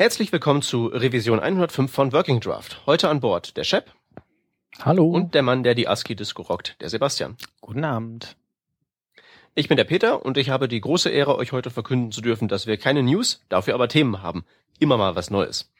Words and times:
Herzlich 0.00 0.32
willkommen 0.32 0.62
zu 0.62 0.86
Revision 0.86 1.40
105 1.40 1.92
von 1.92 2.14
Working 2.14 2.40
Draft. 2.40 2.80
Heute 2.86 3.10
an 3.10 3.20
Bord 3.20 3.58
der 3.58 3.64
Shep. 3.64 3.92
Hallo. 4.78 5.04
Und 5.10 5.34
der 5.34 5.42
Mann, 5.42 5.62
der 5.62 5.74
die 5.74 5.88
ASCII-Disco 5.88 6.40
rockt, 6.40 6.80
der 6.80 6.88
Sebastian. 6.88 7.36
Guten 7.60 7.84
Abend. 7.84 8.34
Ich 9.54 9.68
bin 9.68 9.76
der 9.76 9.84
Peter 9.84 10.24
und 10.24 10.38
ich 10.38 10.48
habe 10.48 10.68
die 10.68 10.80
große 10.80 11.10
Ehre, 11.10 11.36
euch 11.36 11.52
heute 11.52 11.68
verkünden 11.68 12.12
zu 12.12 12.22
dürfen, 12.22 12.48
dass 12.48 12.66
wir 12.66 12.78
keine 12.78 13.02
News, 13.02 13.44
dafür 13.50 13.74
aber 13.74 13.88
Themen 13.88 14.22
haben. 14.22 14.46
Immer 14.78 14.96
mal 14.96 15.16
was 15.16 15.28
Neues. 15.28 15.70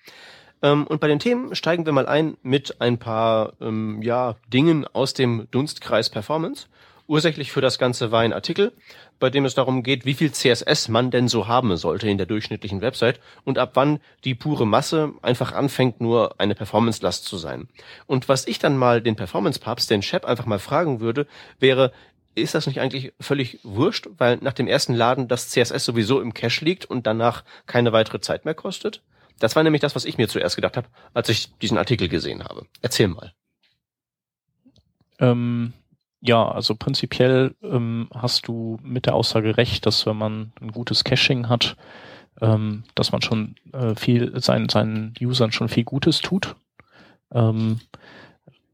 Ähm, 0.60 0.86
und 0.86 1.00
bei 1.00 1.08
den 1.08 1.18
Themen 1.18 1.54
steigen 1.54 1.86
wir 1.86 1.94
mal 1.94 2.06
ein 2.06 2.36
mit 2.42 2.78
ein 2.82 2.98
paar 2.98 3.54
ähm, 3.62 4.02
ja, 4.02 4.36
Dingen 4.52 4.86
aus 4.86 5.14
dem 5.14 5.48
Dunstkreis 5.50 6.10
Performance. 6.10 6.66
Ursächlich 7.10 7.50
für 7.50 7.60
das 7.60 7.80
Ganze 7.80 8.12
war 8.12 8.20
ein 8.20 8.32
Artikel, 8.32 8.70
bei 9.18 9.30
dem 9.30 9.44
es 9.44 9.56
darum 9.56 9.82
geht, 9.82 10.04
wie 10.04 10.14
viel 10.14 10.30
CSS 10.30 10.86
man 10.86 11.10
denn 11.10 11.26
so 11.26 11.48
haben 11.48 11.76
sollte 11.76 12.08
in 12.08 12.18
der 12.18 12.26
durchschnittlichen 12.28 12.82
Website 12.82 13.18
und 13.42 13.58
ab 13.58 13.72
wann 13.74 13.98
die 14.22 14.36
pure 14.36 14.64
Masse 14.64 15.12
einfach 15.20 15.50
anfängt, 15.50 16.00
nur 16.00 16.36
eine 16.38 16.54
Performance-Last 16.54 17.24
zu 17.24 17.36
sein. 17.36 17.66
Und 18.06 18.28
was 18.28 18.46
ich 18.46 18.60
dann 18.60 18.76
mal 18.76 19.02
den 19.02 19.16
Performance-Papst, 19.16 19.90
den 19.90 20.02
Chef, 20.02 20.24
einfach 20.24 20.46
mal 20.46 20.60
fragen 20.60 21.00
würde, 21.00 21.26
wäre, 21.58 21.90
ist 22.36 22.54
das 22.54 22.68
nicht 22.68 22.80
eigentlich 22.80 23.12
völlig 23.18 23.58
wurscht, 23.64 24.06
weil 24.16 24.36
nach 24.36 24.52
dem 24.52 24.68
ersten 24.68 24.94
Laden 24.94 25.26
das 25.26 25.48
CSS 25.48 25.84
sowieso 25.84 26.20
im 26.20 26.32
Cache 26.32 26.64
liegt 26.64 26.84
und 26.84 27.08
danach 27.08 27.42
keine 27.66 27.92
weitere 27.92 28.20
Zeit 28.20 28.44
mehr 28.44 28.54
kostet? 28.54 29.02
Das 29.40 29.56
war 29.56 29.64
nämlich 29.64 29.80
das, 29.80 29.96
was 29.96 30.04
ich 30.04 30.16
mir 30.16 30.28
zuerst 30.28 30.54
gedacht 30.54 30.76
habe, 30.76 30.86
als 31.12 31.28
ich 31.28 31.58
diesen 31.58 31.76
Artikel 31.76 32.08
gesehen 32.08 32.44
habe. 32.44 32.66
Erzähl 32.82 33.08
mal. 33.08 33.34
Ähm, 35.18 35.72
ja, 36.20 36.46
also 36.50 36.74
prinzipiell 36.74 37.54
ähm, 37.62 38.08
hast 38.14 38.46
du 38.46 38.78
mit 38.82 39.06
der 39.06 39.14
Aussage 39.14 39.56
recht, 39.56 39.86
dass 39.86 40.04
wenn 40.06 40.16
man 40.16 40.52
ein 40.60 40.72
gutes 40.72 41.04
Caching 41.04 41.48
hat, 41.48 41.76
ähm, 42.40 42.84
dass 42.94 43.12
man 43.12 43.22
schon 43.22 43.56
äh, 43.72 43.94
viel 43.94 44.38
seinen, 44.40 44.68
seinen 44.68 45.14
Usern 45.20 45.52
schon 45.52 45.68
viel 45.68 45.84
Gutes 45.84 46.20
tut. 46.20 46.56
Ähm, 47.32 47.80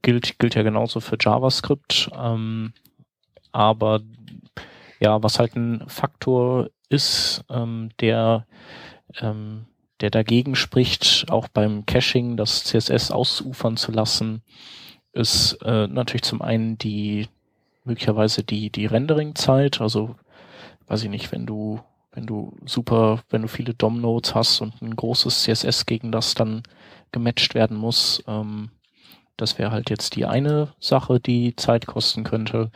gilt, 0.03 0.39
gilt 0.39 0.55
ja 0.55 0.63
genauso 0.63 1.01
für 1.01 1.17
JavaScript. 1.21 2.11
Ähm, 2.17 2.73
aber 3.53 4.01
ja, 5.01 5.23
was 5.23 5.39
halt 5.39 5.55
ein 5.57 5.85
Faktor 5.89 6.71
ist, 6.89 7.45
ähm, 7.49 7.91
der, 8.01 8.47
ähm, 9.21 9.67
der 10.01 10.11
dagegen 10.11 10.57
spricht, 10.57 11.27
auch 11.31 11.49
beim 11.49 11.87
Caching 11.87 12.37
das 12.37 12.65
CSS 12.65 13.11
ausufern 13.11 13.77
zu 13.77 13.93
lassen, 13.93 14.43
ist 15.13 15.55
äh, 15.63 15.87
natürlich 15.87 16.23
zum 16.23 16.43
einen 16.43 16.77
die 16.79 17.29
möglicherweise 17.87 18.45
die, 18.45 18.71
die 18.71 18.87
Rendering-Zeit, 18.87 19.81
also 19.81 20.17
weiß 20.87 21.05
ich 21.05 21.11
nicht, 21.11 21.33
wenn 21.33 21.47
du, 21.47 21.81
wenn 22.13 22.27
du 22.27 22.57
super, 22.65 23.23
wenn 23.31 23.43
du 23.43 23.49
viele 23.49 23.75
DOM-Nodes 23.75 24.35
hast 24.35 24.61
und 24.61 24.81
ein 24.83 24.97
großes 24.97 25.43
CSS 25.43 25.87
gegen 25.87 26.13
das 26.13 26.35
dann 26.35 26.63
gematcht 27.13 27.55
werden 27.55 27.77
muss, 27.77 28.23
ähm, 28.27 28.71
das 29.37 29.59
wäre 29.59 29.71
halt 29.71 29.91
jetzt 29.91 30.17
die 30.17 30.25
eine 30.25 30.75
Sache, 30.81 31.21
die 31.21 31.55
Zeit 31.57 31.87
kosten 31.87 32.25
könnte. 32.25 32.71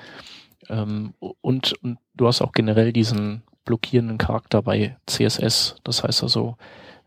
Ähm, 0.69 1.14
und, 1.41 1.72
und 1.83 1.98
du 2.14 2.27
hast 2.27 2.42
auch 2.42 2.53
generell 2.53 2.92
diesen 2.92 3.42
blockierenden 3.64 4.19
Charakter 4.19 4.62
bei 4.62 4.97
CSS. 5.06 5.77
Das 5.84 6.03
heißt 6.03 6.22
also, 6.22 6.56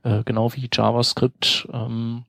äh, 0.03 0.23
genau 0.23 0.53
wie 0.53 0.69
JavaScript 0.71 1.67
ähm, 1.71 2.25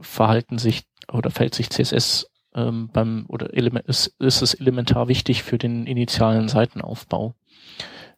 verhalten 0.00 0.58
sich 0.58 0.84
oder 1.10 1.30
fällt 1.30 1.54
sich 1.54 1.70
CSS 1.70 2.30
ähm, 2.58 2.90
beim 2.92 3.24
oder 3.28 3.54
element, 3.54 3.86
ist, 3.86 4.14
ist 4.18 4.42
es 4.42 4.54
elementar 4.54 5.08
wichtig 5.08 5.42
für 5.42 5.58
den 5.58 5.86
initialen 5.86 6.48
Seitenaufbau. 6.48 7.34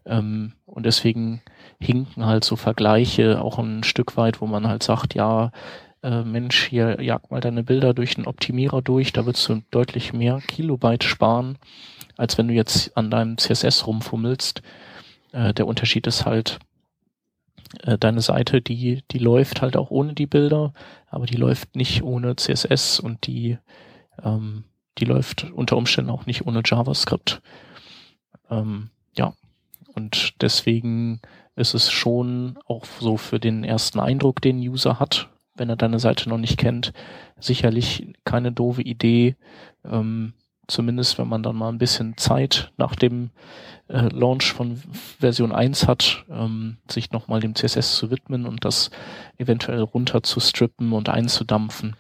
Ähm, 0.07 0.55
und 0.65 0.87
deswegen 0.87 1.43
hinken 1.79 2.25
halt 2.27 2.45
so 2.45 2.57
Vergleiche 2.57 3.43
auch 3.43 3.59
ein 3.59 3.85
Stück 3.85 4.17
weit, 4.17 4.41
wo 4.41 4.47
man 4.47 4.67
halt 4.67 4.83
sagt, 4.83 5.15
ja, 5.15 5.53
äh, 6.03 6.23
Mensch, 6.23 6.69
hier 6.69 7.03
jag 7.03 7.31
mal 7.31 7.41
deine 7.41 7.63
Bilder 7.63 7.93
durch 7.93 8.17
einen 8.17 8.27
Optimierer 8.27 8.81
durch, 8.81 9.13
da 9.13 9.27
würdest 9.27 9.49
du 9.49 9.63
deutlich 9.71 10.13
mehr 10.13 10.41
Kilobyte 10.47 11.05
sparen, 11.05 11.59
als 12.17 12.39
wenn 12.39 12.49
du 12.49 12.55
jetzt 12.55 12.97
an 12.97 13.11
deinem 13.11 13.37
CSS 13.37 13.87
rumfummelst. 13.87 14.63
Äh, 15.33 15.53
der 15.53 15.67
Unterschied 15.67 16.07
ist 16.07 16.25
halt, 16.25 16.59
äh, 17.83 17.99
deine 17.99 18.21
Seite, 18.21 18.63
die, 18.63 19.03
die 19.11 19.19
läuft 19.19 19.61
halt 19.61 19.77
auch 19.77 19.91
ohne 19.91 20.15
die 20.15 20.27
Bilder, 20.27 20.73
aber 21.09 21.27
die 21.27 21.37
läuft 21.37 21.77
nicht 21.77 22.03
ohne 22.03 22.37
CSS 22.37 23.01
und 23.01 23.27
die 23.27 23.59
ähm, 24.25 24.65
die 24.99 25.05
läuft 25.05 25.51
unter 25.53 25.77
Umständen 25.77 26.11
auch 26.11 26.27
nicht 26.27 26.47
ohne 26.47 26.63
JavaScript. 26.65 27.41
Ähm, 28.51 28.91
ja, 29.17 29.33
und 29.95 30.35
deswegen 30.41 31.21
ist 31.57 31.75
es 31.75 31.91
schon 31.91 32.59
auch 32.67 32.85
so 33.01 33.17
für 33.17 33.41
den 33.41 33.65
ersten 33.65 34.01
Eindruck, 34.01 34.41
den 34.41 34.59
User 34.59 34.99
hat, 34.99 35.29
wenn 35.55 35.69
er 35.69 35.77
deine 35.77 35.99
Seite 35.99 36.29
noch 36.29 36.39
nicht 36.39 36.59
kennt, 36.59 36.93
sicherlich 37.39 38.15
keine 38.25 38.53
doofe 38.53 38.83
Idee, 38.83 39.37
ähm, 39.85 40.33
zumindest 40.67 41.19
wenn 41.19 41.29
man 41.29 41.43
dann 41.43 41.57
mal 41.57 41.69
ein 41.69 41.79
bisschen 41.79 42.17
Zeit 42.17 42.73
nach 42.77 42.95
dem 42.95 43.31
äh, 43.89 44.09
Launch 44.09 44.53
von 44.53 44.81
Version 45.19 45.53
1 45.53 45.87
hat, 45.87 46.25
ähm, 46.31 46.79
sich 46.89 47.11
nochmal 47.11 47.41
dem 47.41 47.55
CSS 47.55 47.97
zu 47.97 48.11
widmen 48.11 48.47
und 48.47 48.65
das 48.65 48.91
eventuell 49.37 49.81
runter 49.81 50.23
zu 50.23 50.41
strippen 50.41 50.93
und 50.93 51.09
einzudampfen. 51.09 51.97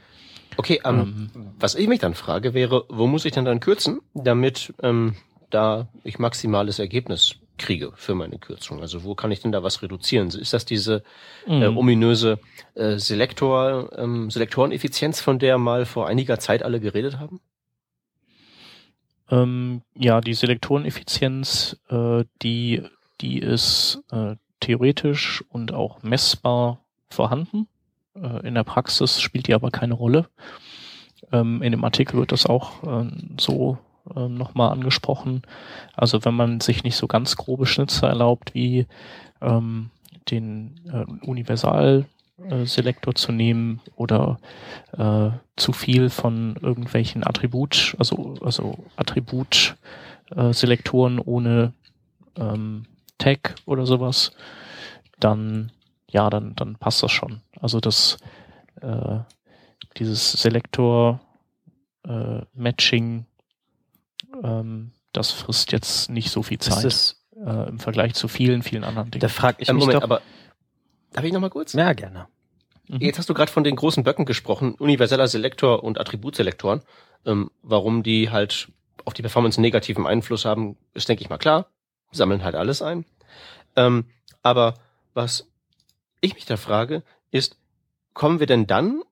Okay, 0.57 0.81
ähm, 0.85 1.31
ähm, 1.35 1.51
was 1.59 1.75
ich 1.75 1.89
mich 1.89 2.01
dann 2.01 2.15
frage 2.15 2.55
wäre, 2.55 2.85
wo 2.89 3.07
muss 3.07 3.25
ich 3.25 3.33
denn 3.33 3.45
dann 3.45 3.61
kürzen, 3.61 4.01
damit 4.15 4.75
ähm, 4.83 5.15
da 5.51 5.89
ich 6.05 6.19
maximales 6.19 6.79
Ergebnis 6.79 7.37
kriege 7.59 7.93
für 7.95 8.15
meine 8.15 8.39
Kürzung? 8.39 8.81
Also 8.81 9.05
wo 9.05 9.15
kann 9.15 9.31
ich 9.31 9.41
denn 9.41 9.53
da 9.53 9.63
was 9.63 9.83
reduzieren? 9.83 10.29
Ist 10.29 10.53
das 10.53 10.65
diese 10.65 11.03
äh, 11.47 11.69
mhm. 11.69 11.77
ominöse 11.77 12.41
äh, 12.75 12.99
Selektor, 12.99 13.91
ähm, 13.97 14.31
Selektoreneffizienz, 14.31 15.21
von 15.21 15.39
der 15.39 15.59
mal 15.59 15.87
vor 15.87 16.09
einiger 16.09 16.39
Zeit 16.39 16.63
alle 16.63 16.81
geredet 16.81 17.19
haben? 17.19 17.41
Ähm, 19.31 19.83
ja, 19.95 20.21
die 20.21 20.35
Selektoreneffizienz, 20.35 21.77
äh, 21.89 22.25
die, 22.43 22.83
die 23.21 23.39
ist 23.39 24.03
äh, 24.11 24.35
theoretisch 24.59 25.45
und 25.49 25.73
auch 25.73 26.03
messbar 26.03 26.85
vorhanden. 27.09 27.69
Äh, 28.23 28.47
in 28.47 28.55
der 28.55 28.65
Praxis 28.65 29.21
spielt 29.21 29.47
die 29.47 29.55
aber 29.55 29.71
keine 29.71 29.95
Rolle. 29.95 30.27
Ähm, 31.33 31.63
in 31.63 31.73
dem 31.73 31.85
Artikel 31.85 32.19
wird 32.19 32.33
das 32.33 32.47
auch 32.47 32.83
äh, 32.83 33.11
so 33.39 33.79
äh, 34.15 34.29
nochmal 34.29 34.73
angesprochen. 34.73 35.43
Also 35.95 36.25
wenn 36.25 36.35
man 36.35 36.61
sich 36.61 36.85
nicht 36.85 36.97
so 36.97 37.07
ganz 37.07 37.37
grobe 37.37 37.67
Schnitzer 37.67 38.09
erlaubt, 38.09 38.55
wie 38.55 38.87
ähm, 39.41 39.91
den 40.31 40.81
äh, 40.93 41.07
Universal-Selektor 41.27 43.15
zu 43.15 43.33
nehmen 43.33 43.81
oder 43.97 44.39
äh, 44.97 45.31
zu 45.57 45.73
viel 45.73 46.11
von 46.11 46.57
irgendwelchen 46.61 47.27
Attribut, 47.27 47.97
also, 47.99 48.37
also 48.43 48.85
Attribut-Selektoren 48.97 51.19
ohne 51.19 51.73
ähm, 52.37 52.85
Tag 53.19 53.57
oder 53.67 53.87
sowas, 53.87 54.31
dann 55.19 55.73
ja, 56.11 56.31
dann, 56.31 56.55
dann 56.57 56.77
passt 56.77 57.03
das 57.03 57.13
schon. 57.13 57.41
Also 57.61 57.81
das, 57.81 58.19
äh, 58.81 59.19
dieses 59.97 60.33
Selektor 60.33 61.21
äh, 62.07 62.43
Matching, 62.55 63.27
ähm, 64.43 64.93
das 65.13 65.31
frisst 65.33 65.73
jetzt 65.73 66.11
nicht 66.11 66.31
so 66.31 66.43
viel 66.43 66.59
Zeit 66.59 66.85
das, 66.85 67.23
äh, 67.37 67.69
im 67.69 67.79
Vergleich 67.79 68.15
zu 68.15 68.29
vielen, 68.29 68.63
vielen 68.63 68.85
anderen 68.85 69.11
Dingen. 69.11 69.21
Da 69.21 69.29
frage 69.29 69.59
ich 69.61 69.69
äh, 69.69 69.73
mich 69.73 69.81
Moment, 69.81 69.99
doch, 69.99 70.03
aber 70.03 70.23
darf 71.13 71.25
ich 71.25 71.33
noch 71.33 71.41
mal 71.41 71.51
kurz? 71.51 71.73
Ja, 71.73 71.93
gerne. 71.93 72.27
Mhm. 72.89 73.01
Jetzt 73.01 73.19
hast 73.19 73.29
du 73.29 73.35
gerade 73.35 73.51
von 73.51 73.65
den 73.65 73.77
großen 73.77 74.05
Böcken 74.05 74.25
gesprochen, 74.25 74.75
universeller 74.75 75.29
Selektor 75.29 75.85
und 75.85 75.99
Attributselektoren. 75.99 76.83
Ähm, 77.27 77.51
warum 77.63 78.03
die 78.03 78.31
halt 78.31 78.69
auf 79.05 79.15
die 79.15 79.23
Performance 79.23 79.59
einen 79.59 79.63
negativen 79.63 80.07
Einfluss 80.07 80.45
haben, 80.45 80.77
ist, 80.95 81.09
denke 81.09 81.23
ich 81.23 81.31
mal, 81.31 81.39
klar. 81.39 81.67
Sammeln 82.13 82.43
halt 82.43 82.55
alles 82.55 82.83
ein. 82.83 83.05
Ähm, 83.77 84.07
aber 84.43 84.75
was 85.15 85.50
ich 86.21 86.35
mich 86.35 86.45
da 86.47 86.57
frage, 86.57 87.03
ist, 87.31 87.59
kommen 88.15 88.41
wir 88.41 88.47
denn 88.47 88.67
dann 88.67 89.03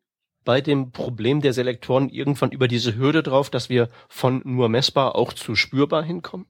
bei 0.45 0.61
dem 0.61 0.93
Problem 0.93 1.41
der 1.41 1.53
Selektoren 1.53 2.09
irgendwann 2.09 2.53
über 2.53 2.69
diese 2.69 2.97
Hürde 2.97 3.23
drauf, 3.23 3.51
dass 3.51 3.69
wir 3.69 3.89
von 4.09 4.41
nur 4.45 4.69
messbar 4.69 5.15
auch 5.15 5.33
zu 5.33 5.55
spürbar 5.55 6.03
hinkommen? 6.03 6.47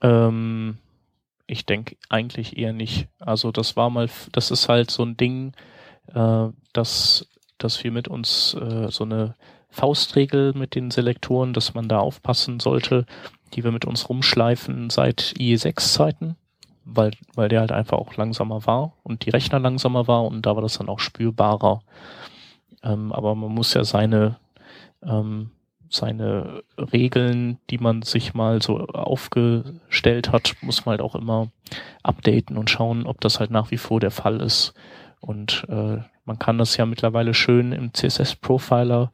Ähm, 0.00 0.78
ich 1.46 1.66
denke 1.66 1.96
eigentlich 2.08 2.56
eher 2.56 2.72
nicht. 2.72 3.08
Also 3.18 3.52
das 3.52 3.76
war 3.76 3.90
mal, 3.90 4.08
das 4.32 4.50
ist 4.50 4.68
halt 4.68 4.90
so 4.90 5.04
ein 5.04 5.16
Ding, 5.16 5.54
äh, 6.14 6.48
dass, 6.72 7.28
dass 7.58 7.82
wir 7.82 7.90
mit 7.90 8.08
uns 8.08 8.54
äh, 8.54 8.88
so 8.90 9.04
eine 9.04 9.34
Faustregel 9.70 10.54
mit 10.54 10.74
den 10.74 10.90
Selektoren, 10.90 11.52
dass 11.52 11.74
man 11.74 11.88
da 11.88 11.98
aufpassen 11.98 12.60
sollte, 12.60 13.06
die 13.54 13.64
wir 13.64 13.72
mit 13.72 13.84
uns 13.84 14.08
rumschleifen 14.08 14.90
seit 14.90 15.34
IE6-Zeiten 15.38 16.36
weil, 16.86 17.10
weil 17.34 17.48
der 17.48 17.60
halt 17.60 17.72
einfach 17.72 17.98
auch 17.98 18.16
langsamer 18.16 18.64
war 18.66 18.92
und 19.02 19.26
die 19.26 19.30
Rechner 19.30 19.58
langsamer 19.58 20.06
war 20.06 20.24
und 20.24 20.46
da 20.46 20.54
war 20.54 20.62
das 20.62 20.78
dann 20.78 20.88
auch 20.88 21.00
spürbarer. 21.00 21.80
Ähm, 22.82 23.12
aber 23.12 23.34
man 23.34 23.52
muss 23.52 23.74
ja 23.74 23.84
seine, 23.84 24.36
ähm, 25.02 25.50
seine 25.90 26.62
Regeln, 26.78 27.58
die 27.70 27.78
man 27.78 28.02
sich 28.02 28.34
mal 28.34 28.62
so 28.62 28.86
aufgestellt 28.86 30.30
hat, 30.30 30.54
muss 30.60 30.86
man 30.86 30.92
halt 30.92 31.00
auch 31.00 31.16
immer 31.16 31.48
updaten 32.02 32.56
und 32.56 32.70
schauen, 32.70 33.06
ob 33.06 33.20
das 33.20 33.40
halt 33.40 33.50
nach 33.50 33.70
wie 33.72 33.78
vor 33.78 33.98
der 33.98 34.12
Fall 34.12 34.40
ist. 34.40 34.72
Und 35.20 35.66
äh, 35.68 35.98
man 36.24 36.38
kann 36.38 36.58
das 36.58 36.76
ja 36.76 36.86
mittlerweile 36.86 37.34
schön 37.34 37.72
im 37.72 37.92
CSS-Profiler 37.92 39.10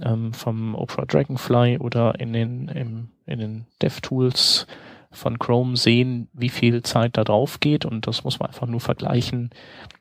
ähm, 0.00 0.32
vom 0.32 0.76
Opera 0.76 1.06
Dragonfly 1.06 1.78
oder 1.78 2.20
in 2.20 2.32
den, 2.32 2.68
im, 2.68 3.08
in 3.26 3.38
den 3.40 3.66
DevTools 3.82 4.68
von 5.12 5.38
Chrome 5.38 5.76
sehen, 5.76 6.28
wie 6.32 6.48
viel 6.48 6.82
Zeit 6.82 7.16
da 7.16 7.24
drauf 7.24 7.58
geht 7.60 7.84
und 7.84 8.06
das 8.06 8.22
muss 8.22 8.38
man 8.38 8.48
einfach 8.48 8.66
nur 8.66 8.80
vergleichen 8.80 9.50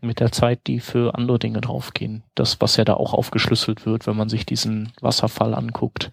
mit 0.01 0.19
der 0.19 0.31
Zeit, 0.31 0.67
die 0.67 0.79
für 0.79 1.15
andere 1.15 1.39
Dinge 1.39 1.61
draufgehen. 1.61 2.23
Das, 2.35 2.61
was 2.61 2.77
ja 2.77 2.85
da 2.85 2.93
auch 2.93 3.13
aufgeschlüsselt 3.13 3.85
wird, 3.85 4.05
wenn 4.05 4.15
man 4.15 4.29
sich 4.29 4.45
diesen 4.45 4.91
Wasserfall 5.01 5.55
anguckt 5.55 6.11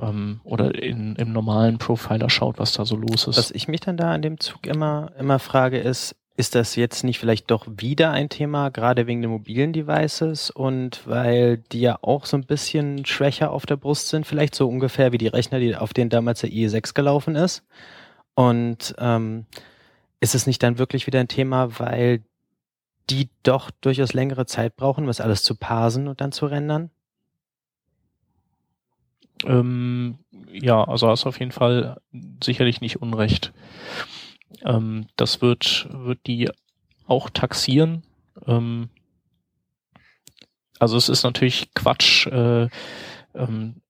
ähm, 0.00 0.40
oder 0.44 0.74
in, 0.74 1.14
im 1.16 1.32
normalen 1.32 1.78
Profiler 1.78 2.30
schaut, 2.30 2.58
was 2.58 2.72
da 2.72 2.84
so 2.84 2.96
los 2.96 3.26
ist. 3.26 3.38
Was 3.38 3.50
ich 3.50 3.68
mich 3.68 3.80
dann 3.80 3.96
da 3.96 4.12
an 4.12 4.22
dem 4.22 4.40
Zug 4.40 4.66
immer, 4.66 5.12
immer 5.18 5.38
frage, 5.38 5.78
ist, 5.78 6.16
ist 6.36 6.54
das 6.54 6.76
jetzt 6.76 7.04
nicht 7.04 7.18
vielleicht 7.18 7.50
doch 7.50 7.66
wieder 7.68 8.10
ein 8.10 8.28
Thema, 8.28 8.70
gerade 8.70 9.06
wegen 9.06 9.20
den 9.20 9.30
mobilen 9.30 9.72
Devices 9.72 10.50
und 10.50 11.06
weil 11.06 11.58
die 11.58 11.80
ja 11.80 11.98
auch 12.00 12.24
so 12.24 12.36
ein 12.36 12.46
bisschen 12.46 13.04
schwächer 13.04 13.50
auf 13.50 13.66
der 13.66 13.76
Brust 13.76 14.08
sind, 14.08 14.26
vielleicht 14.26 14.54
so 14.54 14.68
ungefähr 14.68 15.12
wie 15.12 15.18
die 15.18 15.28
Rechner, 15.28 15.60
die 15.60 15.76
auf 15.76 15.92
denen 15.92 16.10
damals 16.10 16.40
der 16.40 16.50
IE6 16.50 16.94
gelaufen 16.94 17.36
ist? 17.36 17.64
Und 18.34 18.94
ähm, 18.98 19.46
ist 20.20 20.34
es 20.34 20.46
nicht 20.46 20.62
dann 20.62 20.78
wirklich 20.78 21.06
wieder 21.06 21.20
ein 21.20 21.28
Thema, 21.28 21.78
weil 21.78 22.22
die 23.10 23.28
doch 23.42 23.70
durchaus 23.82 24.14
längere 24.14 24.46
Zeit 24.46 24.76
brauchen, 24.76 25.06
das 25.06 25.20
alles 25.20 25.42
zu 25.42 25.54
parsen 25.54 26.08
und 26.08 26.20
dann 26.22 26.32
zu 26.32 26.46
rendern? 26.46 26.90
Ähm, 29.44 30.18
ja, 30.50 30.82
also 30.84 31.08
hast 31.08 31.26
auf 31.26 31.40
jeden 31.40 31.52
Fall 31.52 32.00
sicherlich 32.42 32.80
nicht 32.80 33.02
Unrecht. 33.02 33.52
Ähm, 34.64 35.06
das 35.16 35.42
wird, 35.42 35.88
wird 35.90 36.26
die 36.26 36.50
auch 37.06 37.30
taxieren. 37.30 38.02
Ähm, 38.46 38.88
also 40.78 40.96
es 40.96 41.08
ist 41.08 41.22
natürlich 41.22 41.72
Quatsch, 41.74 42.26
äh, 42.26 42.68
ähm, 43.34 43.82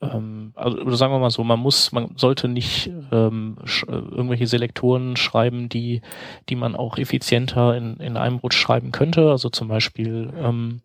ähm, 0.00 0.52
also 0.56 0.94
sagen 0.96 1.12
wir 1.12 1.18
mal 1.18 1.30
so, 1.30 1.44
man 1.44 1.60
muss, 1.60 1.92
man 1.92 2.16
sollte 2.16 2.48
nicht 2.48 2.90
ähm, 3.12 3.56
äh, 3.86 3.92
irgendwelche 3.92 4.46
Selektoren 4.46 5.16
schreiben, 5.16 5.68
die, 5.68 6.02
die 6.48 6.56
man 6.56 6.74
auch 6.74 6.98
effizienter 6.98 7.76
in, 7.76 7.96
in 7.98 8.16
einem 8.16 8.38
Rutsch 8.38 8.56
schreiben 8.56 8.92
könnte. 8.92 9.30
Also 9.30 9.50
zum 9.50 9.68
Beispiel 9.68 10.32
ähm, 10.36 10.80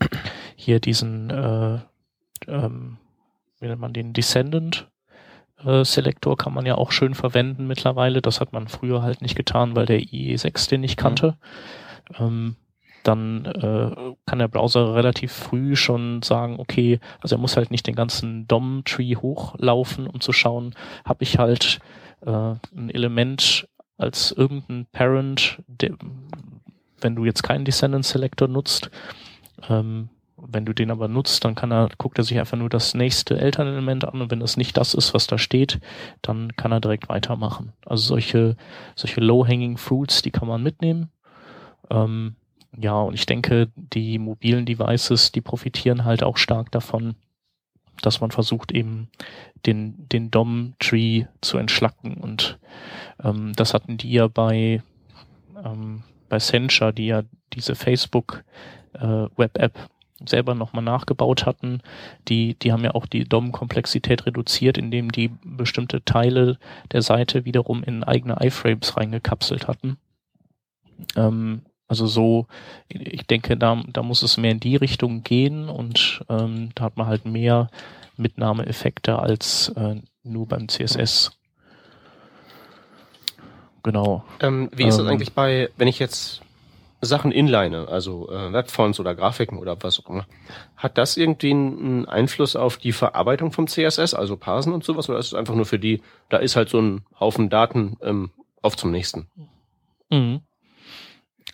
hier 0.56 0.80
diesen, 0.80 1.30
äh, 1.30 1.80
ähm, 2.48 2.98
wie 3.60 3.68
nennt 3.68 3.82
man 3.82 3.94
den, 3.94 4.14
Descendant 4.14 4.89
Selektor 5.84 6.38
kann 6.38 6.54
man 6.54 6.66
ja 6.66 6.76
auch 6.76 6.92
schön 6.92 7.14
verwenden 7.14 7.68
mittlerweile. 7.68 8.22
Das 8.22 8.40
hat 8.40 8.54
man 8.54 8.68
früher 8.68 9.02
halt 9.02 9.22
nicht 9.22 9.36
getan, 9.36 9.76
weil 9.76 9.86
der 9.86 10.00
IE6 10.00 10.70
den 10.70 10.82
nicht 10.82 10.98
kannte. 10.98 11.38
Mhm. 12.18 12.26
Ähm, 12.26 12.56
dann 13.04 13.46
äh, 13.46 13.96
kann 14.26 14.40
der 14.40 14.48
Browser 14.48 14.94
relativ 14.94 15.32
früh 15.32 15.76
schon 15.76 16.22
sagen, 16.22 16.60
okay, 16.60 17.00
also 17.22 17.36
er 17.36 17.40
muss 17.40 17.56
halt 17.56 17.72
nicht 17.72 17.88
den 17.88 17.96
ganzen 17.96 18.48
DOM-Tree 18.48 19.16
hochlaufen, 19.16 20.08
um 20.08 20.20
zu 20.20 20.34
schauen, 20.34 20.76
habe 21.06 21.24
ich 21.24 21.38
halt 21.38 21.80
äh, 22.26 22.30
ein 22.30 22.90
Element 22.90 23.68
als 23.98 24.32
irgendein 24.32 24.86
Parent, 24.92 25.62
der, 25.68 25.96
wenn 27.00 27.16
du 27.16 27.26
jetzt 27.26 27.44
keinen 27.44 27.66
Descendant 27.66 28.06
Selector 28.06 28.48
nutzt, 28.48 28.90
ähm, 29.70 30.10
wenn 30.48 30.66
du 30.66 30.74
den 30.74 30.92
aber 30.92 31.08
nutzt, 31.08 31.44
dann 31.46 31.56
kann 31.56 31.72
er, 31.72 31.90
guckt 31.98 32.18
er 32.18 32.24
sich 32.24 32.40
einfach 32.40 32.58
nur 32.58 32.70
das 32.70 32.94
nächste 32.94 33.40
Elternelement 33.40 34.06
an 34.06 34.22
und 34.22 34.32
wenn 34.32 34.40
das 34.40 34.58
nicht 34.58 34.78
das 34.78 34.94
ist, 34.94 35.14
was 35.14 35.28
da 35.28 35.38
steht, 35.38 35.80
dann 36.22 36.56
kann 36.56 36.72
er 36.72 36.80
direkt 36.80 37.10
weitermachen. 37.10 37.74
Also 37.86 38.04
solche, 38.04 38.56
solche 38.96 39.22
low-hanging 39.22 39.78
fruits, 39.78 40.22
die 40.22 40.32
kann 40.32 40.48
man 40.48 40.64
mitnehmen. 40.64 41.10
Ähm, 41.90 42.36
ja, 42.78 43.00
und 43.00 43.16
ich 43.16 43.26
denke, 43.26 43.70
die 43.76 44.20
mobilen 44.20 44.66
Devices, 44.66 45.32
die 45.32 45.42
profitieren 45.42 46.06
halt 46.06 46.24
auch 46.24 46.38
stark 46.38 46.72
davon, 46.72 47.16
dass 48.02 48.22
man 48.22 48.32
versucht 48.32 48.72
eben 48.72 49.10
den, 49.66 50.08
den 50.10 50.32
DOM-Tree 50.32 51.26
zu 51.42 51.58
entschlacken 51.58 52.16
und 52.16 52.60
ähm, 53.24 53.54
das 53.56 53.74
hatten 53.74 53.98
die 53.98 54.12
ja 54.12 54.28
bei, 54.28 54.82
ähm, 55.64 56.04
bei 56.30 56.40
Sencha, 56.40 56.92
die 56.92 57.08
ja 57.08 57.24
diese 57.54 57.76
Facebook 57.76 58.44
äh, 58.94 59.26
selber 60.26 60.56
nochmal 60.56 60.84
nachgebaut 60.84 61.46
hatten, 61.46 61.82
die, 62.28 62.56
die 62.56 62.72
haben 62.72 62.84
ja 62.84 62.92
auch 62.96 63.06
die 63.06 63.24
DOM-Komplexität 63.24 64.26
reduziert, 64.26 64.78
indem 64.78 65.12
die 65.12 65.32
bestimmte 65.44 66.04
Teile 66.04 66.58
der 66.92 67.02
Seite 67.02 67.46
wiederum 67.46 67.84
in 67.84 68.04
eigene 68.04 68.38
iFrames 68.42 68.98
reingekapselt 68.98 69.68
hatten. 69.68 69.98
Ähm, 71.16 71.62
also 71.88 72.06
so, 72.06 72.46
ich 72.88 73.26
denke, 73.26 73.58
da, 73.58 73.82
da 73.88 74.04
muss 74.04 74.22
es 74.22 74.38
mehr 74.38 74.52
in 74.52 74.60
die 74.60 74.76
Richtung 74.76 75.24
gehen 75.24 75.70
und 75.70 76.24
ähm, 76.30 76.70
da 76.76 76.84
hat 76.84 76.98
man 76.98 77.08
halt 77.08 77.26
mehr 77.26 77.70
Mitnahmeeffekte 78.16 79.18
als 79.18 79.70
äh, 79.70 79.96
nur 80.24 80.48
beim 80.48 80.68
CSS. 80.68 81.32
Genau. 83.82 84.24
Ähm, 84.42 84.70
wie 84.76 84.84
ist 84.84 85.00
ähm, 85.00 85.06
das 85.06 85.12
eigentlich 85.12 85.34
bei, 85.34 85.70
wenn 85.78 85.88
ich 85.88 85.98
jetzt 85.98 86.42
Sachen 87.02 87.32
inline, 87.32 87.88
also 87.88 88.30
äh, 88.30 88.52
Webfonts 88.52 89.00
oder 89.00 89.16
Grafiken 89.16 89.58
oder 89.58 89.78
was 89.82 90.00
auch 90.00 90.10
immer, 90.10 90.26
hat 90.76 90.98
das 90.98 91.16
irgendwie 91.18 91.52
einen 91.52 92.06
Einfluss 92.06 92.56
auf 92.56 92.78
die 92.78 92.92
Verarbeitung 92.92 93.52
vom 93.52 93.68
CSS, 93.68 94.14
also 94.14 94.36
Parsen 94.36 94.74
und 94.74 94.84
sowas, 94.84 95.10
oder 95.10 95.20
ist 95.20 95.28
es 95.28 95.34
einfach 95.34 95.56
nur 95.56 95.66
für 95.66 95.80
die, 95.80 96.02
da 96.30 96.38
ist 96.38 96.56
halt 96.56 96.70
so 96.70 96.80
ein 96.80 97.06
Haufen 97.20 97.50
Daten 97.50 97.98
ähm, 98.02 98.32
auf 98.62 98.76
zum 98.76 98.92
nächsten? 98.92 99.28
Mhm. 100.10 100.42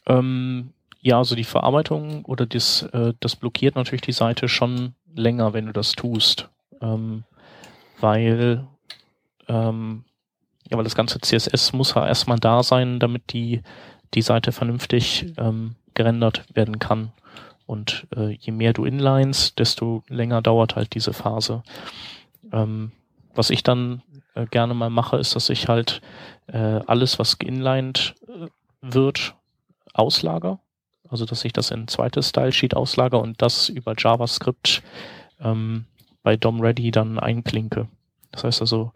Ähm, 0.07 0.74
ja, 1.01 1.19
also 1.19 1.36
die 1.36 1.44
Verarbeitung 1.44 2.25
oder 2.25 2.48
das, 2.48 2.81
äh, 2.94 3.13
das 3.19 3.36
blockiert 3.36 3.75
natürlich 3.75 4.01
die 4.01 4.12
Seite 4.12 4.48
schon 4.48 4.95
länger, 5.15 5.53
wenn 5.53 5.68
du 5.68 5.74
das 5.74 5.91
tust, 5.91 6.50
ähm, 6.81 7.24
weil 8.00 8.68
ähm, 9.48 10.06
ja, 10.69 10.77
weil 10.77 10.83
das 10.83 10.95
ganze 10.95 11.19
CSS 11.19 11.74
muss 11.74 11.94
ja 11.94 12.07
erstmal 12.07 12.39
da 12.39 12.63
sein, 12.63 13.00
damit 13.00 13.33
die 13.33 13.62
die 14.13 14.21
Seite 14.21 14.51
vernünftig 14.51 15.33
ähm, 15.37 15.75
gerendert 15.93 16.43
werden 16.53 16.79
kann. 16.79 17.11
Und 17.65 18.07
äh, 18.15 18.31
je 18.39 18.51
mehr 18.51 18.73
du 18.73 18.85
inlines, 18.85 19.55
desto 19.55 20.03
länger 20.07 20.41
dauert 20.41 20.75
halt 20.75 20.93
diese 20.93 21.13
Phase. 21.13 21.63
Ähm, 22.51 22.91
was 23.33 23.49
ich 23.49 23.63
dann 23.63 24.03
äh, 24.35 24.45
gerne 24.45 24.73
mal 24.73 24.89
mache, 24.89 25.17
ist, 25.17 25.35
dass 25.35 25.49
ich 25.49 25.67
halt 25.67 26.01
äh, 26.47 26.57
alles, 26.57 27.17
was 27.17 27.39
geinlined 27.39 28.15
äh, 28.27 28.47
wird, 28.81 29.35
auslager. 29.93 30.59
Also 31.09 31.25
dass 31.25 31.45
ich 31.45 31.53
das 31.53 31.71
in 31.71 31.83
ein 31.83 31.88
zweites 31.88 32.29
Style-Sheet 32.29 32.75
auslager 32.75 33.19
und 33.19 33.41
das 33.41 33.69
über 33.69 33.93
JavaScript 33.97 34.83
ähm, 35.39 35.85
bei 36.24 36.35
DOM 36.35 36.62
Ready 36.62 36.91
dann 36.91 37.19
einklinke. 37.19 37.88
Das 38.31 38.43
heißt 38.43 38.62
also, 38.62 38.91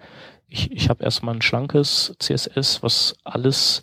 ich, 0.48 0.72
ich 0.72 0.90
habe 0.90 1.04
erstmal 1.04 1.36
ein 1.36 1.42
schlankes 1.42 2.16
CSS, 2.20 2.84
was 2.84 3.16
alles 3.24 3.82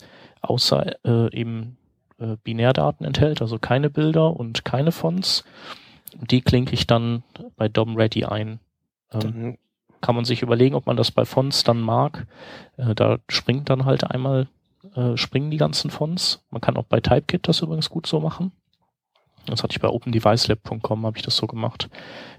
außer 0.49 1.05
äh, 1.05 1.35
eben 1.35 1.77
äh, 2.19 2.37
Binärdaten 2.43 3.05
enthält, 3.05 3.41
also 3.41 3.59
keine 3.59 3.89
Bilder 3.89 4.35
und 4.35 4.65
keine 4.65 4.91
Fonts. 4.91 5.43
Die 6.13 6.41
klinke 6.41 6.73
ich 6.73 6.87
dann 6.87 7.23
bei 7.55 7.67
DOM 7.67 7.95
Ready 7.95 8.25
ein. 8.25 8.59
Ähm, 9.11 9.57
kann 10.01 10.15
man 10.15 10.25
sich 10.25 10.41
überlegen, 10.41 10.75
ob 10.75 10.85
man 10.85 10.97
das 10.97 11.11
bei 11.11 11.25
Fonts 11.25 11.63
dann 11.63 11.81
mag. 11.81 12.27
Äh, 12.77 12.95
da 12.95 13.17
springt 13.29 13.69
dann 13.69 13.85
halt 13.85 14.03
einmal, 14.03 14.47
äh, 14.95 15.17
springen 15.17 15.51
die 15.51 15.57
ganzen 15.57 15.91
Fonts. 15.91 16.43
Man 16.49 16.61
kann 16.61 16.77
auch 16.77 16.85
bei 16.85 16.99
Typekit 16.99 17.47
das 17.47 17.61
übrigens 17.61 17.89
gut 17.89 18.07
so 18.07 18.19
machen. 18.19 18.51
Das 19.45 19.63
hatte 19.63 19.73
ich 19.73 19.79
bei 19.79 19.87
OpenDeviceLab.com, 19.87 21.05
habe 21.05 21.17
ich 21.17 21.23
das 21.23 21.37
so 21.37 21.47
gemacht, 21.47 21.89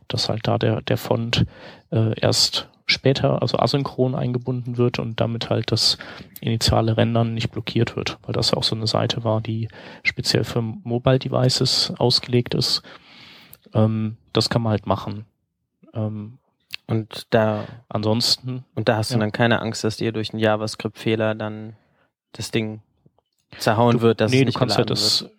dass 0.09 0.29
halt 0.29 0.47
da 0.47 0.59
der, 0.59 0.83
der 0.83 0.99
Font 0.99 1.47
äh, 1.91 2.19
erst 2.21 2.69
später, 2.88 3.42
also 3.42 3.59
asynchron 3.59 4.14
eingebunden 4.14 4.78
wird 4.78 4.99
und 4.99 5.21
damit 5.21 5.50
halt 5.50 5.71
das 5.71 5.99
initiale 6.40 6.97
Rendern 6.97 7.35
nicht 7.35 7.50
blockiert 7.50 7.97
wird, 7.97 8.18
weil 8.23 8.33
das 8.33 8.50
ja 8.50 8.57
auch 8.57 8.64
so 8.64 8.75
eine 8.75 8.87
Seite 8.87 9.25
war, 9.25 9.40
die 9.40 9.68
speziell 10.02 10.45
für 10.45 10.62
Mobile 10.62 11.18
Devices 11.18 11.92
ausgelegt 11.99 12.54
ist. 12.54 12.83
Ähm, 13.75 14.16
das 14.33 14.49
kann 14.49 14.62
man 14.62 14.71
halt 14.71 14.87
machen. 14.87 15.26
Ähm, 15.95 16.38
und 16.87 17.26
da 17.30 17.66
ansonsten. 17.90 18.64
Und 18.75 18.88
da 18.88 18.97
hast 18.97 19.11
du 19.11 19.14
ja. 19.14 19.21
dann 19.21 19.33
keine 19.33 19.61
Angst, 19.61 19.85
dass 19.85 19.99
dir 19.99 20.11
durch 20.11 20.33
einen 20.33 20.40
JavaScript-Fehler 20.40 21.35
dann 21.35 21.76
das 22.33 22.50
Ding 22.50 22.80
zerhauen 23.59 23.99
du, 23.99 24.02
wird, 24.02 24.23
dass 24.23 24.30
nee, 24.30 24.40
es 24.40 24.47
nicht 24.47 24.57
du 24.57 24.59
kannst 24.59 24.78
ja 24.78 24.85
das, 24.85 25.23
wird. 25.23 25.33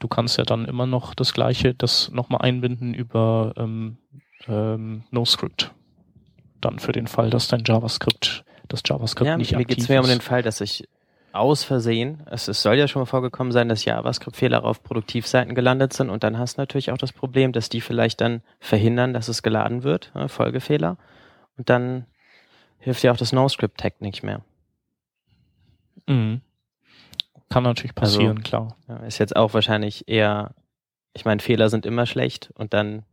du 0.00 0.08
kannst 0.08 0.36
ja 0.36 0.44
dann 0.44 0.66
immer 0.66 0.86
noch 0.86 1.14
das 1.14 1.32
gleiche, 1.32 1.74
das 1.74 2.10
nochmal 2.10 2.42
einbinden 2.42 2.92
über 2.92 3.54
ähm, 3.56 3.96
ähm, 4.46 5.04
NoScript 5.10 5.72
dann 6.60 6.78
für 6.78 6.92
den 6.92 7.06
Fall, 7.06 7.30
dass 7.30 7.48
dein 7.48 7.62
JavaScript, 7.64 8.44
das 8.68 8.82
JavaScript 8.86 9.26
ja, 9.28 9.36
nicht 9.36 9.52
mir 9.52 9.58
aktiv 9.58 9.76
geht's 9.76 9.88
mehr 9.88 10.00
um 10.00 10.06
den 10.08 10.20
Fall, 10.20 10.42
dass 10.42 10.60
ich 10.60 10.88
aus 11.32 11.62
Versehen, 11.62 12.22
es, 12.30 12.48
es 12.48 12.62
soll 12.62 12.76
ja 12.76 12.88
schon 12.88 13.00
mal 13.02 13.06
vorgekommen 13.06 13.52
sein, 13.52 13.68
dass 13.68 13.84
JavaScript-Fehler 13.84 14.64
auf 14.64 14.82
Produktivseiten 14.82 15.54
gelandet 15.54 15.92
sind 15.92 16.10
und 16.10 16.24
dann 16.24 16.38
hast 16.38 16.56
du 16.56 16.62
natürlich 16.62 16.90
auch 16.90 16.98
das 16.98 17.12
Problem, 17.12 17.52
dass 17.52 17.68
die 17.68 17.80
vielleicht 17.80 18.20
dann 18.20 18.42
verhindern, 18.60 19.12
dass 19.12 19.28
es 19.28 19.42
geladen 19.42 19.82
wird, 19.82 20.10
ne, 20.14 20.28
Folgefehler. 20.28 20.96
Und 21.56 21.68
dann 21.68 22.06
hilft 22.78 23.02
ja 23.02 23.12
auch 23.12 23.16
das 23.16 23.32
NoScript-Tag 23.32 24.00
nicht 24.00 24.22
mehr. 24.22 24.40
Mhm. 26.06 26.40
Kann 27.50 27.62
natürlich 27.62 27.92
Also- 27.96 28.18
passieren, 28.18 28.42
klar. 28.42 28.76
Ja, 28.88 28.96
ist 28.98 29.18
jetzt 29.18 29.36
auch 29.36 29.54
wahrscheinlich 29.54 30.08
eher, 30.08 30.54
ich 31.14 31.24
meine, 31.24 31.40
Fehler 31.40 31.68
sind 31.68 31.86
immer 31.86 32.06
schlecht 32.06 32.50
und 32.54 32.72
dann 32.74 33.04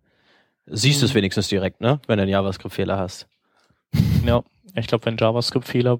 siehst 0.65 1.01
du 1.01 1.05
es 1.05 1.13
Mhm. 1.13 1.17
wenigstens 1.17 1.47
direkt, 1.49 1.81
ne? 1.81 1.99
Wenn 2.07 2.17
du 2.17 2.23
einen 2.23 2.31
JavaScript-Fehler 2.31 2.97
hast. 2.97 3.27
Ja, 4.25 4.43
ich 4.75 4.87
glaube, 4.87 5.05
wenn 5.05 5.17
JavaScript-Fehler 5.17 5.99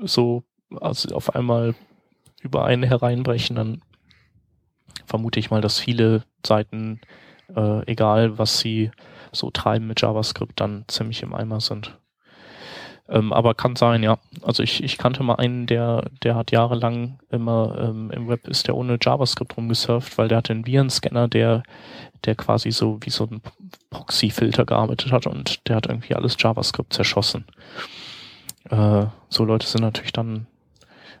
so 0.00 0.44
also 0.80 1.14
auf 1.14 1.34
einmal 1.34 1.74
über 2.42 2.64
einen 2.64 2.82
hereinbrechen, 2.82 3.56
dann 3.56 3.82
vermute 5.06 5.38
ich 5.38 5.50
mal, 5.50 5.60
dass 5.60 5.78
viele 5.78 6.24
Seiten, 6.44 7.00
äh, 7.54 7.84
egal 7.90 8.38
was 8.38 8.58
sie 8.58 8.90
so 9.32 9.50
treiben 9.50 9.86
mit 9.86 10.00
JavaScript, 10.00 10.60
dann 10.60 10.84
ziemlich 10.88 11.22
im 11.22 11.34
Eimer 11.34 11.60
sind. 11.60 11.98
Ähm, 13.08 13.32
aber 13.32 13.54
kann 13.54 13.76
sein, 13.76 14.02
ja. 14.02 14.18
Also 14.42 14.62
ich, 14.62 14.82
ich 14.82 14.96
kannte 14.96 15.22
mal 15.22 15.34
einen, 15.34 15.66
der, 15.66 16.10
der 16.22 16.34
hat 16.34 16.50
jahrelang 16.50 17.18
immer 17.30 17.76
ähm, 17.78 18.10
im 18.10 18.28
Web 18.28 18.46
ist 18.48 18.68
der 18.68 18.76
ohne 18.76 18.98
JavaScript 19.00 19.56
rumgesurft, 19.56 20.16
weil 20.18 20.28
der 20.28 20.38
hatte 20.38 20.52
einen 20.52 20.66
Virenscanner, 20.66 21.28
der, 21.28 21.62
der 22.24 22.34
quasi 22.36 22.70
so 22.70 22.98
wie 23.02 23.10
so 23.10 23.24
ein 23.24 23.42
Proxy-Filter 23.90 24.64
gearbeitet 24.64 25.12
hat 25.12 25.26
und 25.26 25.68
der 25.68 25.76
hat 25.76 25.86
irgendwie 25.86 26.14
alles 26.14 26.36
JavaScript 26.38 26.92
zerschossen. 26.92 27.44
Äh, 28.70 29.06
so 29.28 29.44
Leute 29.44 29.66
sind 29.66 29.82
natürlich 29.82 30.12
dann, 30.12 30.46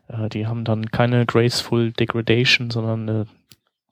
äh, 0.08 0.28
die 0.28 0.46
haben 0.46 0.64
dann 0.64 0.90
keine 0.90 1.26
graceful 1.26 1.92
Degradation, 1.92 2.70
sondern 2.70 3.08
eine 3.08 3.26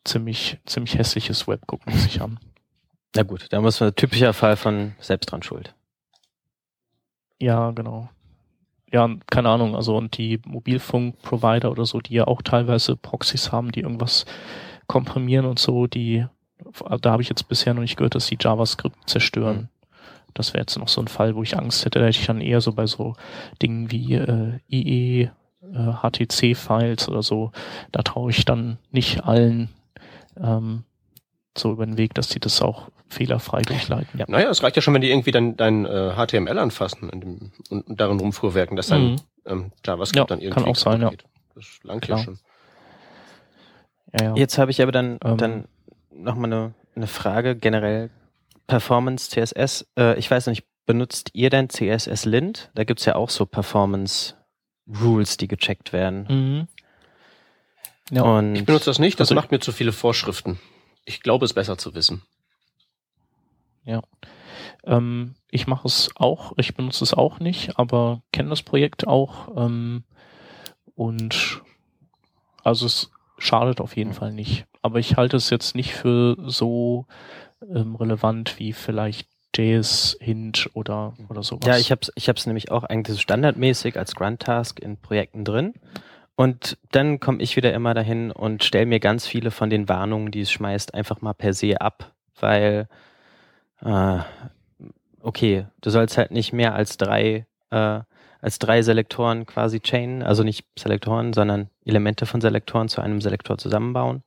ziemlich, 0.05 0.59
ziemlich 0.67 0.97
hässliches 0.97 1.47
Web, 1.47 1.67
gucken 1.67 1.93
sich 1.93 2.21
an. 2.23 2.39
Na 3.15 3.23
gut, 3.23 3.47
da 3.51 3.61
muss 3.61 3.81
man 3.81 3.95
typischer 3.95 4.33
Fall 4.33 4.57
von 4.57 4.95
selbst 5.01 5.31
dran 5.31 5.43
schuld. 5.43 5.75
Ja, 7.41 7.71
genau. 7.73 8.09
Ja, 8.93 9.09
keine 9.31 9.49
Ahnung, 9.49 9.77
also 9.77 9.97
und 9.97 10.17
die 10.19 10.41
Mobilfunkprovider 10.45 11.71
oder 11.71 11.87
so, 11.87 12.01
die 12.01 12.15
ja 12.15 12.27
auch 12.27 12.43
teilweise 12.43 12.97
Proxys 12.97 13.53
haben, 13.53 13.73
die 13.73 13.81
irgendwas 13.81 14.27
komprimieren 14.87 15.47
und 15.47 15.59
so, 15.59 15.87
die, 15.87 16.27
da 17.01 17.11
habe 17.13 17.23
ich 17.23 17.29
jetzt 17.29 17.49
bisher 17.49 17.75
noch 17.75 17.83
nicht 17.83 17.97
gehört, 17.97 18.15
dass 18.15 18.27
die 18.27 18.39
JavaScript 18.41 18.97
zerstören. 19.09 19.69
Das 20.35 20.53
wäre 20.55 20.63
jetzt 20.63 20.79
noch 20.79 20.89
so 20.89 21.01
ein 21.01 21.09
Fall, 21.09 21.35
wo 21.35 21.43
ich 21.43 21.57
Angst 21.59 21.85
hätte, 21.85 21.99
da 21.99 22.05
hätte 22.07 22.19
ich 22.19 22.27
dann 22.27 22.41
eher 22.41 22.61
so 22.61 22.73
bei 22.73 22.87
so 22.87 23.17
Dingen 23.63 23.91
wie 23.91 24.15
äh, 24.15 24.59
IE, 24.71 25.23
äh, 25.23 25.93
HTC-Files 26.03 27.09
oder 27.09 27.23
so, 27.23 27.51
da 27.93 28.03
traue 28.03 28.31
ich 28.31 28.45
dann 28.45 28.79
nicht 28.93 29.25
allen 29.25 29.69
ähm, 30.41 30.85
so 31.59 31.73
über 31.73 31.85
den 31.85 31.97
Weg, 31.99 32.15
dass 32.15 32.29
die 32.29 32.39
das 32.39 32.63
auch 32.63 32.89
fehlerfrei 33.09 33.63
durchleiten. 33.63 34.21
Ja. 34.21 34.25
Naja, 34.29 34.51
es 34.51 34.63
reicht 34.63 34.77
ja 34.77 34.83
schon, 34.83 34.95
wenn 34.95 35.01
die 35.01 35.11
irgendwie 35.11 35.33
dann 35.33 35.57
dein 35.57 35.85
äh, 35.85 36.13
HTML 36.15 36.59
anfassen 36.59 37.11
in 37.11 37.21
dem, 37.21 37.53
und, 37.69 37.89
und 37.89 38.01
darin 38.01 38.21
rumfuhrwerken, 38.21 38.77
dass 38.77 38.87
dann 38.87 39.03
Mhm. 39.13 39.17
ähm, 39.47 39.73
JavaScript 39.85 40.17
Ja, 40.17 40.25
dann 40.37 40.39
kann 40.39 40.49
irgendwie 40.49 40.71
auch 40.71 40.77
sein, 40.77 41.01
ja. 41.03 41.11
Das 41.57 41.81
langt 41.83 42.03
Klar. 42.03 42.19
ja 42.19 42.25
schon. 42.25 42.39
Ja, 44.13 44.25
ja. 44.27 44.35
Jetzt 44.37 44.59
habe 44.59 44.71
ich 44.71 44.81
aber 44.81 44.93
dann, 44.93 45.19
Ähm. 45.25 45.37
dann 45.39 45.65
nochmal 46.23 46.53
eine, 46.53 46.75
eine 46.97 47.07
Frage 47.07 47.57
generell. 47.57 48.11
Performance 48.67 49.31
CSS. 49.31 49.87
Äh, 49.99 50.19
ich 50.19 50.31
weiß 50.31 50.47
nicht, 50.47 50.65
benutzt 50.87 51.31
ihr 51.33 51.51
denn 51.51 51.69
CSS 51.69 52.25
Lint? 52.25 52.71
Da 52.75 52.85
gibt's 52.85 53.05
ja 53.05 53.17
auch 53.17 53.31
so 53.31 53.47
Performance 53.47 54.35
Rules, 55.03 55.37
die 55.37 55.49
gecheckt 55.49 55.93
werden. 55.93 56.27
Mhm. 56.29 56.69
Ja. 58.17 58.23
Und 58.23 58.55
Ich 58.57 58.65
benutze 58.65 58.87
das 58.87 58.99
nicht, 58.99 59.19
das 59.21 59.29
Also- 59.29 59.35
macht 59.37 59.51
mir 59.51 59.61
zu 59.61 59.73
viele 59.73 59.93
Vorschriften. 59.93 60.59
Ich 61.05 61.21
glaube, 61.23 61.45
es 61.45 61.53
besser 61.55 61.79
zu 61.79 61.95
wissen. 61.95 62.23
Ähm, 64.85 65.35
ich 65.51 65.67
mache 65.67 65.87
es 65.87 66.11
auch, 66.17 66.53
ich 66.57 66.75
benutze 66.75 67.05
es 67.05 67.13
auch 67.15 67.39
nicht, 67.39 67.79
aber 67.79 68.23
kenne 68.33 68.49
das 68.51 68.63
Projekt 68.63 69.07
auch. 69.07 69.49
Ähm, 69.57 70.05
und 70.95 71.63
also 72.65 72.87
es 72.87 73.11
schadet 73.39 73.81
auf 73.81 73.97
jeden 73.97 74.15
Fall 74.15 74.33
nicht. 74.33 74.67
Aber 74.83 74.99
ich 74.99 75.17
halte 75.17 75.37
es 75.37 75.51
jetzt 75.51 75.75
nicht 75.75 75.95
für 75.95 76.37
so 76.47 77.07
ähm, 77.75 77.97
relevant 77.97 78.59
wie 78.59 78.73
vielleicht 78.73 79.29
JS 79.55 80.17
Hint 80.21 80.71
oder, 80.75 81.15
oder 81.29 81.43
sowas. 81.43 81.67
Ja, 81.67 81.77
ich 81.77 81.91
habe 81.91 82.01
es 82.03 82.13
ich 82.15 82.29
hab's 82.29 82.47
nämlich 82.47 82.71
auch 82.71 82.85
eigentlich 82.85 83.17
so 83.17 83.21
standardmäßig 83.21 83.99
als 83.99 84.15
Grunt-Task 84.15 84.81
in 84.81 84.97
Projekten 84.97 85.45
drin. 85.45 85.75
Und 86.37 86.79
dann 86.93 87.21
komme 87.21 87.43
ich 87.43 87.57
wieder 87.57 87.75
immer 87.75 87.93
dahin 87.93 88.31
und 88.31 88.65
stelle 88.65 88.87
mir 88.87 89.01
ganz 89.01 89.27
viele 89.27 89.51
von 89.51 89.69
den 89.69 89.89
Warnungen, 89.89 90.31
die 90.31 90.41
es 90.41 90.51
schmeißt, 90.51 90.95
einfach 90.95 91.21
mal 91.21 91.35
per 91.35 91.53
se 91.53 91.81
ab, 91.81 92.15
weil 92.39 92.89
äh, 93.83 94.19
okay, 95.21 95.67
du 95.83 95.91
sollst 95.91 96.17
halt 96.17 96.31
nicht 96.31 96.53
mehr 96.53 96.75
als 96.75 96.97
drei 96.97 97.47
äh, 97.71 98.01
als 98.41 98.59
drei 98.59 98.81
Selektoren 98.81 99.45
quasi 99.45 99.81
chainen, 99.81 100.23
also 100.23 100.43
nicht 100.43 100.65
Selektoren, 100.79 101.35
sondern 101.35 101.69
Elemente 101.85 102.25
von 102.25 102.41
Selektoren 102.41 102.89
zu 102.89 103.03
einem 103.03 103.21
Selektor 103.21 103.59
zusammenbauen. 103.59 104.23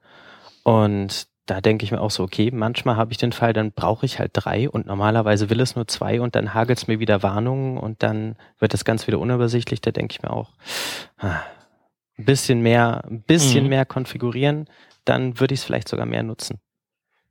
Und 0.64 1.28
da 1.46 1.60
denke 1.60 1.84
ich 1.84 1.92
mir 1.92 2.00
auch 2.00 2.12
so, 2.12 2.24
okay, 2.24 2.52
manchmal 2.52 2.96
habe 2.96 3.12
ich 3.12 3.18
den 3.18 3.34
Fall, 3.34 3.52
dann 3.54 3.74
brauche 3.74 4.06
ich 4.06 4.18
halt 4.20 4.32
drei 4.34 4.70
und 4.70 4.86
normalerweise 4.86 5.50
will 5.50 5.60
es 5.60 5.76
nur 5.76 5.88
zwei 5.88 6.22
und 6.22 6.36
dann 6.36 6.54
hagelt 6.54 6.78
es 6.80 6.88
mir 6.88 7.00
wieder 7.00 7.22
Warnungen 7.22 7.78
und 7.78 8.02
dann 8.02 8.38
wird 8.60 8.74
das 8.74 8.86
Ganze 8.86 9.08
wieder 9.08 9.20
unübersichtlich. 9.20 9.82
Da 9.82 9.92
denke 9.92 10.14
ich 10.14 10.22
mir 10.24 10.32
auch, 10.32 10.52
ah, 11.18 11.42
ein 12.18 12.26
bisschen 12.26 12.62
mehr, 12.62 13.04
ein 13.10 13.22
bisschen 13.24 13.64
Mhm. 13.66 13.70
mehr 13.72 13.86
konfigurieren, 13.86 14.70
dann 15.04 15.40
würde 15.40 15.54
ich 15.54 15.60
es 15.60 15.66
vielleicht 15.66 15.90
sogar 15.90 16.06
mehr 16.06 16.24
nutzen. 16.24 16.60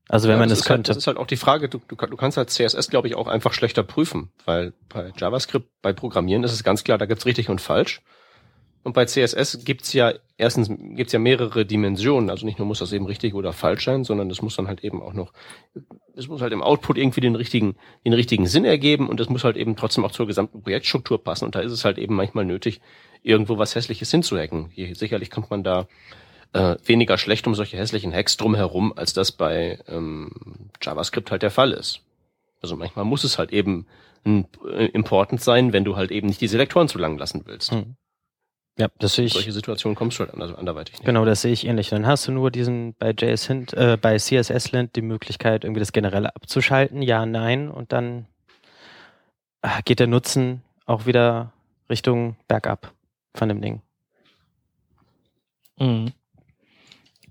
Also 0.08 0.28
wenn 0.28 0.34
Ja, 0.34 0.40
man 0.40 0.48
das 0.50 0.58
es 0.58 0.64
ist 0.64 0.70
halt, 0.70 0.78
könnte. 0.78 0.88
das 0.90 0.96
ist 0.98 1.06
halt 1.06 1.16
auch 1.16 1.26
die 1.26 1.36
Frage, 1.38 1.70
du, 1.70 1.80
du, 1.88 1.96
du 1.96 2.16
kannst 2.16 2.36
halt 2.36 2.50
CSS, 2.50 2.90
glaube 2.90 3.08
ich, 3.08 3.14
auch 3.14 3.28
einfach 3.28 3.54
schlechter 3.54 3.82
prüfen, 3.82 4.30
weil 4.44 4.74
bei 4.90 5.10
JavaScript, 5.16 5.68
bei 5.80 5.94
Programmieren 5.94 6.44
ist 6.44 6.52
es 6.52 6.64
ganz 6.64 6.84
klar, 6.84 6.98
da 6.98 7.06
gibt's 7.06 7.24
richtig 7.24 7.48
und 7.48 7.62
falsch. 7.62 8.02
Und 8.84 8.94
bei 8.94 9.04
CSS 9.04 9.64
gibt's 9.64 9.92
ja, 9.92 10.12
erstens 10.36 10.68
gibt's 10.68 11.12
ja 11.12 11.20
mehrere 11.20 11.64
Dimensionen, 11.64 12.30
also 12.30 12.44
nicht 12.44 12.58
nur 12.58 12.66
muss 12.66 12.80
das 12.80 12.92
eben 12.92 13.06
richtig 13.06 13.34
oder 13.34 13.52
falsch 13.52 13.84
sein, 13.84 14.02
sondern 14.02 14.28
das 14.28 14.42
muss 14.42 14.56
dann 14.56 14.66
halt 14.66 14.82
eben 14.82 15.00
auch 15.00 15.12
noch, 15.12 15.32
es 16.16 16.26
muss 16.26 16.40
halt 16.40 16.52
im 16.52 16.62
Output 16.62 16.98
irgendwie 16.98 17.20
den 17.20 17.36
richtigen, 17.36 17.76
den 18.04 18.12
richtigen 18.12 18.46
Sinn 18.46 18.64
ergeben 18.64 19.08
und 19.08 19.20
es 19.20 19.28
muss 19.28 19.44
halt 19.44 19.56
eben 19.56 19.76
trotzdem 19.76 20.04
auch 20.04 20.10
zur 20.10 20.26
gesamten 20.26 20.62
Projektstruktur 20.62 21.22
passen 21.22 21.44
und 21.44 21.54
da 21.54 21.60
ist 21.60 21.72
es 21.72 21.84
halt 21.84 21.98
eben 21.98 22.16
manchmal 22.16 22.44
nötig, 22.44 22.80
irgendwo 23.22 23.56
was 23.56 23.74
Hässliches 23.76 24.10
hinzuhacken. 24.10 24.68
Hier, 24.70 24.96
sicherlich 24.96 25.30
kommt 25.30 25.50
man 25.50 25.62
da 25.62 25.86
äh, 26.52 26.76
weniger 26.84 27.18
schlecht 27.18 27.46
um 27.46 27.54
solche 27.54 27.76
hässlichen 27.76 28.12
Hacks 28.12 28.36
drumherum, 28.36 28.92
als 28.96 29.12
das 29.12 29.32
bei 29.32 29.78
ähm, 29.86 30.30
JavaScript 30.80 31.30
halt 31.30 31.42
der 31.42 31.50
Fall 31.50 31.72
ist. 31.72 32.00
Also 32.60 32.76
manchmal 32.76 33.04
muss 33.04 33.24
es 33.24 33.38
halt 33.38 33.52
eben 33.52 33.86
ein, 34.24 34.46
äh, 34.68 34.86
important 34.86 35.40
sein, 35.40 35.72
wenn 35.72 35.84
du 35.84 35.96
halt 35.96 36.10
eben 36.10 36.26
nicht 36.26 36.40
die 36.40 36.48
Selektoren 36.48 36.88
zu 36.88 36.98
lang 36.98 37.16
lassen 37.18 37.42
willst. 37.46 37.72
Hm. 37.72 37.96
Ja, 38.78 38.88
das 38.98 39.14
sehe 39.14 39.26
ich. 39.26 39.34
Solche 39.34 39.52
Situationen 39.52 39.94
kommst 39.96 40.18
du 40.18 40.24
halt 40.24 40.34
anderweitig 40.34 40.94
nicht. 40.94 41.04
Genau, 41.04 41.24
das 41.24 41.42
sehe 41.42 41.52
ich 41.52 41.66
ähnlich. 41.66 41.90
Dann 41.90 42.06
hast 42.06 42.26
du 42.26 42.32
nur 42.32 42.50
diesen 42.50 42.94
bei 42.94 43.10
JS 43.10 43.46
Hint, 43.46 43.74
äh, 43.74 43.98
bei 44.00 44.16
CSS 44.16 44.72
Lint 44.72 44.96
die 44.96 45.02
Möglichkeit, 45.02 45.64
irgendwie 45.64 45.80
das 45.80 45.92
Generelle 45.92 46.34
abzuschalten, 46.34 47.02
ja, 47.02 47.26
nein, 47.26 47.70
und 47.70 47.92
dann 47.92 48.26
ah, 49.60 49.80
geht 49.84 50.00
der 50.00 50.06
Nutzen 50.06 50.62
auch 50.86 51.06
wieder 51.06 51.52
Richtung 51.90 52.36
Bergab 52.48 52.92
von 53.34 53.48
dem 53.48 53.60
Ding. 53.60 53.82
Mhm. 55.78 56.12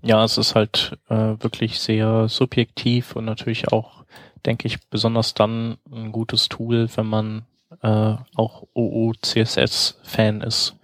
Ja, 0.02 0.24
es 0.24 0.38
ist 0.38 0.54
halt 0.54 0.98
äh, 1.08 1.14
wirklich 1.14 1.78
sehr 1.78 2.28
subjektiv 2.28 3.14
und 3.14 3.24
natürlich 3.24 3.72
auch, 3.72 4.04
denke 4.44 4.66
ich, 4.66 4.80
besonders 4.88 5.34
dann 5.34 5.78
ein 5.90 6.12
gutes 6.12 6.48
Tool, 6.48 6.88
wenn 6.96 7.06
man 7.06 7.46
äh, 7.82 8.16
auch 8.34 8.66
OOCSS-Fan 8.74 10.40
ist, 10.40 10.76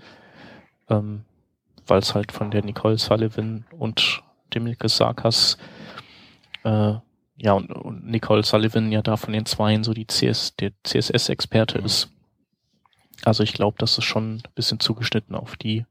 ähm, 0.88 1.24
weil 1.86 2.00
es 2.00 2.14
halt 2.14 2.32
von 2.32 2.50
der 2.50 2.64
Nicole 2.64 2.98
Sullivan 2.98 3.64
und 3.70 4.22
dem 4.54 4.64
Niklas 4.64 4.96
Sarkas 4.96 5.58
äh, 6.64 6.94
ja, 7.40 7.52
und, 7.52 7.70
und 7.70 8.06
Nicole 8.06 8.42
Sullivan 8.42 8.90
ja 8.90 9.00
da 9.00 9.16
von 9.16 9.32
den 9.32 9.46
Zweien 9.46 9.84
so 9.84 9.94
die 9.94 10.06
CS, 10.06 10.56
der 10.56 10.72
CSS-Experte 10.84 11.78
ist. 11.78 12.10
Also 13.24 13.42
ich 13.42 13.52
glaube, 13.52 13.76
das 13.78 13.96
ist 13.96 14.04
schon 14.04 14.36
ein 14.36 14.42
bisschen 14.54 14.80
zugeschnitten 14.80 15.34
auf 15.34 15.56
die. 15.56 15.86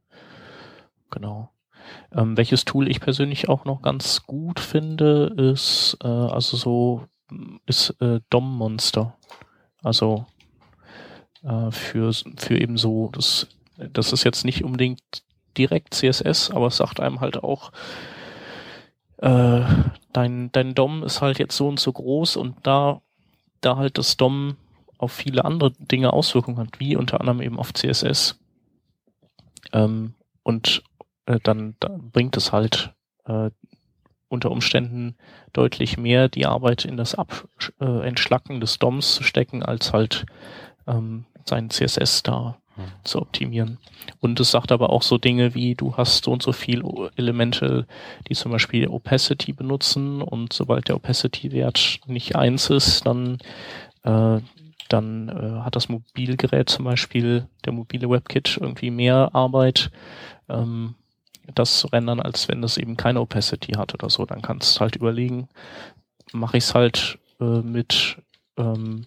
Genau. 1.10 1.50
Ähm, 2.12 2.36
welches 2.36 2.66
Tool 2.66 2.90
ich 2.90 3.00
persönlich 3.00 3.48
auch 3.48 3.64
noch 3.64 3.82
ganz 3.82 4.24
gut 4.24 4.60
finde, 4.60 5.34
ist 5.54 5.98
äh, 6.04 6.08
also 6.08 6.58
so 6.58 7.08
ist 7.66 7.96
äh, 8.02 8.20
DOM 8.30 8.58
Monster. 8.58 9.16
Also 9.84 10.26
äh, 11.44 11.72
für 11.72 12.12
für 12.36 12.60
eben 12.60 12.78
so 12.78 13.10
das 13.14 13.48
das 13.78 14.14
ist 14.14 14.24
jetzt 14.24 14.46
nicht 14.46 14.64
unbedingt 14.64 15.02
direkt 15.58 15.94
CSS, 15.94 16.52
aber 16.52 16.68
es 16.68 16.78
sagt 16.78 17.00
einem 17.00 17.20
halt 17.20 17.44
auch 17.44 17.72
äh, 19.18 19.62
dein 20.14 20.52
dein 20.52 20.76
DOM 20.76 21.04
ist 21.04 21.22
halt 21.22 21.40
jetzt 21.40 21.58
so 21.58 21.68
und 21.68 21.80
so 21.80 21.92
groß 21.92 22.38
und 22.38 22.56
da 22.64 23.02
da 23.62 23.78
halt 23.78 23.98
das 23.98 24.18
DOM 24.18 24.58
auf 24.98 25.12
viele 25.12 25.46
andere 25.46 25.72
Dinge 25.72 26.14
Auswirkungen 26.14 26.58
hat, 26.58 26.80
wie 26.80 26.96
unter 26.96 27.20
anderem 27.20 27.42
eben 27.42 27.60
auf 27.60 27.74
CSS. 27.74 28.40
Ähm, 29.74 30.16
und 30.44 30.84
äh, 31.26 31.40
dann, 31.44 31.76
dann 31.80 32.10
bringt 32.12 32.38
es 32.38 32.52
halt 32.52 32.94
äh, 33.26 33.52
unter 34.30 34.52
Umständen 34.52 35.16
deutlich 35.54 35.98
mehr 35.98 36.30
die 36.30 36.46
Arbeit 36.46 36.86
in 36.86 36.98
das 36.98 37.16
Ab 37.16 37.48
äh, 37.80 38.08
Entschlacken 38.08 38.60
des 38.60 38.80
DOMs 38.80 39.16
zu 39.16 39.24
stecken, 39.24 39.64
als 39.64 39.94
halt 39.94 40.26
ähm, 40.88 41.26
sein 41.46 41.70
CSS 41.70 42.24
da. 42.24 42.58
Zu 43.04 43.22
optimieren. 43.22 43.78
Und 44.20 44.40
es 44.40 44.52
sagt 44.52 44.72
aber 44.72 44.92
auch 44.92 45.02
so 45.02 45.18
Dinge 45.18 45.56
wie, 45.56 45.76
du 45.76 45.96
hast 45.98 46.26
so 46.26 46.32
und 46.32 46.44
so 46.44 46.52
viel 46.52 46.84
Elemente, 47.16 47.88
die 48.30 48.36
zum 48.36 48.52
Beispiel 48.52 48.88
Opacity 48.88 49.54
benutzen 49.54 50.22
und 50.22 50.54
sobald 50.54 50.88
der 50.88 50.96
Opacity-Wert 50.96 52.02
nicht 52.08 52.36
eins 52.36 52.70
ist, 52.70 53.06
dann 53.06 53.40
äh, 54.04 54.40
dann 54.90 55.30
äh, 55.30 55.64
hat 55.64 55.76
das 55.76 55.90
Mobilgerät 55.90 56.70
zum 56.70 56.86
Beispiel, 56.86 57.48
der 57.66 57.74
mobile 57.74 58.10
WebKit, 58.10 58.58
irgendwie 58.62 58.90
mehr 58.90 59.32
Arbeit, 59.34 59.92
ähm, 60.50 60.96
das 61.54 61.80
zu 61.80 61.88
rendern, 61.88 62.20
als 62.20 62.48
wenn 62.48 62.62
das 62.62 62.78
eben 62.78 62.98
keine 62.98 63.22
Opacity 63.22 63.74
hat 63.74 63.94
oder 63.94 64.10
so. 64.10 64.26
Dann 64.26 64.42
kannst 64.42 64.78
du 64.78 64.82
halt 64.82 64.96
überlegen, 64.96 65.48
mache 66.34 66.58
ich 66.58 66.66
es 66.66 66.76
halt 66.76 67.20
äh, 67.40 67.62
mit, 67.62 68.18
ähm, 68.58 69.06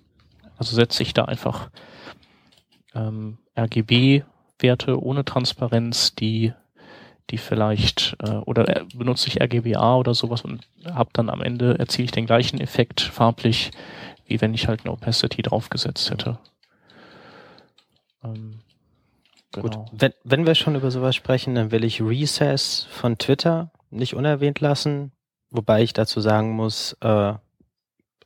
also 0.57 0.75
setze 0.75 1.03
ich 1.03 1.15
da 1.15 1.27
einfach 1.27 1.71
ähm, 2.95 3.39
RGB-Werte 3.61 5.03
ohne 5.03 5.25
Transparenz, 5.25 6.15
die 6.15 6.53
die 7.31 7.39
vielleicht 7.39 8.17
äh, 8.23 8.31
oder 8.31 8.69
äh, 8.69 8.85
benutze 8.95 9.29
ich 9.29 9.41
RGBA 9.41 9.97
oder 9.97 10.15
sowas 10.15 10.43
und 10.43 10.67
habe 10.85 11.11
dann 11.13 11.31
am 11.31 11.43
Ende 11.43 11.79
erziele 11.79 12.07
ich 12.07 12.11
den 12.11 12.27
gleichen 12.27 12.61
Effekt 12.61 13.01
farblich, 13.01 13.71
wie 14.27 14.41
wenn 14.41 14.55
ich 14.55 14.69
halt 14.69 14.81
eine 14.81 14.93
Opacity 14.93 15.43
draufgesetzt 15.43 16.11
hätte. 16.11 16.39
Ähm, 18.25 18.61
genau. 19.53 19.69
Gut, 19.69 19.79
wenn, 19.93 20.13
wenn 20.25 20.47
wir 20.47 20.55
schon 20.55 20.75
über 20.75 20.91
sowas 20.91 21.15
sprechen, 21.15 21.55
dann 21.55 21.71
will 21.71 21.85
ich 21.85 22.03
Recess 22.03 22.87
von 22.91 23.17
Twitter 23.19 23.71
nicht 23.91 24.15
unerwähnt 24.15 24.61
lassen, 24.61 25.13
wobei 25.51 25.83
ich 25.83 25.93
dazu 25.93 26.21
sagen 26.21 26.51
muss, 26.51 26.97
äh, 27.01 27.35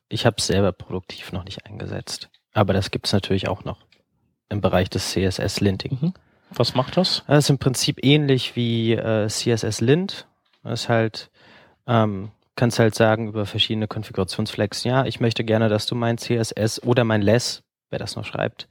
ich 0.08 0.26
habe 0.26 0.36
es 0.38 0.46
selber 0.46 0.72
produktiv 0.72 1.32
noch 1.32 1.44
nicht 1.44 1.66
eingesetzt. 1.66 2.30
Aber 2.52 2.72
das 2.72 2.90
gibt 2.90 3.06
es 3.06 3.12
natürlich 3.12 3.48
auch 3.48 3.64
noch 3.64 3.78
im 4.48 4.60
Bereich 4.60 4.90
des 4.90 5.12
CSS-Linting. 5.12 5.98
Mhm. 6.00 6.14
Was 6.50 6.74
macht 6.74 6.96
das? 6.96 7.24
Das 7.26 7.44
ist 7.44 7.50
im 7.50 7.58
Prinzip 7.58 8.04
ähnlich 8.04 8.56
wie 8.56 8.92
äh, 8.92 9.28
CSS-Lint. 9.28 10.26
Das 10.62 10.82
ist 10.82 10.88
halt 10.88 11.30
ähm, 11.86 12.30
kannst 12.56 12.78
halt 12.78 12.94
sagen 12.94 13.28
über 13.28 13.46
verschiedene 13.46 13.88
Konfigurationsflex, 13.88 14.84
ja, 14.84 15.04
ich 15.04 15.20
möchte 15.20 15.44
gerne, 15.44 15.68
dass 15.68 15.86
du 15.86 15.94
mein 15.94 16.18
CSS 16.18 16.82
oder 16.82 17.04
mein 17.04 17.22
Less, 17.22 17.62
wer 17.90 17.98
das 17.98 18.16
noch 18.16 18.24
schreibt, 18.24 18.68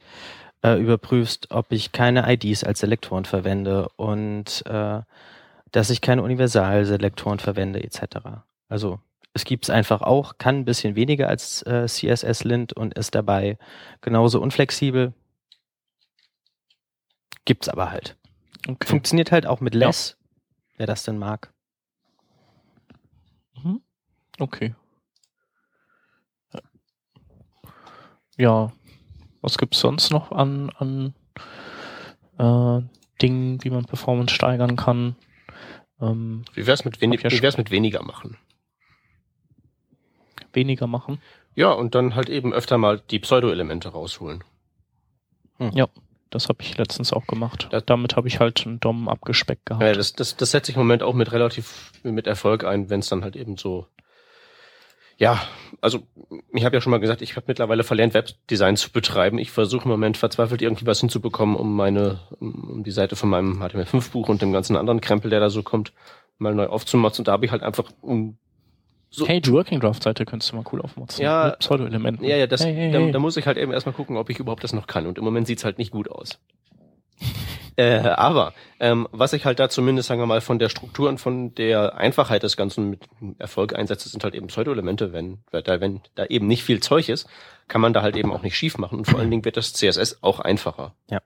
äh, 0.63 0.79
überprüfst, 0.79 1.51
ob 1.51 1.71
ich 1.71 1.91
keine 1.91 2.31
IDs 2.31 2.63
als 2.63 2.79
Selektoren 2.79 3.25
verwende 3.25 3.89
und 3.95 4.63
äh, 4.67 5.01
dass 5.71 5.89
ich 5.89 6.01
keine 6.01 6.23
Universalselektoren 6.23 7.39
verwende 7.39 7.83
etc. 7.83 8.43
Also 8.69 8.99
es 9.33 9.45
gibt 9.45 9.65
es 9.65 9.69
einfach 9.69 10.01
auch, 10.01 10.37
kann 10.37 10.57
ein 10.59 10.65
bisschen 10.65 10.95
weniger 10.95 11.27
als 11.27 11.63
äh, 11.63 11.87
CSS-Lint 11.87 12.73
und 12.73 12.93
ist 12.93 13.15
dabei 13.15 13.57
genauso 14.01 14.39
unflexibel. 14.39 15.13
Gibt's 17.45 17.69
aber 17.69 17.91
halt. 17.91 18.17
Okay. 18.67 18.87
Funktioniert 18.87 19.31
halt 19.31 19.45
auch 19.45 19.59
mit 19.59 19.75
Less, 19.75 20.17
ja. 20.19 20.77
wer 20.77 20.87
das 20.87 21.03
denn 21.03 21.17
mag. 21.17 21.53
Mhm. 23.55 23.81
Okay. 24.39 24.75
Ja, 28.37 28.71
was 29.41 29.57
gibt's 29.57 29.79
sonst 29.79 30.09
noch 30.11 30.31
an, 30.31 30.71
an 30.71 31.13
äh, 32.39 32.81
Dingen, 33.21 33.63
wie 33.63 33.69
man 33.69 33.85
Performance 33.85 34.33
steigern 34.33 34.75
kann? 34.75 35.15
Ähm, 36.01 36.43
wie 36.53 36.65
wär's 36.65 36.85
mit, 36.85 36.99
wenig, 37.01 37.21
ja 37.21 37.31
wie 37.31 37.41
wär's 37.41 37.57
mit 37.57 37.69
weniger 37.69 38.01
machen? 38.01 38.37
Weniger 40.51 40.87
machen? 40.87 41.21
Ja, 41.55 41.71
und 41.71 41.93
dann 41.93 42.15
halt 42.15 42.29
eben 42.29 42.53
öfter 42.53 42.77
mal 42.77 42.99
die 42.99 43.19
Pseudo-Elemente 43.19 43.89
rausholen. 43.89 44.43
Hm. 45.57 45.71
Ja. 45.73 45.87
Das 46.33 46.49
habe 46.49 46.63
ich 46.63 46.75
letztens 46.79 47.13
auch 47.13 47.27
gemacht. 47.27 47.67
Das, 47.69 47.85
Damit 47.85 48.15
habe 48.15 48.27
ich 48.27 48.39
halt 48.39 48.65
einen 48.65 48.79
Dom 48.79 49.07
abgespeckt 49.07 49.67
gehabt. 49.67 49.83
Ja, 49.83 49.93
das, 49.93 50.13
das, 50.13 50.35
das 50.35 50.49
setze 50.49 50.71
ich 50.71 50.77
im 50.77 50.81
Moment 50.81 51.03
auch 51.03 51.13
mit 51.13 51.31
relativ 51.31 51.91
mit 52.01 52.25
Erfolg 52.25 52.63
ein, 52.63 52.89
wenn 52.89 53.01
es 53.01 53.09
dann 53.09 53.23
halt 53.23 53.35
eben 53.35 53.55
so. 53.55 53.85
Ja, 55.17 55.43
also 55.79 56.07
ich 56.51 56.65
habe 56.65 56.75
ja 56.75 56.81
schon 56.81 56.89
mal 56.89 56.99
gesagt, 56.99 57.21
ich 57.21 57.35
habe 57.35 57.45
mittlerweile 57.47 57.83
verlernt, 57.83 58.15
Webdesign 58.15 58.77
zu 58.77 58.91
betreiben. 58.91 59.37
Ich 59.37 59.51
versuche 59.51 59.83
im 59.83 59.91
Moment 59.91 60.17
verzweifelt 60.17 60.63
irgendwie 60.63 60.87
was 60.87 61.01
hinzubekommen, 61.01 61.55
um 61.55 61.75
meine, 61.75 62.19
um 62.39 62.83
die 62.83 62.89
Seite 62.89 63.15
von 63.15 63.29
meinem 63.29 63.61
HTML5-Buch 63.61 64.27
und 64.27 64.41
dem 64.41 64.51
ganzen 64.51 64.75
anderen 64.75 65.01
Krempel, 65.01 65.29
der 65.29 65.39
da 65.39 65.51
so 65.51 65.61
kommt, 65.61 65.93
mal 66.39 66.55
neu 66.55 66.65
aufzumachen. 66.65 67.19
Und 67.19 67.27
da 67.27 67.33
habe 67.33 67.45
ich 67.45 67.51
halt 67.51 67.61
einfach 67.61 67.91
so 69.13 69.25
Page 69.25 69.51
Working 69.51 69.79
Draft 69.79 70.01
Seite 70.01 70.25
könntest 70.25 70.51
du 70.51 70.55
mal 70.55 70.63
cool 70.71 70.81
aufmotzen. 70.81 71.23
Ja. 71.23 71.51
Pseudo-Elementen. 71.51 72.23
Ja, 72.25 72.35
ja, 72.35 72.47
das, 72.47 72.65
hey, 72.65 72.73
hey, 72.73 72.91
da, 72.91 72.99
da, 73.11 73.19
muss 73.19 73.37
ich 73.37 73.45
halt 73.45 73.57
eben 73.57 73.71
erstmal 73.71 73.93
gucken, 73.93 74.17
ob 74.17 74.29
ich 74.31 74.39
überhaupt 74.39 74.63
das 74.63 74.73
noch 74.73 74.87
kann. 74.87 75.05
Und 75.05 75.19
im 75.19 75.23
Moment 75.23 75.45
sieht's 75.45 75.63
halt 75.63 75.77
nicht 75.77 75.91
gut 75.91 76.09
aus. 76.09 76.39
äh, 77.75 77.99
aber 77.99 78.53
ähm, 78.79 79.07
was 79.11 79.33
ich 79.33 79.45
halt 79.45 79.59
da 79.59 79.69
zumindest, 79.69 80.07
sagen 80.07 80.19
wir 80.19 80.25
mal, 80.25 80.41
von 80.41 80.57
der 80.57 80.69
Struktur 80.69 81.09
und 81.09 81.19
von 81.19 81.53
der 81.53 81.95
Einfachheit 81.95 82.41
des 82.41 82.57
Ganzen 82.57 82.89
mit 82.89 83.07
Erfolg 83.37 83.75
einsetze, 83.75 84.09
sind 84.09 84.23
halt 84.23 84.33
eben 84.33 84.47
Pseudo-Elemente. 84.47 85.13
Wenn, 85.13 85.43
da, 85.51 85.79
wenn 85.79 86.01
da 86.15 86.25
eben 86.25 86.47
nicht 86.47 86.63
viel 86.63 86.79
Zeug 86.79 87.07
ist, 87.07 87.27
kann 87.67 87.81
man 87.81 87.93
da 87.93 88.01
halt 88.01 88.17
eben 88.17 88.31
auch 88.31 88.41
nicht 88.41 88.57
schief 88.57 88.79
machen. 88.79 88.97
Und 88.97 89.05
vor 89.05 89.19
allen 89.19 89.29
Dingen 89.29 89.45
wird 89.45 89.57
das 89.57 89.73
CSS 89.73 90.23
auch 90.23 90.39
einfacher. 90.39 90.95
Ja. 91.11 91.21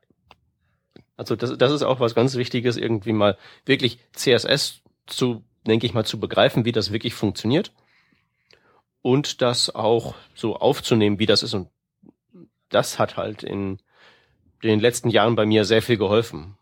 Also 1.15 1.37
das, 1.37 1.57
das 1.57 1.71
ist 1.71 1.83
auch 1.83 2.01
was 2.01 2.15
ganz 2.15 2.35
Wichtiges, 2.35 2.75
irgendwie 2.75 3.13
mal 3.13 3.37
wirklich 3.65 3.99
CSS 4.11 4.81
zu 5.07 5.43
denke 5.67 5.85
ich 5.85 5.93
mal, 5.93 6.05
zu 6.05 6.19
begreifen, 6.19 6.65
wie 6.65 6.71
das 6.71 6.91
wirklich 6.91 7.13
funktioniert 7.13 7.71
und 9.01 9.41
das 9.41 9.73
auch 9.73 10.15
so 10.33 10.57
aufzunehmen, 10.57 11.19
wie 11.19 11.25
das 11.25 11.43
ist. 11.43 11.53
Und 11.53 11.69
das 12.69 12.99
hat 12.99 13.17
halt 13.17 13.43
in 13.43 13.79
den 14.63 14.79
letzten 14.79 15.09
Jahren 15.09 15.35
bei 15.35 15.45
mir 15.45 15.65
sehr 15.65 15.81
viel 15.81 15.97
geholfen. 15.97 16.57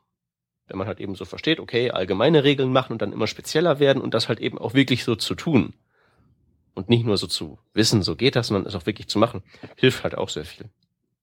Wenn 0.68 0.78
man 0.78 0.88
halt 0.88 1.00
eben 1.00 1.16
so 1.16 1.26
versteht, 1.26 1.60
okay, 1.60 1.92
allgemeine 1.92 2.44
Regeln 2.44 2.72
machen 2.72 2.94
und 2.94 3.02
dann 3.02 3.14
immer 3.14 3.28
spezieller 3.28 3.80
werden 3.80 4.02
und 4.02 4.14
das 4.14 4.30
halt 4.30 4.40
eben 4.40 4.58
auch 4.58 4.74
wirklich 4.74 5.04
so 5.04 5.16
zu 5.16 5.36
tun. 5.36 5.74
Und 6.74 6.90
nicht 6.90 7.06
nur 7.06 7.18
so 7.18 7.28
zu 7.28 7.58
wissen, 7.74 8.02
so 8.04 8.16
geht 8.16 8.36
das, 8.36 8.48
sondern 8.48 8.66
es 8.66 8.76
auch 8.76 8.86
wirklich 8.86 9.08
zu 9.08 9.18
machen, 9.18 9.44
hilft 9.78 10.04
halt 10.04 10.18
auch 10.18 10.30
sehr 10.30 10.44
viel. 10.44 10.66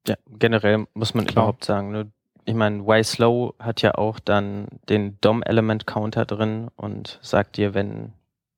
Ja, 0.07 0.17
generell 0.27 0.87
muss 0.95 1.15
man 1.15 1.27
Klar. 1.27 1.45
überhaupt 1.45 1.65
sagen, 1.65 1.91
ne, 1.91 2.11
ich 2.45 2.55
meine, 2.55 2.83
Y-Slow 2.83 3.55
hat 3.59 3.83
ja 3.83 3.95
auch 3.95 4.19
dann 4.19 4.67
den 4.89 5.19
DOM-Element-Counter 5.21 6.25
drin 6.25 6.71
und 6.77 7.19
sagt 7.23 7.57
dir, 7.57 7.75
wenn 7.75 8.13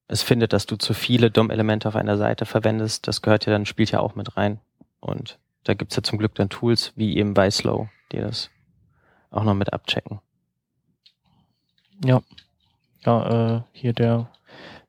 es 0.09 0.23
findet, 0.23 0.53
dass 0.53 0.67
du 0.67 0.77
zu 0.77 0.95
viele 0.95 1.31
DOM-Elemente 1.31 1.89
auf 1.89 1.97
einer 1.97 2.17
Seite 2.17 2.47
verwendest, 2.47 3.09
das 3.09 3.23
gehört 3.23 3.47
ja 3.47 3.53
dann, 3.53 3.67
spielt 3.67 3.91
ja 3.91 4.01
auch 4.01 4.15
mit 4.15 4.37
rein. 4.37 4.61
Und 5.01 5.39
da 5.65 5.75
gibt's 5.75 5.97
ja 5.97 6.03
zum 6.03 6.19
Glück 6.19 6.35
dann 6.35 6.49
Tools 6.49 6.93
wie 6.97 7.17
eben 7.17 7.37
Y-Slow, 7.37 7.89
die 8.13 8.19
das 8.19 8.51
auch 9.31 9.45
noch 9.45 9.55
mit 9.55 9.73
abchecken. 9.73 10.21
Ja. 12.05 12.23
Ja, 13.05 13.57
äh, 13.57 13.63
hier 13.73 13.93
der 13.93 14.31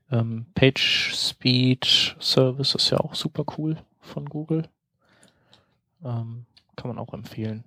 ähm, 0.10 0.46
Page 0.56 1.14
Speed 1.14 2.16
Service 2.20 2.76
ist 2.76 2.90
ja 2.90 3.00
auch 3.00 3.16
super 3.16 3.44
cool 3.58 3.78
von 4.00 4.26
Google. 4.26 4.70
Ähm, 6.04 6.46
kann 6.76 6.88
man 6.88 6.98
auch 6.98 7.14
empfehlen. 7.14 7.66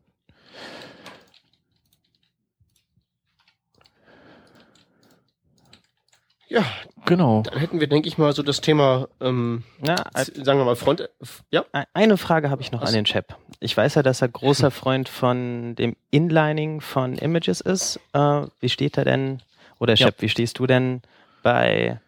Ja, 6.49 6.65
genau. 7.05 7.43
Dann 7.43 7.59
hätten 7.59 7.79
wir, 7.79 7.89
denke 7.89 8.09
ich 8.09 8.17
mal, 8.17 8.33
so 8.33 8.43
das 8.43 8.61
Thema, 8.61 9.09
ähm, 9.21 9.65
ja, 9.85 9.97
sagen 10.15 10.59
wir 10.59 10.65
mal, 10.65 10.77
Front. 10.77 11.09
Ja. 11.51 11.65
Eine 11.93 12.17
Frage 12.17 12.49
habe 12.51 12.63
ich 12.63 12.73
noch 12.73 12.81
Was? 12.81 12.89
an 12.89 12.95
den 12.95 13.05
Chap. 13.05 13.37
Ich 13.61 13.77
weiß 13.77 13.97
ja, 13.97 14.03
dass 14.03 14.23
er 14.23 14.29
großer 14.29 14.71
Freund 14.71 15.09
von 15.09 15.75
dem 15.75 15.95
Inlining 16.11 16.81
von 16.81 17.19
Images 17.19 17.61
ist. 17.61 18.01
Äh, 18.15 18.47
wie 18.61 18.69
steht 18.69 18.97
er 18.97 19.05
denn, 19.05 19.43
oder 19.79 19.95
Chap, 19.95 20.17
ja. 20.17 20.23
wie 20.23 20.29
stehst 20.29 20.59
du 20.59 20.67
denn 20.67 21.03
bei 21.43 22.01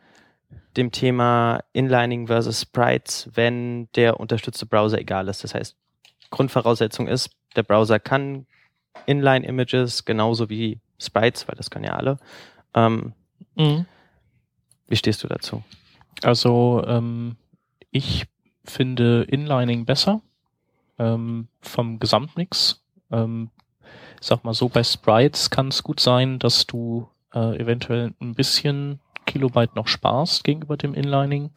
dem 0.76 0.90
Thema 0.90 1.60
Inlining 1.72 2.28
versus 2.28 2.62
Sprites, 2.62 3.28
wenn 3.34 3.88
der 3.94 4.20
unterstützte 4.20 4.64
Browser 4.64 4.98
egal 4.98 5.28
ist? 5.28 5.44
Das 5.44 5.54
heißt, 5.54 5.76
Grundvoraussetzung 6.30 7.08
ist, 7.08 7.30
der 7.56 7.62
Browser 7.62 7.98
kann 7.98 8.46
Inline-Images 9.06 10.04
genauso 10.04 10.48
wie 10.48 10.78
Sprites, 10.98 11.46
weil 11.48 11.56
das 11.56 11.70
können 11.70 11.84
ja 11.84 11.96
alle. 11.96 12.18
Ähm, 12.74 13.12
mhm. 13.56 13.86
Wie 14.90 14.96
stehst 14.96 15.22
du 15.22 15.28
dazu? 15.28 15.62
Also 16.22 16.84
ähm, 16.86 17.36
ich 17.90 18.26
finde 18.64 19.22
Inlining 19.22 19.86
besser 19.86 20.20
ähm, 20.98 21.46
vom 21.60 22.00
Gesamtmix. 22.00 22.82
Ähm, 23.10 23.50
sag 24.20 24.44
mal 24.44 24.52
so, 24.52 24.68
bei 24.68 24.82
Sprites 24.82 25.48
kann 25.48 25.68
es 25.68 25.84
gut 25.84 26.00
sein, 26.00 26.40
dass 26.40 26.66
du 26.66 27.08
äh, 27.32 27.56
eventuell 27.58 28.12
ein 28.20 28.34
bisschen 28.34 28.98
Kilobyte 29.26 29.76
noch 29.76 29.86
sparst 29.86 30.42
gegenüber 30.42 30.76
dem 30.76 30.94
Inlining. 30.94 31.50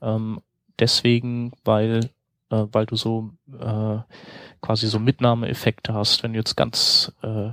Ähm, 0.00 0.40
deswegen, 0.78 1.52
weil, 1.64 2.10
äh, 2.48 2.64
weil 2.72 2.86
du 2.86 2.96
so 2.96 3.30
äh, 3.60 3.98
quasi 4.62 4.86
so 4.88 4.98
Mitnahmeeffekte 4.98 5.92
hast, 5.92 6.22
wenn 6.22 6.32
du 6.32 6.38
jetzt 6.38 6.56
ganz 6.56 7.12
äh, 7.22 7.50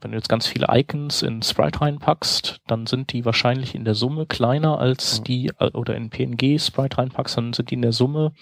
wenn 0.00 0.12
du 0.12 0.16
jetzt 0.16 0.28
ganz 0.28 0.46
viele 0.46 0.66
Icons 0.70 1.22
in 1.22 1.42
Sprite 1.42 1.80
reinpackst, 1.80 2.60
dann 2.66 2.86
sind 2.86 3.12
die 3.12 3.24
wahrscheinlich 3.24 3.74
in 3.74 3.84
der 3.84 3.94
Summe 3.94 4.26
kleiner 4.26 4.78
als 4.78 5.22
die, 5.22 5.50
äh, 5.58 5.70
oder 5.72 5.96
in 5.96 6.10
PNG 6.10 6.58
Sprite 6.58 6.98
reinpackst, 6.98 7.36
dann 7.36 7.52
sind 7.52 7.70
die 7.70 7.74
in 7.74 7.82
der 7.82 7.92
Summe 7.92 8.32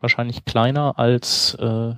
wahrscheinlich 0.00 0.44
kleiner 0.44 0.98
als, 0.98 1.54
äh, 1.54 1.94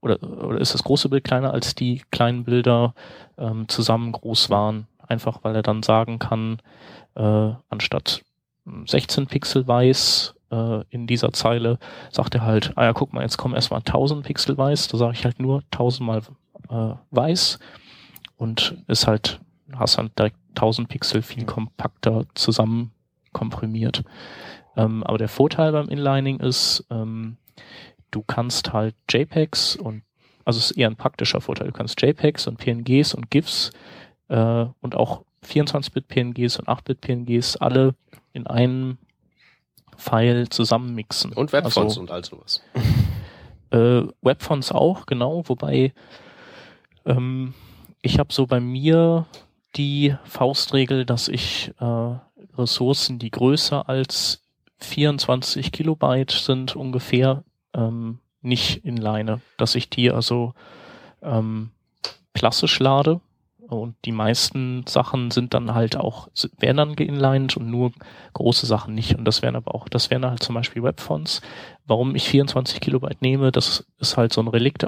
oder, 0.00 0.22
oder 0.22 0.60
ist 0.60 0.74
das 0.74 0.84
große 0.84 1.08
Bild 1.08 1.24
kleiner 1.24 1.52
als 1.52 1.74
die 1.74 2.02
kleinen 2.10 2.44
Bilder 2.44 2.94
ähm, 3.36 3.68
zusammen 3.68 4.12
groß 4.12 4.50
waren. 4.50 4.86
Einfach 5.06 5.40
weil 5.42 5.56
er 5.56 5.62
dann 5.62 5.82
sagen 5.82 6.18
kann, 6.18 6.58
äh, 7.14 7.52
anstatt 7.68 8.22
16 8.84 9.26
Pixel 9.26 9.66
weiß 9.66 10.34
äh, 10.50 10.84
in 10.90 11.06
dieser 11.06 11.32
Zeile, 11.32 11.78
sagt 12.10 12.34
er 12.34 12.42
halt, 12.42 12.72
ah 12.76 12.84
ja, 12.84 12.92
guck 12.92 13.12
mal, 13.12 13.22
jetzt 13.22 13.38
kommen 13.38 13.54
erstmal 13.54 13.80
1000 13.80 14.24
Pixel 14.24 14.56
weiß, 14.56 14.88
da 14.88 14.98
sage 14.98 15.14
ich 15.14 15.24
halt 15.24 15.40
nur 15.40 15.62
1000 15.72 16.06
mal 16.06 16.22
äh, 16.68 16.94
weiß 17.10 17.58
und 18.38 18.76
ist 18.86 19.06
halt, 19.06 19.40
hast 19.74 19.98
dann 19.98 20.10
direkt 20.16 20.36
1000 20.50 20.88
Pixel 20.88 21.20
viel 21.22 21.44
kompakter 21.44 22.24
zusammen 22.34 22.92
komprimiert. 23.32 24.02
Ähm, 24.76 25.02
aber 25.04 25.18
der 25.18 25.28
Vorteil 25.28 25.72
beim 25.72 25.88
Inlining 25.88 26.40
ist, 26.40 26.86
ähm, 26.90 27.36
du 28.10 28.22
kannst 28.22 28.72
halt 28.72 28.94
JPEGs 29.10 29.76
und, 29.76 30.02
also 30.44 30.58
es 30.58 30.70
ist 30.70 30.78
eher 30.78 30.88
ein 30.88 30.96
praktischer 30.96 31.40
Vorteil, 31.40 31.66
du 31.66 31.72
kannst 31.72 32.00
JPEGs 32.00 32.46
und 32.46 32.58
PNGs 32.58 33.12
und 33.14 33.30
GIFs 33.30 33.72
äh, 34.28 34.66
und 34.80 34.94
auch 34.94 35.24
24-Bit 35.44 36.08
PNGs 36.08 36.58
und 36.58 36.68
8-Bit 36.68 37.00
PNGs 37.00 37.56
alle 37.56 37.94
in 38.32 38.46
einem 38.46 38.98
File 39.96 40.48
zusammenmixen. 40.48 41.32
Und 41.32 41.52
Webfonts 41.52 41.76
Also, 41.76 42.00
und 42.00 42.10
all 42.10 42.24
sowas. 42.24 42.62
äh, 43.70 44.02
Webfonts 44.22 44.72
auch, 44.72 45.06
genau, 45.06 45.42
wobei 45.48 45.92
ähm, 47.04 47.54
ich 48.08 48.18
habe 48.18 48.32
so 48.32 48.46
bei 48.46 48.58
mir 48.58 49.26
die 49.76 50.16
Faustregel, 50.24 51.04
dass 51.04 51.28
ich 51.28 51.72
äh, 51.78 52.14
Ressourcen, 52.56 53.18
die 53.18 53.30
größer 53.30 53.86
als 53.88 54.42
24 54.78 55.72
Kilobyte 55.72 56.30
sind 56.30 56.74
ungefähr, 56.74 57.44
ähm, 57.74 58.20
nicht 58.40 58.84
inline, 58.84 59.42
dass 59.58 59.74
ich 59.74 59.90
die 59.90 60.10
also 60.10 60.54
ähm, 61.22 61.70
klassisch 62.32 62.78
lade 62.80 63.20
und 63.68 63.96
die 64.06 64.12
meisten 64.12 64.86
Sachen 64.86 65.30
sind 65.30 65.52
dann 65.52 65.74
halt 65.74 65.96
auch, 65.96 66.28
werden 66.58 66.78
dann 66.78 66.96
geinlined 66.96 67.58
und 67.58 67.70
nur 67.70 67.92
große 68.32 68.64
Sachen 68.64 68.94
nicht. 68.94 69.16
Und 69.16 69.26
das 69.26 69.42
wären 69.42 69.56
aber 69.56 69.74
auch, 69.74 69.90
das 69.90 70.10
wären 70.10 70.24
halt 70.24 70.42
zum 70.42 70.54
Beispiel 70.54 70.82
Webfonts. 70.82 71.42
Warum 71.86 72.14
ich 72.14 72.26
24 72.30 72.80
Kilobyte 72.80 73.20
nehme, 73.20 73.52
das 73.52 73.86
ist 73.98 74.16
halt 74.16 74.32
so 74.32 74.40
ein 74.40 74.48
Relikt 74.48 74.86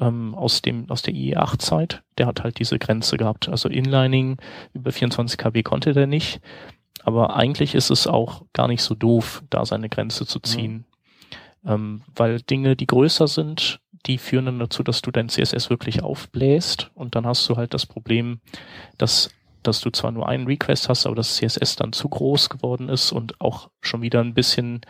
ähm, 0.00 0.34
aus 0.34 0.62
dem, 0.62 0.90
aus 0.90 1.02
der 1.02 1.14
IE8-Zeit. 1.14 2.02
Der 2.18 2.26
hat 2.26 2.42
halt 2.42 2.58
diese 2.58 2.78
Grenze 2.78 3.16
gehabt. 3.16 3.48
Also 3.48 3.68
Inlining 3.68 4.38
über 4.72 4.90
24 4.90 5.38
KB 5.38 5.62
konnte 5.62 5.92
der 5.92 6.06
nicht. 6.06 6.40
Aber 7.02 7.36
eigentlich 7.36 7.74
ist 7.74 7.90
es 7.90 8.06
auch 8.06 8.42
gar 8.52 8.68
nicht 8.68 8.82
so 8.82 8.94
doof, 8.94 9.42
da 9.50 9.64
seine 9.64 9.88
Grenze 9.88 10.26
zu 10.26 10.40
ziehen. 10.40 10.84
Ähm, 11.64 12.02
weil 12.14 12.40
Dinge, 12.40 12.76
die 12.76 12.86
größer 12.86 13.28
sind, 13.28 13.80
die 14.06 14.18
führen 14.18 14.46
dann 14.46 14.58
dazu, 14.58 14.82
dass 14.82 15.02
du 15.02 15.10
dein 15.10 15.28
CSS 15.28 15.70
wirklich 15.70 16.02
aufbläst 16.02 16.90
und 16.94 17.14
dann 17.14 17.26
hast 17.26 17.48
du 17.48 17.56
halt 17.56 17.74
das 17.74 17.84
Problem, 17.86 18.40
dass, 18.96 19.30
dass 19.62 19.80
du 19.80 19.90
zwar 19.90 20.10
nur 20.10 20.28
einen 20.28 20.46
Request 20.46 20.88
hast, 20.88 21.06
aber 21.06 21.16
das 21.16 21.36
CSS 21.36 21.76
dann 21.76 21.92
zu 21.92 22.08
groß 22.08 22.48
geworden 22.48 22.88
ist 22.88 23.12
und 23.12 23.40
auch 23.40 23.70
schon 23.82 24.00
wieder 24.00 24.20
ein 24.20 24.32
bisschen, 24.32 24.80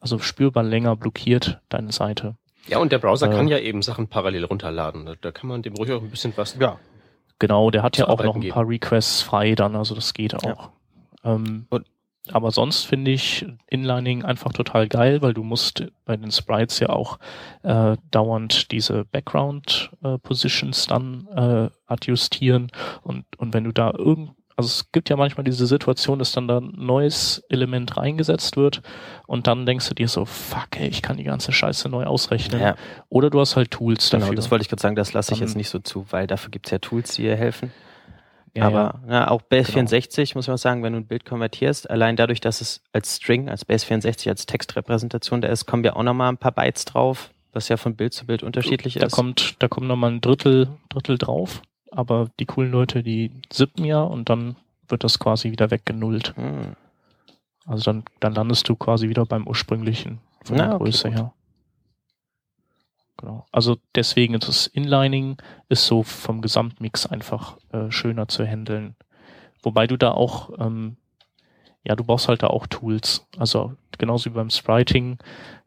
also 0.00 0.18
spürbar 0.18 0.64
länger 0.64 0.96
blockiert 0.96 1.60
deine 1.68 1.92
Seite. 1.92 2.36
Ja, 2.68 2.78
und 2.78 2.92
der 2.92 2.98
Browser 2.98 3.30
Äh. 3.30 3.34
kann 3.36 3.48
ja 3.48 3.58
eben 3.58 3.82
Sachen 3.82 4.08
parallel 4.08 4.44
runterladen. 4.44 5.06
Da, 5.06 5.14
da 5.20 5.30
kann 5.32 5.48
man 5.48 5.62
dem 5.62 5.74
ruhig 5.74 5.92
auch 5.92 6.02
ein 6.02 6.10
bisschen 6.10 6.32
was. 6.36 6.56
Ja. 6.58 6.78
Genau, 7.38 7.70
der 7.70 7.82
hat 7.82 7.96
ja 7.98 8.08
auch 8.08 8.22
noch 8.24 8.34
ein 8.34 8.40
geben. 8.40 8.54
paar 8.54 8.66
Requests 8.68 9.22
frei 9.22 9.54
dann, 9.54 9.76
also 9.76 9.94
das 9.94 10.14
geht 10.14 10.34
auch. 10.34 10.70
Ähm, 11.22 11.66
Und- 11.70 11.86
aber 12.32 12.50
sonst 12.50 12.84
finde 12.86 13.12
ich 13.12 13.46
Inlining 13.68 14.24
einfach 14.24 14.52
total 14.52 14.88
geil, 14.88 15.22
weil 15.22 15.32
du 15.32 15.44
musst 15.44 15.84
bei 16.04 16.16
den 16.16 16.32
Sprites 16.32 16.80
ja 16.80 16.88
auch 16.88 17.18
äh, 17.62 17.96
dauernd 18.10 18.72
diese 18.72 19.04
Background 19.04 19.90
äh, 20.02 20.18
Positions 20.18 20.86
dann 20.88 21.28
äh, 21.36 21.70
adjustieren 21.86 22.72
und, 23.02 23.24
und 23.38 23.54
wenn 23.54 23.62
du 23.62 23.70
da 23.70 23.92
irgend, 23.96 24.30
also 24.56 24.68
es 24.68 24.90
gibt 24.90 25.10
ja 25.10 25.16
manchmal 25.16 25.44
diese 25.44 25.66
Situation, 25.66 26.18
dass 26.18 26.32
dann 26.32 26.48
da 26.48 26.58
ein 26.58 26.72
neues 26.74 27.44
Element 27.50 27.98
reingesetzt 27.98 28.56
wird 28.56 28.80
und 29.26 29.46
dann 29.46 29.66
denkst 29.66 29.86
du 29.88 29.94
dir 29.94 30.08
so, 30.08 30.24
fuck 30.24 30.68
ey, 30.78 30.88
ich 30.88 31.02
kann 31.02 31.18
die 31.18 31.24
ganze 31.24 31.52
Scheiße 31.52 31.90
neu 31.90 32.04
ausrechnen. 32.04 32.60
Ja, 32.60 32.74
Oder 33.10 33.28
du 33.28 33.38
hast 33.38 33.56
halt 33.56 33.70
Tools 33.70 34.10
genau, 34.10 34.22
dafür. 34.22 34.36
das 34.36 34.50
wollte 34.50 34.62
ich 34.62 34.70
gerade 34.70 34.80
sagen, 34.80 34.96
das 34.96 35.12
lasse 35.12 35.34
ich 35.34 35.40
jetzt 35.40 35.56
nicht 35.56 35.68
so 35.68 35.78
zu, 35.78 36.06
weil 36.10 36.26
dafür 36.26 36.50
gibt's 36.50 36.70
ja 36.70 36.78
Tools, 36.78 37.14
die 37.14 37.22
dir 37.22 37.36
helfen. 37.36 37.70
Ja. 38.56 38.64
Aber 38.64 39.02
ja, 39.10 39.28
auch 39.28 39.42
Base64 39.42 40.32
muss 40.34 40.48
man 40.48 40.56
sagen, 40.56 40.82
wenn 40.82 40.94
du 40.94 41.00
ein 41.00 41.06
Bild 41.06 41.26
konvertierst, 41.26 41.90
allein 41.90 42.16
dadurch, 42.16 42.40
dass 42.40 42.62
es 42.62 42.82
als 42.94 43.16
String, 43.16 43.50
als 43.50 43.68
Base64, 43.68 44.30
als 44.30 44.46
Textrepräsentation 44.46 45.42
da 45.42 45.48
ist, 45.48 45.66
kommen 45.66 45.84
ja 45.84 45.94
auch 45.94 46.02
nochmal 46.02 46.30
ein 46.30 46.38
paar 46.38 46.52
Bytes 46.52 46.86
drauf, 46.86 47.30
was 47.52 47.68
ja 47.68 47.76
von 47.76 47.94
Bild 47.94 48.14
zu 48.14 48.24
Bild 48.24 48.42
unterschiedlich 48.42 48.94
da 48.94 49.06
ist. 49.06 49.12
kommt, 49.12 49.56
da 49.58 49.68
kommt 49.68 49.86
nochmal 49.86 50.12
ein 50.12 50.22
Drittel, 50.22 50.68
Drittel 50.88 51.18
drauf. 51.18 51.60
Aber 51.96 52.28
die 52.38 52.44
coolen 52.44 52.70
Leute, 52.70 53.02
die 53.02 53.30
sippen 53.50 53.86
ja 53.86 54.02
und 54.02 54.28
dann 54.28 54.56
wird 54.86 55.02
das 55.02 55.18
quasi 55.18 55.50
wieder 55.50 55.70
weggenullt. 55.70 56.36
Hm. 56.36 56.76
Also 57.64 57.84
dann, 57.84 58.04
dann 58.20 58.34
landest 58.34 58.68
du 58.68 58.76
quasi 58.76 59.08
wieder 59.08 59.24
beim 59.24 59.46
ursprünglichen 59.46 60.20
von 60.44 60.56
Na, 60.56 60.66
der 60.66 60.74
okay, 60.74 60.84
Größe 60.84 61.08
gut. 61.08 61.18
her. 61.18 61.32
Genau. 63.16 63.46
Also 63.50 63.78
deswegen 63.94 64.34
ist 64.34 64.46
das 64.46 64.66
Inlining 64.66 65.38
ist 65.70 65.86
so 65.86 66.02
vom 66.02 66.42
Gesamtmix 66.42 67.06
einfach 67.06 67.56
äh, 67.72 67.90
schöner 67.90 68.28
zu 68.28 68.46
handeln. 68.46 68.94
Wobei 69.62 69.86
du 69.86 69.96
da 69.96 70.10
auch, 70.10 70.50
ähm, 70.58 70.98
ja, 71.82 71.96
du 71.96 72.04
brauchst 72.04 72.28
halt 72.28 72.42
da 72.42 72.48
auch 72.48 72.66
Tools. 72.66 73.26
Also 73.38 73.72
genauso 73.96 74.30
wie 74.30 74.34
beim 74.34 74.50
Spriting 74.50 75.16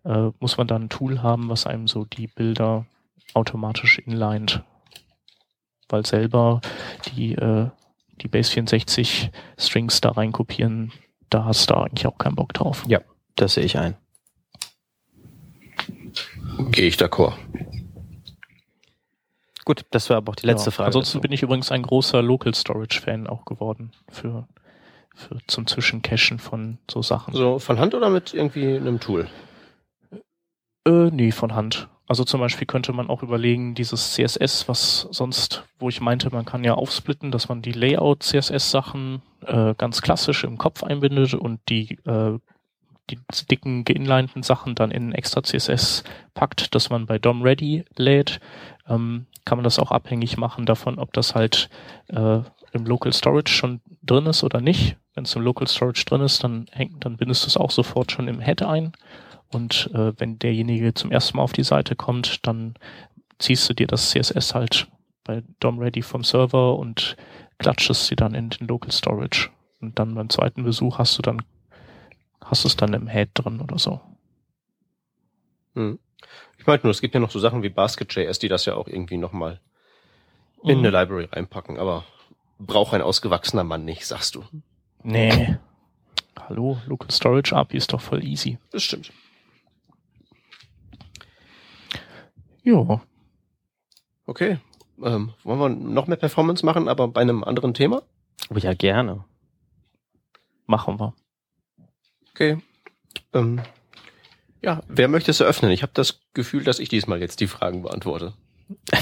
äh, 0.06 0.30
muss 0.40 0.58
man 0.58 0.68
da 0.68 0.76
ein 0.76 0.90
Tool 0.90 1.24
haben, 1.24 1.50
was 1.50 1.66
einem 1.66 1.88
so 1.88 2.06
die 2.06 2.28
Bilder 2.28 2.86
automatisch 3.34 3.98
inlined. 3.98 4.64
Weil 5.90 6.06
selber 6.06 6.62
die, 7.08 7.34
äh, 7.34 7.68
die 8.22 8.28
Base 8.28 8.52
64 8.52 9.32
Strings 9.58 10.02
da 10.02 10.12
reinkopieren, 10.12 10.92
da 11.30 11.46
hast 11.46 11.70
du 11.70 11.76
eigentlich 11.76 12.08
auch 12.08 12.18
keinen 12.18 12.36
Bock 12.36 12.54
drauf. 12.54 12.86
Ja. 12.88 13.02
Das 13.36 13.54
sehe 13.54 13.64
ich 13.64 13.78
ein. 13.78 13.96
Gehe 16.72 16.88
ich 16.88 16.98
d'accord. 16.98 17.36
Gut, 19.64 19.86
das 19.92 20.10
war 20.10 20.18
aber 20.18 20.32
auch 20.32 20.36
die 20.36 20.48
letzte 20.48 20.72
ja. 20.72 20.72
Frage. 20.72 20.88
Ansonsten 20.88 21.20
dazu. 21.20 21.22
bin 21.22 21.32
ich 21.32 21.44
übrigens 21.44 21.72
ein 21.72 21.84
großer 21.84 22.22
Local 22.22 22.54
Storage 22.54 23.00
Fan 23.00 23.28
auch 23.28 23.46
geworden 23.46 23.92
für, 24.10 24.48
für 25.16 25.38
zum 25.48 25.68
Zwischencachen 25.68 26.40
von 26.40 26.80
so 26.90 27.02
Sachen. 27.02 27.34
So 27.34 27.60
von 27.60 27.80
Hand 27.80 27.94
oder 27.94 28.10
mit 28.10 28.34
irgendwie 28.34 28.76
einem 28.76 29.00
Tool? 29.00 29.28
Äh, 30.86 31.12
nee, 31.12 31.32
von 31.32 31.56
Hand. 31.56 31.88
Also 32.10 32.24
zum 32.24 32.40
Beispiel 32.40 32.66
könnte 32.66 32.92
man 32.92 33.08
auch 33.08 33.22
überlegen, 33.22 33.76
dieses 33.76 34.14
CSS, 34.14 34.68
was 34.68 35.08
sonst, 35.12 35.64
wo 35.78 35.90
ich 35.90 36.02
meinte, 36.02 36.32
man 36.32 36.44
kann 36.44 36.64
ja 36.64 36.74
aufsplitten, 36.74 37.30
dass 37.30 37.50
man 37.50 37.62
die 37.62 37.72
Layout-CSS-Sachen 37.72 39.22
äh, 39.46 39.76
ganz 39.76 40.02
klassisch 40.02 40.44
im 40.44 40.58
Kopf 40.58 40.82
einbindet 40.82 41.36
und 41.36 41.60
die, 41.70 42.00
äh, 42.06 42.40
die 43.12 43.20
dicken 43.52 43.86
geinlinten 43.86 44.42
Sachen 44.42 44.74
dann 44.74 44.90
in 44.90 45.12
extra 45.12 45.44
CSS 45.44 46.04
packt, 46.34 46.74
dass 46.74 46.90
man 46.90 47.06
bei 47.06 47.20
DOM 47.20 47.44
Ready 47.44 47.86
lädt, 47.96 48.40
ähm, 48.88 49.28
kann 49.46 49.60
man 49.60 49.64
das 49.64 49.78
auch 49.78 49.92
abhängig 49.92 50.36
machen 50.36 50.66
davon, 50.66 50.98
ob 50.98 51.14
das 51.14 51.36
halt 51.36 51.70
äh, 52.08 52.40
im 52.72 52.86
Local 52.86 53.14
Storage 53.14 53.54
schon 53.54 53.82
drin 54.02 54.26
ist 54.26 54.44
oder 54.44 54.62
nicht. 54.62 54.98
Wenn 55.14 55.26
es 55.26 55.36
im 55.36 55.44
Local 55.44 55.68
Storage 55.68 56.06
drin 56.06 56.22
ist, 56.22 56.44
dann 56.44 56.66
hängt, 56.72 57.06
dann 57.06 57.18
bindest 57.18 57.44
du 57.44 57.50
es 57.50 57.58
auch 57.58 57.70
sofort 57.70 58.12
schon 58.12 58.28
im 58.28 58.40
Head 58.40 58.64
ein. 58.64 58.94
Und 59.52 59.90
äh, 59.94 60.14
wenn 60.20 60.38
derjenige 60.40 60.94
zum 60.94 61.12
ersten 61.12 61.38
Mal 61.38 61.44
auf 61.44 61.54
die 61.54 61.64
Seite 61.64 61.96
kommt, 61.96 62.46
dann 62.46 62.76
ziehst 63.40 63.68
du 63.70 63.74
dir 63.74 63.88
das 63.88 64.12
CSS 64.12 64.54
halt 64.54 64.88
bei 65.24 65.44
DOM 65.60 65.80
Ready 65.80 66.02
vom 66.02 66.24
Server 66.24 66.78
und 66.78 67.16
klatschst 67.58 68.08
sie 68.08 68.16
dann 68.16 68.36
in 68.36 68.50
den 68.50 68.68
Local 68.68 68.92
Storage. 68.92 69.50
Und 69.82 69.98
dann 69.98 70.14
beim 70.16 70.30
zweiten 70.30 70.64
Besuch 70.64 70.98
hast 71.00 71.18
du 71.18 71.22
dann, 71.22 71.42
hast 72.44 72.66
es 72.66 72.76
dann 72.76 72.94
im 72.94 73.08
Head 73.08 73.30
drin 73.34 73.62
oder 73.62 73.80
so. 73.80 74.02
Hm. 75.76 76.00
Ich 76.58 76.68
meinte 76.68 76.86
nur, 76.86 76.92
es 76.92 77.02
gibt 77.02 77.14
ja 77.14 77.20
noch 77.20 77.32
so 77.32 77.40
Sachen 77.40 77.64
wie 77.64 77.70
Basket.js, 77.70 78.40
die 78.40 78.50
das 78.50 78.66
ja 78.66 78.76
auch 78.76 78.88
irgendwie 78.88 79.18
nochmal 79.18 79.60
in 80.64 80.80
eine 80.80 80.90
Mhm. 80.90 80.94
Library 80.94 81.26
reinpacken, 81.32 81.80
aber 81.80 82.04
braucht 82.60 82.94
ein 82.94 83.02
ausgewachsener 83.02 83.64
Mann 83.64 83.86
nicht, 83.86 84.06
sagst 84.06 84.36
du. 84.36 84.44
Nee. 85.04 85.58
Hallo, 86.38 86.78
Local 86.88 87.10
Storage 87.12 87.56
API 87.56 87.78
ist 87.78 87.94
doch 87.94 88.02
voll 88.02 88.24
easy. 88.24 88.58
Das 88.72 88.84
stimmt. 88.84 89.12
Jo. 92.64 93.02
Okay. 94.26 94.60
Ähm, 95.02 95.34
wollen 95.44 95.60
wir 95.60 95.70
noch 95.70 96.08
mehr 96.08 96.18
Performance 96.18 96.66
machen, 96.66 96.88
aber 96.88 97.08
bei 97.08 97.22
einem 97.22 97.44
anderen 97.44 97.74
Thema? 97.74 98.02
Oh 98.50 98.58
ja, 98.58 98.74
gerne. 98.74 99.24
Machen 100.66 101.00
wir. 101.00 101.14
Okay. 102.32 102.58
Ähm, 103.34 103.62
ja, 104.62 104.82
wer 104.88 105.08
möchte 105.08 105.32
es 105.32 105.40
eröffnen? 105.40 105.72
Ich 105.72 105.82
habe 105.82 105.94
das 105.96 106.20
Gefühl, 106.34 106.64
dass 106.64 106.80
ich 106.80 106.90
diesmal 106.90 107.22
jetzt 107.22 107.40
die 107.40 107.48
Fragen 107.48 107.82
beantworte. 107.82 108.34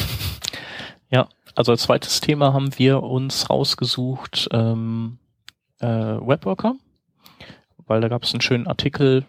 also 1.57 1.71
als 1.71 1.81
zweites 1.81 2.21
Thema 2.21 2.53
haben 2.53 2.77
wir 2.77 3.01
uns 3.01 3.49
rausgesucht 3.49 4.47
ähm, 4.51 5.17
äh, 5.79 5.87
Webworker, 5.87 6.75
weil 7.87 7.99
da 7.99 8.09
gab 8.09 8.23
es 8.23 8.33
einen 8.33 8.41
schönen 8.41 8.67
Artikel, 8.67 9.25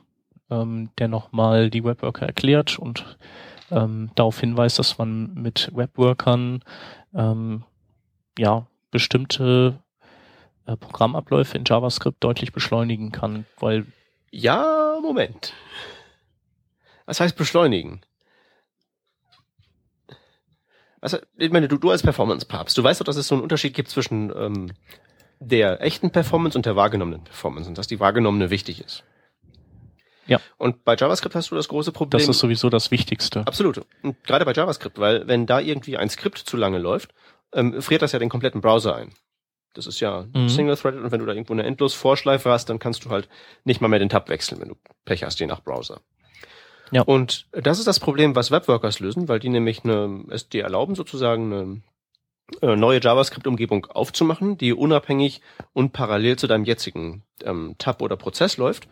ähm, 0.50 0.90
der 0.98 1.08
nochmal 1.08 1.70
die 1.70 1.84
Webworker 1.84 2.26
erklärt 2.26 2.78
und 2.78 3.16
ähm, 3.70 4.10
darauf 4.14 4.40
hinweist, 4.40 4.78
dass 4.78 4.98
man 4.98 5.34
mit 5.34 5.70
Webworkern 5.74 6.62
ähm, 7.14 7.64
ja 8.38 8.66
bestimmte 8.90 9.78
äh, 10.66 10.76
Programmabläufe 10.76 11.56
in 11.56 11.64
JavaScript 11.66 12.22
deutlich 12.22 12.52
beschleunigen 12.52 13.12
kann, 13.12 13.46
weil 13.58 13.86
ja, 14.30 14.98
Moment. 15.00 15.54
Was 17.06 17.20
heißt 17.20 17.36
beschleunigen? 17.36 18.02
Also, 21.00 21.18
ich 21.36 21.50
meine, 21.50 21.68
du, 21.68 21.78
du 21.78 21.90
als 21.90 22.02
Performance-Papst, 22.02 22.76
du 22.76 22.82
weißt 22.82 23.00
doch, 23.00 23.04
dass 23.04 23.16
es 23.16 23.28
so 23.28 23.34
einen 23.34 23.42
Unterschied 23.42 23.72
gibt 23.72 23.88
zwischen 23.88 24.32
ähm, 24.36 24.72
der 25.38 25.80
echten 25.80 26.10
Performance 26.10 26.58
und 26.58 26.66
der 26.66 26.76
wahrgenommenen 26.76 27.24
Performance 27.24 27.68
und 27.68 27.78
dass 27.78 27.86
die 27.86 28.00
wahrgenommene 28.00 28.50
wichtig 28.50 28.84
ist. 28.84 29.04
Ja. 30.28 30.40
Und 30.56 30.84
bei 30.84 30.94
JavaScript 30.94 31.34
hast 31.34 31.50
du 31.50 31.54
das 31.54 31.68
große 31.68 31.90
Problem. 31.90 32.18
Das 32.18 32.28
ist 32.28 32.38
sowieso 32.38 32.70
das 32.70 32.90
Wichtigste. 32.90 33.40
Absolut. 33.46 33.80
Und 34.02 34.22
gerade 34.24 34.44
bei 34.44 34.52
JavaScript, 34.52 34.98
weil 34.98 35.26
wenn 35.26 35.46
da 35.46 35.58
irgendwie 35.58 35.96
ein 35.96 36.10
Skript 36.10 36.38
zu 36.38 36.56
lange 36.56 36.78
läuft, 36.78 37.12
ähm, 37.52 37.80
friert 37.82 38.02
das 38.02 38.12
ja 38.12 38.18
den 38.18 38.28
kompletten 38.28 38.60
Browser 38.60 38.94
ein. 38.94 39.10
Das 39.74 39.86
ist 39.86 40.00
ja 40.00 40.26
mhm. 40.34 40.48
Single-Threaded 40.48 41.02
und 41.02 41.12
wenn 41.12 41.20
du 41.20 41.26
da 41.26 41.32
irgendwo 41.32 41.52
eine 41.52 41.64
endlos 41.64 41.94
Vorschleife 41.94 42.50
hast, 42.50 42.68
dann 42.68 42.78
kannst 42.78 43.04
du 43.04 43.10
halt 43.10 43.28
nicht 43.64 43.80
mal 43.80 43.88
mehr 43.88 43.98
den 43.98 44.08
Tab 44.08 44.28
wechseln, 44.28 44.60
wenn 44.60 44.68
du 44.68 44.76
Pech 45.04 45.24
hast, 45.24 45.40
je 45.40 45.46
nach 45.46 45.62
Browser. 45.62 46.00
Ja. 46.90 47.02
Und 47.02 47.46
das 47.52 47.78
ist 47.78 47.86
das 47.86 48.00
Problem, 48.00 48.34
was 48.34 48.50
Webworkers 48.50 49.00
lösen, 49.00 49.28
weil 49.28 49.40
die 49.40 49.50
nämlich 49.50 49.84
eine, 49.84 50.24
es 50.30 50.48
dir 50.48 50.64
erlauben, 50.64 50.94
sozusagen 50.94 51.52
eine 51.52 51.82
äh, 52.62 52.76
neue 52.76 53.00
JavaScript-Umgebung 53.00 53.86
aufzumachen, 53.86 54.56
die 54.56 54.72
unabhängig 54.72 55.42
und 55.72 55.92
parallel 55.92 56.36
zu 56.36 56.46
deinem 56.46 56.64
jetzigen 56.64 57.22
ähm, 57.44 57.74
Tab 57.78 58.00
oder 58.00 58.16
Prozess 58.16 58.56
läuft. 58.56 58.88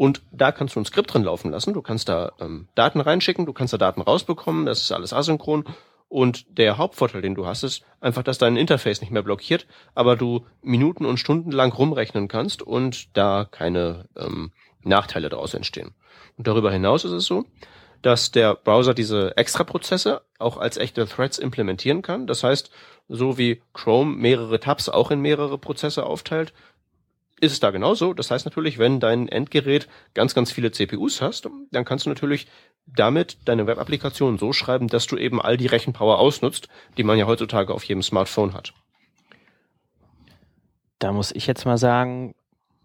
Und 0.00 0.22
da 0.32 0.50
kannst 0.50 0.76
du 0.76 0.80
ein 0.80 0.86
Skript 0.86 1.12
drin 1.12 1.24
laufen 1.24 1.50
lassen. 1.50 1.74
Du 1.74 1.82
kannst 1.82 2.08
da 2.08 2.32
ähm, 2.40 2.68
Daten 2.74 3.02
reinschicken, 3.02 3.44
du 3.44 3.52
kannst 3.52 3.74
da 3.74 3.76
Daten 3.76 4.00
rausbekommen, 4.00 4.64
das 4.64 4.80
ist 4.80 4.92
alles 4.92 5.12
asynchron. 5.12 5.64
Und 6.08 6.56
der 6.56 6.78
Hauptvorteil, 6.78 7.20
den 7.20 7.34
du 7.34 7.44
hast, 7.44 7.64
ist 7.64 7.82
einfach, 8.00 8.22
dass 8.22 8.38
dein 8.38 8.56
Interface 8.56 9.02
nicht 9.02 9.10
mehr 9.10 9.22
blockiert, 9.22 9.66
aber 9.94 10.16
du 10.16 10.46
Minuten 10.62 11.04
und 11.04 11.18
Stunden 11.18 11.50
lang 11.52 11.70
rumrechnen 11.70 12.28
kannst 12.28 12.62
und 12.62 13.14
da 13.14 13.46
keine 13.50 14.08
ähm, 14.16 14.52
Nachteile 14.82 15.28
daraus 15.28 15.52
entstehen. 15.52 15.90
Und 16.38 16.46
darüber 16.46 16.72
hinaus 16.72 17.04
ist 17.04 17.12
es 17.12 17.26
so, 17.26 17.44
dass 18.00 18.30
der 18.30 18.54
Browser 18.54 18.94
diese 18.94 19.36
Extra-Prozesse 19.36 20.22
auch 20.38 20.56
als 20.56 20.78
echte 20.78 21.06
Threads 21.06 21.38
implementieren 21.38 22.00
kann. 22.00 22.26
Das 22.26 22.42
heißt, 22.42 22.70
so 23.08 23.36
wie 23.36 23.60
Chrome 23.74 24.16
mehrere 24.16 24.60
Tabs 24.60 24.88
auch 24.88 25.10
in 25.10 25.20
mehrere 25.20 25.58
Prozesse 25.58 26.06
aufteilt, 26.06 26.54
ist 27.40 27.52
es 27.52 27.60
da 27.60 27.70
genauso. 27.70 28.12
Das 28.12 28.30
heißt 28.30 28.44
natürlich, 28.44 28.78
wenn 28.78 29.00
dein 29.00 29.28
Endgerät 29.28 29.88
ganz, 30.14 30.34
ganz 30.34 30.52
viele 30.52 30.70
CPUs 30.70 31.20
hast, 31.20 31.48
dann 31.70 31.84
kannst 31.84 32.06
du 32.06 32.10
natürlich 32.10 32.46
damit 32.86 33.38
deine 33.44 33.66
Web-Applikation 33.66 34.38
so 34.38 34.52
schreiben, 34.52 34.88
dass 34.88 35.06
du 35.06 35.16
eben 35.16 35.40
all 35.40 35.56
die 35.56 35.66
Rechenpower 35.66 36.18
ausnutzt, 36.18 36.68
die 36.96 37.02
man 37.02 37.18
ja 37.18 37.26
heutzutage 37.26 37.72
auf 37.72 37.84
jedem 37.84 38.02
Smartphone 38.02 38.54
hat. 38.54 38.72
Da 40.98 41.12
muss 41.12 41.32
ich 41.32 41.46
jetzt 41.46 41.64
mal 41.64 41.78
sagen, 41.78 42.34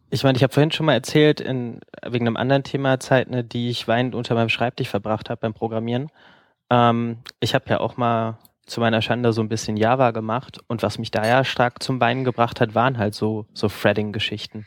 ich 0.09 0.23
meine, 0.23 0.37
ich 0.37 0.43
habe 0.43 0.53
vorhin 0.53 0.71
schon 0.71 0.85
mal 0.85 0.93
erzählt, 0.93 1.41
in, 1.41 1.81
wegen 2.05 2.27
einem 2.27 2.37
anderen 2.37 2.63
Thema 2.63 2.99
Zeit, 2.99 3.29
ne, 3.29 3.43
die 3.43 3.69
ich 3.69 3.87
weinend 3.87 4.15
unter 4.15 4.35
meinem 4.35 4.49
Schreibtisch 4.49 4.87
verbracht 4.87 5.29
habe 5.29 5.41
beim 5.41 5.53
Programmieren. 5.53 6.09
Ähm, 6.69 7.17
ich 7.39 7.53
habe 7.53 7.65
ja 7.69 7.79
auch 7.79 7.97
mal 7.97 8.37
zu 8.65 8.79
meiner 8.79 9.01
Schande 9.01 9.31
so 9.31 9.41
ein 9.41 9.49
bisschen 9.49 9.77
Java 9.77 10.11
gemacht 10.11 10.59
und 10.67 10.81
was 10.81 10.97
mich 10.97 11.11
da 11.11 11.25
ja 11.25 11.43
stark 11.43 11.83
zum 11.83 11.99
Weinen 11.99 12.23
gebracht 12.23 12.59
hat, 12.59 12.73
waren 12.73 12.97
halt 12.97 13.13
so, 13.13 13.45
so 13.53 13.67
Threading-Geschichten. 13.67 14.65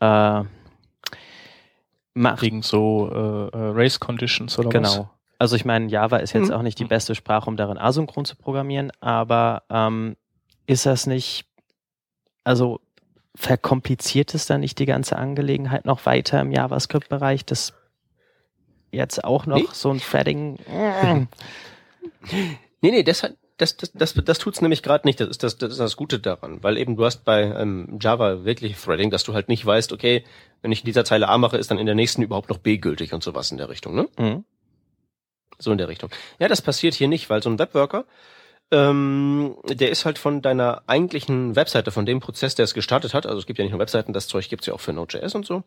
Äh, 0.00 0.42
Wegen 2.14 2.62
so 2.62 3.10
äh, 3.10 3.56
äh, 3.56 3.70
Race 3.72 3.98
Conditions 3.98 4.58
oder 4.58 4.68
genau. 4.68 4.88
was? 4.88 4.96
Genau. 4.96 5.10
Also 5.38 5.56
ich 5.56 5.64
meine, 5.64 5.88
Java 5.88 6.18
ist 6.18 6.32
jetzt 6.32 6.48
mhm. 6.48 6.54
auch 6.54 6.62
nicht 6.62 6.78
die 6.78 6.84
beste 6.84 7.14
Sprache, 7.14 7.50
um 7.50 7.56
darin 7.56 7.76
asynchron 7.76 8.24
zu 8.24 8.36
programmieren, 8.36 8.92
aber 9.00 9.64
ähm, 9.68 10.16
ist 10.66 10.86
das 10.86 11.06
nicht, 11.06 11.46
also 12.44 12.80
verkompliziert 13.34 14.32
es 14.34 14.46
dann 14.46 14.60
nicht 14.60 14.78
die 14.78 14.86
ganze 14.86 15.16
Angelegenheit 15.16 15.86
noch 15.86 16.06
weiter 16.06 16.40
im 16.40 16.52
JavaScript-Bereich, 16.52 17.44
das 17.44 17.72
jetzt 18.92 19.24
auch 19.24 19.46
noch 19.46 19.56
nee. 19.56 19.68
so 19.72 19.90
ein 19.90 19.98
Threading. 19.98 20.58
nee, 22.84 22.90
nee, 22.90 23.02
deshalb, 23.02 23.38
das, 23.56 23.78
das, 23.78 23.92
das, 23.92 24.12
das 24.12 24.38
tut's 24.38 24.60
nämlich 24.60 24.82
gerade 24.82 25.08
nicht. 25.08 25.18
Das 25.18 25.28
ist 25.28 25.42
das, 25.42 25.56
das 25.56 25.72
ist 25.72 25.80
das 25.80 25.96
Gute 25.96 26.18
daran, 26.18 26.62
weil 26.62 26.76
eben 26.76 26.96
du 26.96 27.04
hast 27.06 27.24
bei 27.24 27.42
ähm, 27.42 27.98
Java 27.98 28.44
wirklich 28.44 28.76
Threading, 28.76 29.10
dass 29.10 29.24
du 29.24 29.32
halt 29.32 29.48
nicht 29.48 29.64
weißt, 29.64 29.90
okay, 29.92 30.22
wenn 30.60 30.70
ich 30.70 30.80
in 30.80 30.84
dieser 30.84 31.06
Zeile 31.06 31.28
A 31.28 31.38
mache, 31.38 31.56
ist 31.56 31.70
dann 31.70 31.78
in 31.78 31.86
der 31.86 31.94
nächsten 31.94 32.20
überhaupt 32.20 32.50
noch 32.50 32.58
B 32.58 32.76
gültig 32.76 33.14
und 33.14 33.22
sowas 33.22 33.50
in 33.50 33.56
der 33.56 33.70
Richtung, 33.70 33.94
ne? 33.94 34.08
Mhm. 34.18 34.44
So 35.58 35.72
in 35.72 35.78
der 35.78 35.88
Richtung. 35.88 36.10
Ja, 36.38 36.48
das 36.48 36.60
passiert 36.60 36.92
hier 36.92 37.08
nicht, 37.08 37.30
weil 37.30 37.42
so 37.42 37.48
ein 37.48 37.58
Webworker, 37.58 38.04
ähm, 38.74 39.56
der 39.64 39.90
ist 39.90 40.04
halt 40.04 40.18
von 40.18 40.42
deiner 40.42 40.82
eigentlichen 40.88 41.54
Webseite, 41.54 41.92
von 41.92 42.06
dem 42.06 42.18
Prozess, 42.18 42.56
der 42.56 42.64
es 42.64 42.74
gestartet 42.74 43.14
hat, 43.14 43.24
also 43.24 43.38
es 43.38 43.46
gibt 43.46 43.60
ja 43.60 43.64
nicht 43.64 43.70
nur 43.70 43.78
Webseiten, 43.78 44.12
das 44.12 44.26
Zeug 44.26 44.48
gibt's 44.48 44.66
ja 44.66 44.74
auch 44.74 44.80
für 44.80 44.92
Node.js 44.92 45.36
und 45.36 45.46
so, 45.46 45.62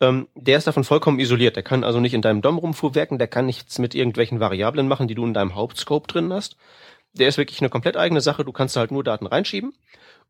ähm, 0.00 0.28
der 0.34 0.58
ist 0.58 0.66
davon 0.66 0.84
vollkommen 0.84 1.18
isoliert. 1.18 1.56
Der 1.56 1.62
kann 1.62 1.84
also 1.84 2.00
nicht 2.00 2.12
in 2.12 2.20
deinem 2.20 2.42
DOM 2.42 2.58
rumfuhrwerken, 2.58 3.18
der 3.18 3.28
kann 3.28 3.46
nichts 3.46 3.78
mit 3.78 3.94
irgendwelchen 3.94 4.40
Variablen 4.40 4.86
machen, 4.86 5.08
die 5.08 5.14
du 5.14 5.24
in 5.24 5.32
deinem 5.32 5.54
Hauptscope 5.54 6.06
drin 6.06 6.32
hast. 6.34 6.56
Der 7.14 7.28
ist 7.28 7.38
wirklich 7.38 7.60
eine 7.60 7.70
komplett 7.70 7.96
eigene 7.96 8.20
Sache, 8.20 8.44
du 8.44 8.52
kannst 8.52 8.76
halt 8.76 8.90
nur 8.90 9.04
Daten 9.04 9.26
reinschieben. 9.26 9.72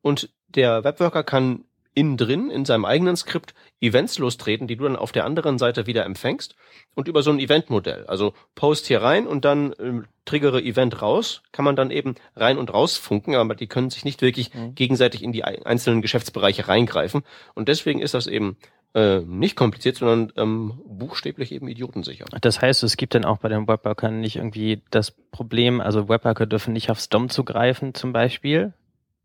Und 0.01 0.31
der 0.49 0.85
Webworker 0.85 1.25
kann 1.25 1.65
innen 1.95 2.17
drin, 2.17 2.51
in 2.51 2.65
seinem 2.65 2.85
eigenen 2.85 3.17
Skript, 3.17 3.55
Events 3.81 4.19
lostreten, 4.19 4.67
die 4.67 4.77
du 4.77 4.85
dann 4.85 4.97
auf 4.97 5.13
der 5.13 5.25
anderen 5.25 5.59
Seite 5.59 5.87
wieder 5.87 6.05
empfängst 6.05 6.57
und 6.95 7.09
über 7.09 7.23
so 7.23 7.31
ein 7.31 7.39
Eventmodell. 7.39 8.05
Also 8.07 8.35
Post 8.55 8.87
hier 8.87 9.03
rein 9.03 9.27
und 9.27 9.45
dann 9.45 9.73
äh, 9.75 10.03
triggere 10.25 10.63
Event 10.63 11.03
raus, 11.03 11.43
kann 11.53 11.65
man 11.65 11.77
dann 11.77 11.91
eben 11.91 12.17
rein 12.35 12.59
und 12.59 12.73
raus 12.73 12.97
funken, 12.97 13.37
aber 13.37 13.55
die 13.55 13.67
können 13.67 13.91
sich 13.91 14.05
nicht 14.05 14.23
wirklich 14.23 14.53
mhm. 14.55 14.75
gegenseitig 14.75 15.23
in 15.23 15.33
die 15.33 15.45
einzelnen 15.45 16.03
Geschäftsbereiche 16.03 16.67
reingreifen. 16.67 17.23
Und 17.55 17.69
deswegen 17.69 18.01
ist 18.01 18.15
das 18.15 18.27
eben 18.27 18.57
äh, 18.95 19.21
nicht 19.21 19.57
kompliziert, 19.57 19.97
sondern 19.97 20.33
ähm, 20.37 20.81
buchstäblich 20.87 21.53
eben 21.53 21.69
idiotensicher. 21.69 22.27
Das 22.41 22.61
heißt, 22.61 22.83
es 22.83 22.97
gibt 22.97 23.15
dann 23.15 23.25
auch 23.25 23.39
bei 23.39 23.49
den 23.49 23.69
Webworkern 23.69 24.21
nicht 24.21 24.37
irgendwie 24.37 24.83
das 24.91 25.11
Problem, 25.11 25.81
also 25.81 26.09
Webworker 26.09 26.47
dürfen 26.47 26.73
nicht 26.73 26.91
aufs 26.91 27.09
DOM 27.09 27.29
zugreifen 27.29 27.95
zum 27.95 28.13
Beispiel, 28.13 28.73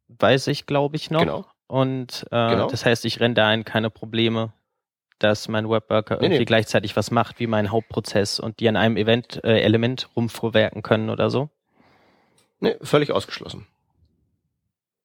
weiß 0.07 0.47
ich, 0.47 0.65
glaube 0.65 0.95
ich 0.95 1.11
noch. 1.11 1.21
Genau. 1.21 1.45
Und 1.69 2.25
äh, 2.31 2.49
genau. 2.49 2.67
das 2.67 2.83
heißt, 2.83 3.05
ich 3.05 3.19
renne 3.19 3.35
da 3.35 3.53
in 3.53 3.63
keine 3.63 3.91
Probleme, 3.91 4.53
dass 5.19 5.47
mein 5.47 5.69
Webworker 5.69 6.15
nee, 6.15 6.25
irgendwie 6.25 6.39
nee. 6.39 6.45
gleichzeitig 6.45 6.95
was 6.95 7.11
macht 7.11 7.39
wie 7.39 7.45
mein 7.45 7.69
Hauptprozess 7.69 8.39
und 8.39 8.59
die 8.59 8.67
an 8.67 8.75
einem 8.75 8.97
Event 8.97 9.39
äh, 9.43 9.61
Element 9.61 10.09
rumfuhrwerken 10.15 10.81
können 10.81 11.11
oder 11.11 11.29
so. 11.29 11.49
Nee, 12.59 12.75
völlig 12.81 13.11
ausgeschlossen. 13.11 13.67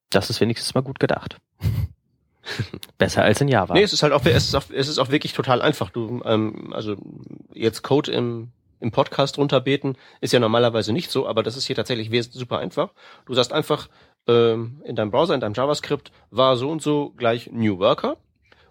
Das 0.08 0.30
ist 0.30 0.40
wenigstens 0.40 0.74
mal 0.74 0.80
gut 0.80 0.98
gedacht. 0.98 1.36
Besser 2.98 3.22
als 3.22 3.42
in 3.42 3.48
Java. 3.48 3.74
Nee, 3.74 3.82
es 3.82 3.92
ist 3.92 4.02
halt 4.02 4.14
auch, 4.14 4.24
es 4.24 4.44
ist 4.44 4.54
auch, 4.54 4.64
es 4.72 4.88
ist 4.88 4.98
auch 4.98 5.10
wirklich 5.10 5.34
total 5.34 5.60
einfach. 5.60 5.90
Du, 5.90 6.22
ähm, 6.24 6.72
also 6.72 6.96
jetzt 7.52 7.82
Code 7.82 8.10
im, 8.10 8.52
im 8.80 8.90
Podcast 8.90 9.36
runterbeten 9.36 9.98
ist 10.22 10.32
ja 10.32 10.40
normalerweise 10.40 10.94
nicht 10.94 11.10
so, 11.10 11.28
aber 11.28 11.42
das 11.42 11.58
ist 11.58 11.66
hier 11.66 11.76
tatsächlich 11.76 12.10
super 12.32 12.58
einfach. 12.58 12.94
Du 13.26 13.34
sagst 13.34 13.52
einfach, 13.52 13.90
ähm, 14.26 14.82
in 14.84 14.96
deinem 14.96 15.10
Browser, 15.10 15.34
in 15.34 15.40
deinem 15.40 15.54
JavaScript 15.54 16.12
war 16.30 16.56
so 16.56 16.70
und 16.70 16.82
so 16.82 17.10
gleich 17.16 17.50
New 17.52 17.78
Worker 17.78 18.16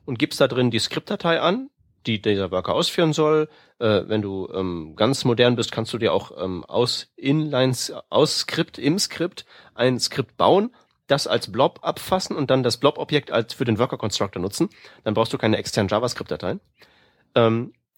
und 0.06 0.20
gibst 0.20 0.42
da 0.42 0.48
drin 0.48 0.72
die 0.72 0.80
Skriptdatei 0.80 1.40
an, 1.40 1.70
die 2.06 2.22
dieser 2.22 2.52
Worker 2.52 2.74
ausführen 2.74 3.14
soll. 3.14 3.50
Äh, 3.80 4.04
wenn 4.08 4.22
du 4.22 4.50
ähm, 4.54 4.96
ganz 4.96 5.26
modern 5.26 5.56
bist, 5.56 5.72
kannst 5.72 5.94
du 5.94 5.98
dir 5.98 6.14
auch 6.14 6.32
ähm, 6.44 6.64
aus 6.66 7.12
Inlines, 7.16 7.94
aus 8.10 8.40
Skript, 8.40 8.78
im 8.78 9.00
Skript 9.00 9.46
ein 9.76 10.00
Skript 10.00 10.38
bauen, 10.38 10.76
das 11.08 11.28
als 11.28 11.52
Blob 11.52 11.80
abfassen 11.82 12.36
und 12.36 12.50
dann 12.50 12.64
das 12.64 12.78
Blob-Objekt 12.78 13.32
als 13.32 13.54
für 13.54 13.66
den 13.66 13.78
Worker-Constructor 13.78 14.42
nutzen. 14.42 14.70
Dann 15.04 15.14
brauchst 15.14 15.34
du 15.34 15.38
keine 15.38 15.58
externen 15.58 15.90
JavaScript-Dateien. 15.90 16.60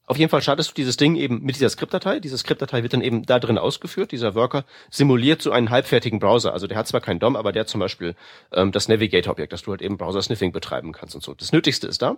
Auf 0.08 0.18
jeden 0.18 0.30
Fall 0.30 0.41
startest 0.41 0.70
du 0.70 0.74
dieses 0.76 0.98
Ding 0.98 1.15
eben 1.15 1.41
mit 1.41 1.56
dieser 1.56 1.70
Skriptdatei. 1.70 2.20
Diese 2.20 2.38
Skriptdatei 2.38 2.84
wird 2.84 2.94
dann 2.94 3.02
eben 3.02 3.26
da 3.26 3.39
drin 3.39 3.58
ausgeführt. 3.58 4.12
Dieser 4.12 4.36
Worker 4.36 4.63
simuliert 4.91 5.41
so 5.41 5.52
einen 5.52 5.72
halbfertigen 5.72 6.20
Browser. 6.20 6.54
Also 6.54 6.68
der 6.68 6.78
hat 6.78 6.88
zwar 6.88 7.02
keinen 7.02 7.20
DOM, 7.20 7.36
aber 7.36 7.52
der 7.52 7.65
zum 7.65 7.80
Beispiel 7.80 8.15
ähm, 8.52 8.72
das 8.72 8.88
Navigator-Objekt, 8.88 9.52
dass 9.52 9.63
du 9.63 9.72
halt 9.72 9.82
eben 9.82 9.98
Browser-Sniffing 9.98 10.52
betreiben 10.52 10.91
kannst 10.91 11.15
und 11.15 11.24
so. 11.24 11.34
Das 11.34 11.52
Nötigste 11.52 11.88
ist 11.88 12.02
da. 12.02 12.18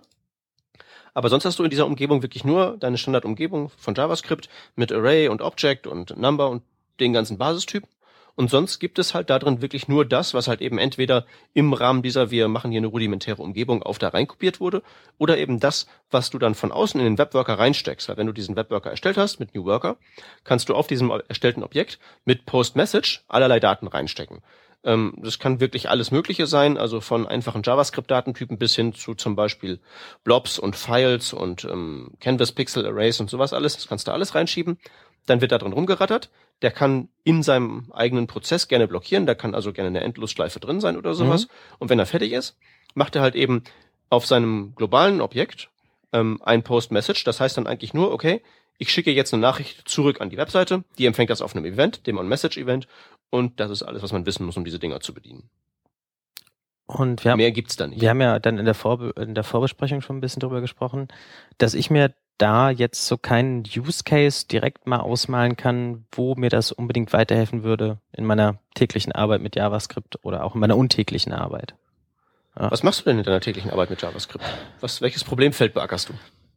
Aber 1.14 1.30
sonst 1.30 1.46
hast 1.46 1.58
du 1.58 1.64
in 1.64 1.70
dieser 1.70 1.86
Umgebung 1.86 2.22
wirklich 2.22 2.44
nur 2.44 2.76
deine 2.78 2.98
Standardumgebung 2.98 3.70
von 3.78 3.94
JavaScript 3.94 4.50
mit 4.76 4.92
Array 4.92 5.28
und 5.28 5.40
Object 5.40 5.86
und 5.86 6.16
Number 6.16 6.50
und 6.50 6.62
den 7.00 7.14
ganzen 7.14 7.38
Basistypen. 7.38 7.88
Und 8.38 8.50
sonst 8.50 8.78
gibt 8.78 9.00
es 9.00 9.14
halt 9.14 9.30
da 9.30 9.40
drin 9.40 9.62
wirklich 9.62 9.88
nur 9.88 10.04
das, 10.04 10.32
was 10.32 10.46
halt 10.46 10.60
eben 10.60 10.78
entweder 10.78 11.26
im 11.54 11.72
Rahmen 11.72 12.02
dieser 12.02 12.30
wir 12.30 12.46
machen 12.46 12.70
hier 12.70 12.78
eine 12.78 12.86
rudimentäre 12.86 13.42
Umgebung 13.42 13.82
auf 13.82 13.98
da 13.98 14.10
reinkopiert 14.10 14.60
wurde 14.60 14.84
oder 15.18 15.38
eben 15.38 15.58
das, 15.58 15.88
was 16.12 16.30
du 16.30 16.38
dann 16.38 16.54
von 16.54 16.70
außen 16.70 17.00
in 17.00 17.04
den 17.04 17.18
Webworker 17.18 17.58
reinsteckst. 17.58 18.08
Weil 18.08 18.16
wenn 18.16 18.28
du 18.28 18.32
diesen 18.32 18.54
Webworker 18.54 18.90
erstellt 18.90 19.16
hast 19.16 19.40
mit 19.40 19.56
New 19.56 19.64
Worker, 19.64 19.96
kannst 20.44 20.68
du 20.68 20.76
auf 20.76 20.86
diesem 20.86 21.10
erstellten 21.26 21.64
Objekt 21.64 21.98
mit 22.24 22.46
Post 22.46 22.76
Message 22.76 23.24
allerlei 23.26 23.58
Daten 23.58 23.88
reinstecken. 23.88 24.40
Ähm, 24.84 25.14
das 25.16 25.40
kann 25.40 25.58
wirklich 25.58 25.88
alles 25.88 26.12
Mögliche 26.12 26.46
sein, 26.46 26.78
also 26.78 27.00
von 27.00 27.26
einfachen 27.26 27.64
JavaScript-Datentypen 27.64 28.56
bis 28.56 28.76
hin 28.76 28.94
zu 28.94 29.16
zum 29.16 29.34
Beispiel 29.34 29.80
Blobs 30.22 30.60
und 30.60 30.76
Files 30.76 31.32
und 31.32 31.64
ähm, 31.64 32.12
Canvas 32.20 32.52
Pixel 32.52 32.86
Arrays 32.86 33.18
und 33.18 33.28
sowas 33.28 33.52
alles. 33.52 33.74
Das 33.74 33.88
kannst 33.88 34.06
du 34.06 34.12
alles 34.12 34.36
reinschieben. 34.36 34.78
Dann 35.28 35.40
wird 35.40 35.52
da 35.52 35.58
drin 35.58 35.72
rumgerattert. 35.72 36.30
Der 36.62 36.70
kann 36.70 37.08
in 37.24 37.42
seinem 37.42 37.90
eigenen 37.92 38.26
Prozess 38.26 38.68
gerne 38.68 38.88
blockieren. 38.88 39.26
Da 39.26 39.34
kann 39.34 39.54
also 39.54 39.72
gerne 39.72 39.88
eine 39.88 40.00
Endlosschleife 40.00 40.60
drin 40.60 40.80
sein 40.80 40.96
oder 40.96 41.14
sowas. 41.14 41.46
Mhm. 41.46 41.50
Und 41.78 41.90
wenn 41.90 41.98
er 41.98 42.06
fertig 42.06 42.32
ist, 42.32 42.56
macht 42.94 43.14
er 43.16 43.22
halt 43.22 43.34
eben 43.34 43.62
auf 44.10 44.26
seinem 44.26 44.74
globalen 44.74 45.20
Objekt 45.20 45.68
ähm, 46.12 46.40
ein 46.42 46.62
Post-Message. 46.62 47.24
Das 47.24 47.40
heißt 47.40 47.56
dann 47.56 47.66
eigentlich 47.66 47.94
nur, 47.94 48.12
okay, 48.12 48.42
ich 48.78 48.90
schicke 48.90 49.10
jetzt 49.10 49.34
eine 49.34 49.42
Nachricht 49.42 49.88
zurück 49.88 50.20
an 50.20 50.30
die 50.30 50.36
Webseite, 50.36 50.84
die 50.98 51.06
empfängt 51.06 51.30
das 51.30 51.42
auf 51.42 51.54
einem 51.54 51.64
Event, 51.64 52.06
dem 52.06 52.16
On-Message-Event, 52.16 52.86
und 53.30 53.60
das 53.60 53.70
ist 53.70 53.82
alles, 53.82 54.02
was 54.02 54.12
man 54.12 54.24
wissen 54.24 54.46
muss, 54.46 54.56
um 54.56 54.64
diese 54.64 54.78
Dinger 54.78 55.00
zu 55.00 55.12
bedienen. 55.12 55.50
Und 56.86 57.24
wir 57.24 57.32
haben, 57.32 57.38
Mehr 57.38 57.52
gibt's 57.52 57.76
da 57.76 57.86
nicht. 57.86 58.00
Wir 58.00 58.08
haben 58.08 58.20
ja 58.20 58.38
dann 58.38 58.56
in 58.56 58.64
der, 58.64 58.74
Vorbe 58.74 59.12
in 59.20 59.34
der 59.34 59.44
Vorbesprechung 59.44 60.00
schon 60.00 60.16
ein 60.16 60.20
bisschen 60.22 60.40
drüber 60.40 60.62
gesprochen, 60.62 61.08
dass 61.58 61.74
ich 61.74 61.90
mir 61.90 62.14
da 62.38 62.70
jetzt 62.70 63.06
so 63.06 63.16
keinen 63.16 63.64
Use 63.64 64.04
Case 64.04 64.46
direkt 64.46 64.86
mal 64.86 65.00
ausmalen 65.00 65.56
kann, 65.56 66.06
wo 66.12 66.34
mir 66.34 66.50
das 66.50 66.72
unbedingt 66.72 67.12
weiterhelfen 67.12 67.62
würde 67.62 67.98
in 68.12 68.24
meiner 68.24 68.58
täglichen 68.74 69.12
Arbeit 69.12 69.42
mit 69.42 69.56
JavaScript 69.56 70.24
oder 70.24 70.44
auch 70.44 70.54
in 70.54 70.60
meiner 70.60 70.76
untäglichen 70.76 71.32
Arbeit. 71.32 71.74
Ja. 72.58 72.70
Was 72.70 72.82
machst 72.82 73.00
du 73.00 73.04
denn 73.04 73.18
in 73.18 73.24
deiner 73.24 73.40
täglichen 73.40 73.70
Arbeit 73.70 73.90
mit 73.90 74.00
JavaScript? 74.00 74.44
Was, 74.80 75.00
welches 75.00 75.24
Problemfeld 75.24 75.74
beackerst 75.74 76.08
du? 76.08 76.14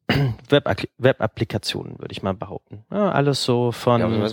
Web-Applikationen, 0.49 1.99
würde 1.99 2.11
ich 2.11 2.23
mal 2.23 2.33
behaupten. 2.33 2.85
Ja, 2.91 3.11
alles 3.11 3.43
so 3.43 3.71
von 3.71 4.01
ja, 4.01 4.29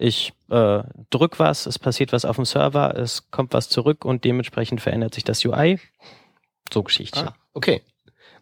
ich 0.00 0.32
äh, 0.48 0.82
drück 1.10 1.40
was, 1.40 1.66
es 1.66 1.78
passiert 1.78 2.12
was 2.12 2.24
auf 2.24 2.36
dem 2.36 2.44
Server, 2.44 2.96
es 2.96 3.32
kommt 3.32 3.52
was 3.52 3.68
zurück 3.68 4.04
und 4.04 4.24
dementsprechend 4.24 4.80
verändert 4.80 5.12
sich 5.12 5.24
das 5.24 5.44
UI. 5.44 5.80
So 6.72 6.84
Geschichte. 6.84 7.28
Ah, 7.28 7.34
okay. 7.52 7.82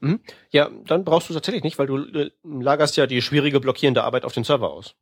Mhm. 0.07 0.21
Ja, 0.51 0.71
dann 0.85 1.05
brauchst 1.05 1.29
du 1.29 1.33
es 1.33 1.37
tatsächlich 1.37 1.65
nicht, 1.65 1.79
weil 1.79 1.87
du 1.87 1.99
äh, 1.99 2.31
lagerst 2.45 2.97
ja 2.97 3.07
die 3.07 3.23
schwierige 3.23 3.61
blockierende 3.61 4.05
Arbeit 4.05 4.25
auf 4.25 4.33
den 4.33 4.45
Server 4.45 4.71
aus. 4.71 4.95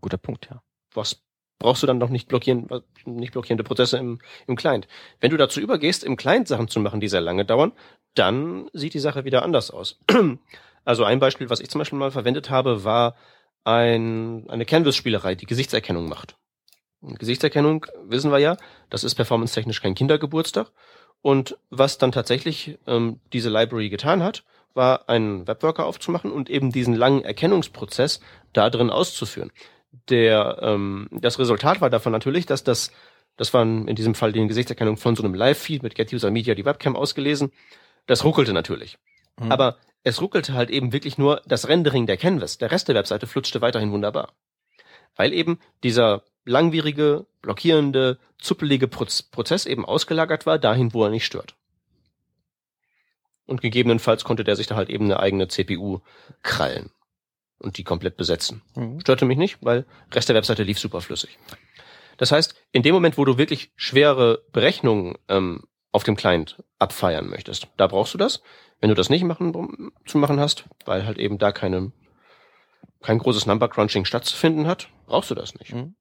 Guter 0.00 0.18
Punkt, 0.18 0.48
ja. 0.50 0.62
Was 0.94 1.22
brauchst 1.62 1.82
du 1.82 1.86
dann 1.86 1.98
noch 1.98 2.10
nicht 2.10 2.28
blockieren, 2.28 2.68
nicht 3.04 3.32
blockierende 3.32 3.64
Prozesse 3.64 3.96
im, 3.96 4.18
im 4.46 4.56
Client. 4.56 4.88
Wenn 5.20 5.30
du 5.30 5.36
dazu 5.36 5.60
übergehst, 5.60 6.02
im 6.02 6.16
Client 6.16 6.48
Sachen 6.48 6.68
zu 6.68 6.80
machen, 6.80 7.00
die 7.00 7.08
sehr 7.08 7.20
lange 7.20 7.44
dauern, 7.44 7.72
dann 8.14 8.68
sieht 8.72 8.94
die 8.94 8.98
Sache 8.98 9.24
wieder 9.24 9.42
anders 9.42 9.70
aus. 9.70 9.98
Also 10.84 11.04
ein 11.04 11.20
Beispiel, 11.20 11.48
was 11.48 11.60
ich 11.60 11.70
zum 11.70 11.78
Beispiel 11.78 11.96
mal 12.00 12.10
verwendet 12.10 12.50
habe, 12.50 12.82
war 12.82 13.14
ein, 13.62 14.50
eine 14.50 14.64
Canvas-Spielerei, 14.64 15.36
die 15.36 15.46
Gesichtserkennung 15.46 16.08
macht. 16.08 16.36
Gesichtserkennung, 17.02 17.86
wissen 18.06 18.32
wir 18.32 18.40
ja, 18.40 18.56
das 18.90 19.04
ist 19.04 19.14
performance-technisch 19.14 19.80
kein 19.80 19.94
Kindergeburtstag. 19.94 20.72
Und 21.22 21.56
was 21.70 21.98
dann 21.98 22.12
tatsächlich 22.12 22.78
ähm, 22.86 23.20
diese 23.32 23.48
Library 23.48 23.88
getan 23.88 24.22
hat, 24.22 24.44
war 24.74 25.08
einen 25.08 25.46
Webworker 25.46 25.86
aufzumachen 25.86 26.32
und 26.32 26.50
eben 26.50 26.72
diesen 26.72 26.94
langen 26.94 27.24
Erkennungsprozess 27.24 28.20
da 28.52 28.70
drin 28.70 28.90
auszuführen 28.90 29.52
der, 30.08 30.58
ähm, 30.62 31.08
das 31.10 31.38
Resultat 31.38 31.80
war 31.80 31.90
davon 31.90 32.12
natürlich, 32.12 32.46
dass 32.46 32.64
das, 32.64 32.92
das 33.36 33.52
waren 33.54 33.88
in 33.88 33.96
diesem 33.96 34.14
Fall 34.14 34.32
die 34.32 34.46
Gesichtserkennung 34.46 34.96
von 34.96 35.16
so 35.16 35.22
einem 35.22 35.34
Live-Feed 35.34 35.82
mit 35.82 35.94
Get 35.94 36.12
User 36.12 36.30
Media 36.30 36.54
die 36.54 36.64
Webcam 36.64 36.96
ausgelesen. 36.96 37.52
Das 38.06 38.24
ruckelte 38.24 38.52
natürlich. 38.52 38.98
Mhm. 39.38 39.52
Aber 39.52 39.76
es 40.02 40.20
ruckelte 40.20 40.54
halt 40.54 40.70
eben 40.70 40.92
wirklich 40.92 41.18
nur 41.18 41.42
das 41.46 41.68
Rendering 41.68 42.06
der 42.06 42.16
Canvas. 42.16 42.58
Der 42.58 42.70
Rest 42.70 42.88
der 42.88 42.94
Webseite 42.94 43.26
flutschte 43.26 43.60
weiterhin 43.60 43.92
wunderbar. 43.92 44.32
Weil 45.14 45.32
eben 45.32 45.60
dieser 45.84 46.22
langwierige, 46.44 47.26
blockierende, 47.40 48.18
zuppelige 48.38 48.88
Prozess 48.88 49.66
eben 49.66 49.84
ausgelagert 49.84 50.46
war, 50.46 50.58
dahin, 50.58 50.92
wo 50.92 51.04
er 51.04 51.10
nicht 51.10 51.26
stört. 51.26 51.54
Und 53.46 53.60
gegebenenfalls 53.60 54.24
konnte 54.24 54.44
der 54.44 54.56
sich 54.56 54.66
da 54.66 54.76
halt 54.76 54.88
eben 54.88 55.04
eine 55.04 55.20
eigene 55.20 55.48
CPU 55.48 56.00
krallen 56.42 56.90
und 57.58 57.78
die 57.78 57.84
komplett 57.84 58.16
besetzen. 58.16 58.62
Mhm. 58.74 59.00
Störte 59.00 59.24
mich 59.24 59.38
nicht, 59.38 59.58
weil 59.60 59.86
Rest 60.12 60.28
der 60.28 60.36
Webseite 60.36 60.62
lief 60.62 60.78
super 60.78 61.00
flüssig. 61.00 61.38
Das 62.16 62.32
heißt, 62.32 62.54
in 62.72 62.82
dem 62.82 62.94
Moment, 62.94 63.18
wo 63.18 63.24
du 63.24 63.38
wirklich 63.38 63.72
schwere 63.76 64.42
Berechnungen 64.52 65.16
ähm, 65.28 65.64
auf 65.92 66.04
dem 66.04 66.16
Client 66.16 66.62
abfeiern 66.78 67.28
möchtest, 67.28 67.68
da 67.76 67.86
brauchst 67.86 68.14
du 68.14 68.18
das. 68.18 68.42
Wenn 68.80 68.88
du 68.88 68.94
das 68.94 69.10
nicht 69.10 69.24
machen, 69.24 69.92
zu 70.06 70.18
machen 70.18 70.40
hast, 70.40 70.64
weil 70.84 71.06
halt 71.06 71.18
eben 71.18 71.38
da 71.38 71.52
keine, 71.52 71.92
kein 73.00 73.18
großes 73.18 73.46
Number 73.46 73.68
Crunching 73.68 74.04
stattzufinden 74.04 74.66
hat, 74.66 74.88
brauchst 75.06 75.30
du 75.30 75.34
das 75.34 75.54
nicht. 75.54 75.72
Mhm. 75.72 75.94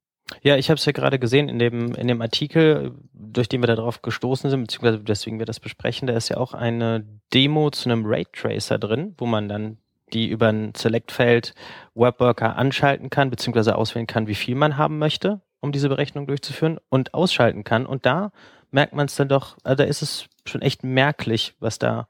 Ja, 0.43 0.55
ich 0.55 0.69
habe 0.69 0.77
es 0.77 0.85
ja 0.85 0.91
gerade 0.91 1.19
gesehen 1.19 1.49
in 1.49 1.59
dem, 1.59 1.93
in 1.93 2.07
dem 2.07 2.21
Artikel, 2.21 2.93
durch 3.13 3.49
den 3.49 3.61
wir 3.61 3.67
darauf 3.67 4.01
gestoßen 4.01 4.49
sind, 4.49 4.61
beziehungsweise 4.61 4.99
deswegen 4.99 5.39
wir 5.39 5.45
das 5.45 5.59
besprechen, 5.59 6.07
da 6.07 6.15
ist 6.15 6.29
ja 6.29 6.37
auch 6.37 6.53
eine 6.53 7.05
Demo 7.33 7.69
zu 7.69 7.89
einem 7.89 8.05
Raytracer 8.05 8.79
drin, 8.79 9.13
wo 9.17 9.25
man 9.25 9.49
dann 9.49 9.77
die 10.13 10.27
über 10.27 10.49
ein 10.49 10.73
Select-Feld 10.75 11.53
Webworker 11.95 12.57
anschalten 12.57 13.09
kann, 13.09 13.29
beziehungsweise 13.29 13.75
auswählen 13.75 14.07
kann, 14.07 14.27
wie 14.27 14.35
viel 14.35 14.55
man 14.55 14.77
haben 14.77 14.99
möchte, 14.99 15.41
um 15.61 15.71
diese 15.71 15.89
Berechnung 15.89 16.27
durchzuführen 16.27 16.79
und 16.89 17.13
ausschalten 17.13 17.63
kann. 17.63 17.85
Und 17.85 18.05
da 18.05 18.31
merkt 18.71 18.93
man 18.93 19.05
es 19.05 19.15
dann 19.15 19.29
doch, 19.29 19.57
also 19.63 19.75
da 19.75 19.83
ist 19.83 20.01
es 20.01 20.27
schon 20.45 20.61
echt 20.61 20.83
merklich, 20.83 21.53
was 21.59 21.79
da 21.79 22.07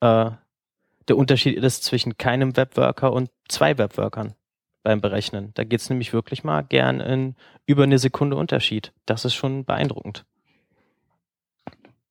äh, 0.00 0.30
der 1.08 1.16
Unterschied 1.16 1.56
ist 1.58 1.84
zwischen 1.84 2.16
keinem 2.16 2.56
Webworker 2.56 3.12
und 3.12 3.30
zwei 3.48 3.76
Webworkern 3.76 4.34
beim 4.84 5.00
Berechnen. 5.00 5.50
Da 5.54 5.64
geht's 5.64 5.90
nämlich 5.90 6.12
wirklich 6.12 6.44
mal 6.44 6.62
gern 6.62 7.00
in 7.00 7.34
über 7.66 7.82
eine 7.82 7.98
Sekunde 7.98 8.36
Unterschied. 8.36 8.92
Das 9.06 9.24
ist 9.24 9.34
schon 9.34 9.64
beeindruckend. 9.64 10.24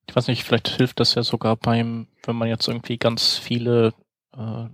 Ich 0.09 0.15
weiß 0.15 0.27
nicht, 0.27 0.43
vielleicht 0.43 0.67
hilft 0.67 0.99
das 0.99 1.15
ja 1.15 1.23
sogar 1.23 1.55
beim, 1.55 2.07
wenn 2.25 2.35
man 2.35 2.49
jetzt 2.49 2.67
irgendwie 2.67 2.97
ganz 2.97 3.37
viele 3.37 3.93
äh, 4.35 4.65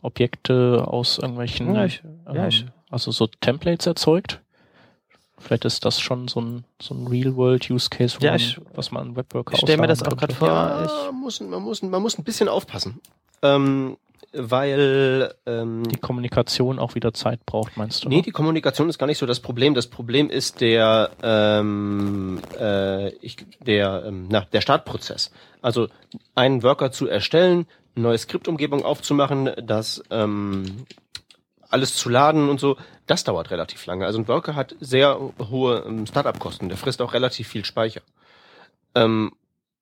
Objekte 0.00 0.84
aus 0.86 1.18
irgendwelchen, 1.18 1.74
ja, 1.74 1.84
ich, 1.84 2.02
ähm, 2.26 2.34
ja, 2.34 2.48
ich, 2.48 2.64
also 2.88 3.10
so 3.10 3.26
Templates 3.26 3.86
erzeugt. 3.86 4.40
Vielleicht 5.36 5.64
ist 5.64 5.84
das 5.84 6.00
schon 6.00 6.26
so 6.26 6.40
ein, 6.40 6.64
so 6.80 6.94
ein 6.94 7.06
Real-World-Use-Case, 7.06 8.18
ja, 8.20 8.34
ich, 8.34 8.60
was 8.74 8.90
man 8.90 9.14
Webworker 9.14 9.54
Ich 9.54 9.60
stelle 9.60 9.80
mir 9.80 9.86
das 9.86 10.02
auch 10.02 10.16
gerade 10.16 10.34
vor. 10.34 10.48
Ja, 10.48 11.12
muss, 11.12 11.40
man, 11.40 11.62
muss, 11.62 11.82
man 11.82 12.02
muss 12.02 12.18
ein 12.18 12.24
bisschen 12.24 12.48
aufpassen. 12.48 13.00
Ähm, 13.42 13.96
weil 14.32 15.34
ähm, 15.46 15.84
die 15.84 15.96
Kommunikation 15.96 16.78
auch 16.78 16.94
wieder 16.94 17.14
Zeit 17.14 17.44
braucht, 17.46 17.76
meinst 17.76 18.04
du? 18.04 18.08
Nee, 18.08 18.22
die 18.22 18.30
Kommunikation 18.30 18.88
ist 18.88 18.98
gar 18.98 19.06
nicht 19.06 19.18
so 19.18 19.26
das 19.26 19.40
Problem. 19.40 19.74
Das 19.74 19.86
Problem 19.86 20.30
ist 20.30 20.60
der 20.60 21.10
ähm, 21.22 22.40
äh, 22.58 23.08
ich, 23.16 23.36
der 23.60 24.04
ähm, 24.06 24.26
na, 24.30 24.46
der 24.52 24.60
Startprozess. 24.60 25.30
Also 25.62 25.88
einen 26.34 26.62
Worker 26.62 26.92
zu 26.92 27.08
erstellen, 27.08 27.66
neue 27.94 28.18
Skriptumgebung 28.18 28.84
aufzumachen, 28.84 29.50
das 29.62 30.02
ähm, 30.10 30.86
alles 31.70 31.94
zu 31.94 32.08
laden 32.08 32.48
und 32.48 32.60
so, 32.60 32.76
das 33.06 33.24
dauert 33.24 33.50
relativ 33.50 33.84
lange. 33.86 34.06
Also 34.06 34.18
ein 34.18 34.28
Worker 34.28 34.54
hat 34.54 34.74
sehr 34.80 35.18
hohe 35.50 35.84
ähm, 35.86 36.06
Startup-Kosten, 36.06 36.68
der 36.68 36.78
frisst 36.78 37.02
auch 37.02 37.14
relativ 37.14 37.48
viel 37.48 37.64
Speicher. 37.64 38.02
Ähm, 38.94 39.32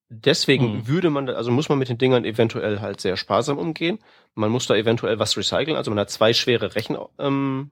deswegen 0.09 0.79
mhm. 0.79 0.89
würde 0.89 1.11
man, 1.11 1.29
also 1.29 1.51
muss 1.51 1.69
man 1.69 1.79
mit 1.79 1.89
den 1.89 1.99
Dingern 1.99 2.25
eventuell 2.25 2.81
halt 2.81 3.01
sehr 3.01 3.17
sparsam 3.17 3.59
umgehen. 3.59 3.99
Man 4.35 4.51
muss 4.51 4.67
da 4.67 4.75
eventuell 4.75 5.19
was 5.19 5.37
recyceln, 5.37 5.77
also 5.77 5.91
man 5.91 6.01
hat 6.01 6.11
zwei 6.11 6.33
schwere 6.33 6.75
Rechen, 6.75 6.97
ähm, 7.19 7.71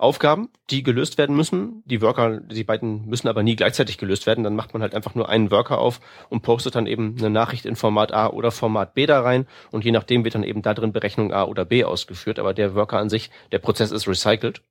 Aufgaben, 0.00 0.48
die 0.70 0.82
gelöst 0.82 1.18
werden 1.18 1.36
müssen. 1.36 1.82
Die 1.84 2.00
Worker, 2.00 2.40
die 2.40 2.64
beiden 2.64 3.04
müssen 3.06 3.28
aber 3.28 3.42
nie 3.42 3.54
gleichzeitig 3.54 3.98
gelöst 3.98 4.26
werden. 4.26 4.42
Dann 4.44 4.56
macht 4.56 4.72
man 4.72 4.80
halt 4.80 4.94
einfach 4.94 5.14
nur 5.14 5.28
einen 5.28 5.50
Worker 5.50 5.76
auf 5.76 6.00
und 6.30 6.40
postet 6.40 6.74
dann 6.74 6.86
eben 6.86 7.16
eine 7.18 7.28
Nachricht 7.28 7.66
in 7.66 7.76
Format 7.76 8.10
A 8.10 8.28
oder 8.28 8.50
Format 8.50 8.94
B 8.94 9.04
da 9.04 9.20
rein. 9.20 9.46
Und 9.70 9.84
je 9.84 9.90
nachdem 9.90 10.24
wird 10.24 10.34
dann 10.34 10.42
eben 10.42 10.62
da 10.62 10.72
drin 10.72 10.94
Berechnung 10.94 11.34
A 11.34 11.44
oder 11.44 11.66
B 11.66 11.84
ausgeführt. 11.84 12.38
Aber 12.38 12.54
der 12.54 12.74
Worker 12.74 12.96
an 12.96 13.10
sich, 13.10 13.30
der 13.52 13.58
Prozess 13.58 13.90
ist 13.90 14.08
recycelt. 14.08 14.62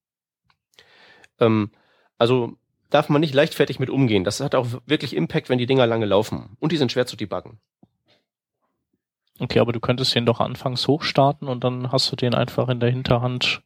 Ähm, 1.40 1.70
also 2.18 2.58
darf 2.90 3.10
man 3.10 3.22
nicht 3.22 3.34
leichtfertig 3.34 3.80
mit 3.80 3.90
umgehen. 3.90 4.24
Das 4.24 4.40
hat 4.40 4.56
auch 4.56 4.68
wirklich 4.86 5.16
Impact, 5.16 5.50
wenn 5.50 5.58
die 5.58 5.66
Dinger 5.66 5.88
lange 5.88 6.06
laufen. 6.06 6.56
Und 6.60 6.72
die 6.72 6.78
sind 6.78 6.92
schwer 6.92 7.06
zu 7.06 7.16
debuggen. 7.16 7.60
Okay, 9.40 9.60
aber 9.60 9.72
du 9.72 9.80
könntest 9.80 10.14
den 10.16 10.26
doch 10.26 10.40
anfangs 10.40 10.88
hochstarten 10.88 11.48
und 11.48 11.64
dann 11.64 11.92
hast 11.92 12.12
du 12.12 12.16
den 12.16 12.36
einfach 12.36 12.68
in 12.68 12.80
der 12.80 12.90
Hinterhand 12.90 13.62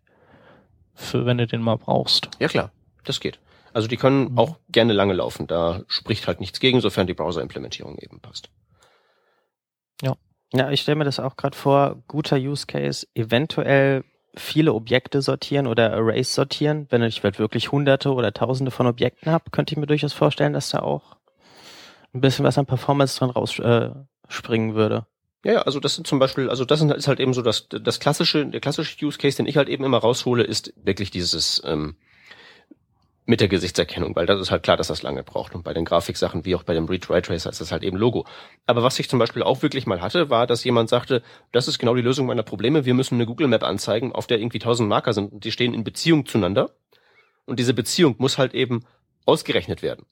für 0.93 1.25
wenn 1.25 1.37
du 1.37 1.47
den 1.47 1.61
mal 1.61 1.77
brauchst. 1.77 2.29
Ja 2.39 2.47
klar, 2.47 2.71
das 3.03 3.19
geht. 3.19 3.39
Also 3.73 3.87
die 3.87 3.97
können 3.97 4.31
mhm. 4.31 4.37
auch 4.37 4.57
gerne 4.69 4.93
lange 4.93 5.13
laufen. 5.13 5.47
Da 5.47 5.81
spricht 5.87 6.27
halt 6.27 6.39
nichts 6.39 6.59
gegen, 6.59 6.79
sofern 6.79 7.07
die 7.07 7.15
Browser-Implementierung 7.15 7.97
eben 7.97 8.19
passt. 8.19 8.49
Ja. 10.01 10.15
Ja, 10.53 10.69
ich 10.69 10.81
stelle 10.81 10.97
mir 10.97 11.05
das 11.05 11.19
auch 11.19 11.35
gerade 11.35 11.57
vor, 11.57 12.03
guter 12.07 12.37
Use 12.37 12.67
Case, 12.67 13.07
eventuell 13.15 14.03
viele 14.35 14.73
Objekte 14.73 15.21
sortieren 15.21 15.67
oder 15.67 15.93
Arrays 15.93 16.33
sortieren. 16.33 16.87
Wenn 16.89 17.03
ich 17.03 17.23
halt 17.23 17.39
wirklich 17.39 17.71
hunderte 17.71 18.13
oder 18.13 18.33
tausende 18.33 18.71
von 18.71 18.87
Objekten 18.87 19.31
habe, 19.31 19.51
könnte 19.51 19.73
ich 19.73 19.77
mir 19.77 19.87
durchaus 19.87 20.13
vorstellen, 20.13 20.53
dass 20.53 20.69
da 20.69 20.79
auch 20.79 21.17
ein 22.13 22.21
bisschen 22.21 22.45
was 22.45 22.57
an 22.57 22.65
Performance 22.65 23.19
dran 23.19 23.29
rausspringen 23.29 24.71
äh, 24.71 24.75
würde. 24.75 25.05
Ja, 25.45 25.63
also 25.63 25.79
das 25.79 25.95
sind 25.95 26.07
zum 26.07 26.19
Beispiel, 26.19 26.49
also 26.49 26.63
das 26.63 26.81
ist 26.81 27.07
halt 27.07 27.19
eben 27.19 27.33
so 27.33 27.41
das, 27.41 27.67
das 27.67 27.99
klassische, 27.99 28.45
der 28.45 28.61
klassische 28.61 29.05
Use 29.05 29.17
Case, 29.17 29.35
den 29.35 29.45
ich 29.45 29.57
halt 29.57 29.67
eben 29.67 29.83
immer 29.83 29.97
raushole, 29.97 30.43
ist 30.43 30.73
wirklich 30.77 31.11
dieses, 31.11 31.61
ähm, 31.65 31.97
mit 33.25 33.39
der 33.39 33.47
Gesichtserkennung, 33.47 34.15
weil 34.15 34.25
das 34.25 34.39
ist 34.39 34.51
halt 34.51 34.63
klar, 34.63 34.75
dass 34.75 34.87
das 34.87 35.01
lange 35.01 35.23
braucht. 35.23 35.55
Und 35.55 35.63
bei 35.63 35.73
den 35.73 35.85
Grafiksachen 35.85 36.43
wie 36.45 36.55
auch 36.55 36.63
bei 36.63 36.73
dem 36.73 36.85
Read 36.85 37.09
Ray 37.09 37.21
Tracer 37.21 37.49
ist 37.49 37.61
das 37.61 37.71
halt 37.71 37.83
eben 37.83 37.97
Logo. 37.97 38.25
Aber 38.65 38.83
was 38.83 38.99
ich 38.99 39.09
zum 39.09 39.19
Beispiel 39.19 39.43
auch 39.43 39.61
wirklich 39.61 39.85
mal 39.85 40.01
hatte, 40.01 40.29
war, 40.29 40.45
dass 40.45 40.63
jemand 40.63 40.89
sagte, 40.89 41.23
das 41.51 41.67
ist 41.67 41.79
genau 41.79 41.95
die 41.95 42.01
Lösung 42.01 42.25
meiner 42.25 42.43
Probleme. 42.43 42.85
Wir 42.85 42.93
müssen 42.93 43.15
eine 43.15 43.25
Google 43.25 43.47
Map 43.47 43.63
anzeigen, 43.63 44.11
auf 44.11 44.27
der 44.27 44.39
irgendwie 44.39 44.59
tausend 44.59 44.89
Marker 44.89 45.13
sind 45.13 45.31
und 45.31 45.45
die 45.45 45.51
stehen 45.51 45.73
in 45.73 45.83
Beziehung 45.83 46.25
zueinander. 46.25 46.71
Und 47.45 47.59
diese 47.59 47.73
Beziehung 47.73 48.15
muss 48.17 48.37
halt 48.37 48.53
eben 48.53 48.85
ausgerechnet 49.25 49.81
werden. 49.81 50.05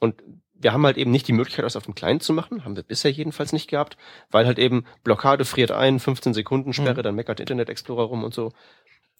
Und 0.00 0.22
wir 0.62 0.72
haben 0.72 0.86
halt 0.86 0.96
eben 0.96 1.10
nicht 1.10 1.28
die 1.28 1.32
Möglichkeit, 1.32 1.64
das 1.64 1.76
auf 1.76 1.84
dem 1.84 1.94
Client 1.94 2.22
zu 2.22 2.32
machen, 2.32 2.64
haben 2.64 2.76
wir 2.76 2.82
bisher 2.84 3.10
jedenfalls 3.10 3.52
nicht 3.52 3.68
gehabt, 3.68 3.96
weil 4.30 4.46
halt 4.46 4.58
eben 4.58 4.84
Blockade 5.02 5.44
friert 5.44 5.72
ein, 5.72 5.98
15 5.98 6.34
Sekunden 6.34 6.72
Sperre, 6.72 7.00
mhm. 7.00 7.02
dann 7.02 7.14
meckert 7.14 7.40
Internet 7.40 7.68
Explorer 7.68 8.04
rum 8.04 8.24
und 8.24 8.32
so. 8.32 8.52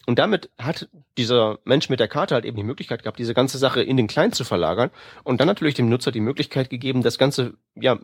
Und 0.06 0.18
damit 0.18 0.50
hat 0.58 0.88
dieser 1.16 1.58
Mensch 1.64 1.88
mit 1.88 2.00
der 2.00 2.08
Karte 2.08 2.34
halt 2.34 2.44
eben 2.44 2.56
die 2.56 2.64
Möglichkeit 2.64 3.02
gehabt, 3.02 3.18
diese 3.18 3.34
ganze 3.34 3.58
Sache 3.58 3.82
in 3.82 3.96
den 3.96 4.08
Client 4.08 4.34
zu 4.34 4.44
verlagern 4.44 4.90
und 5.22 5.40
dann 5.40 5.46
natürlich 5.46 5.74
dem 5.74 5.88
Nutzer 5.88 6.10
die 6.10 6.20
Möglichkeit 6.20 6.70
gegeben, 6.70 7.02
das 7.02 7.18
Ganze 7.18 7.54
ja 7.76 8.00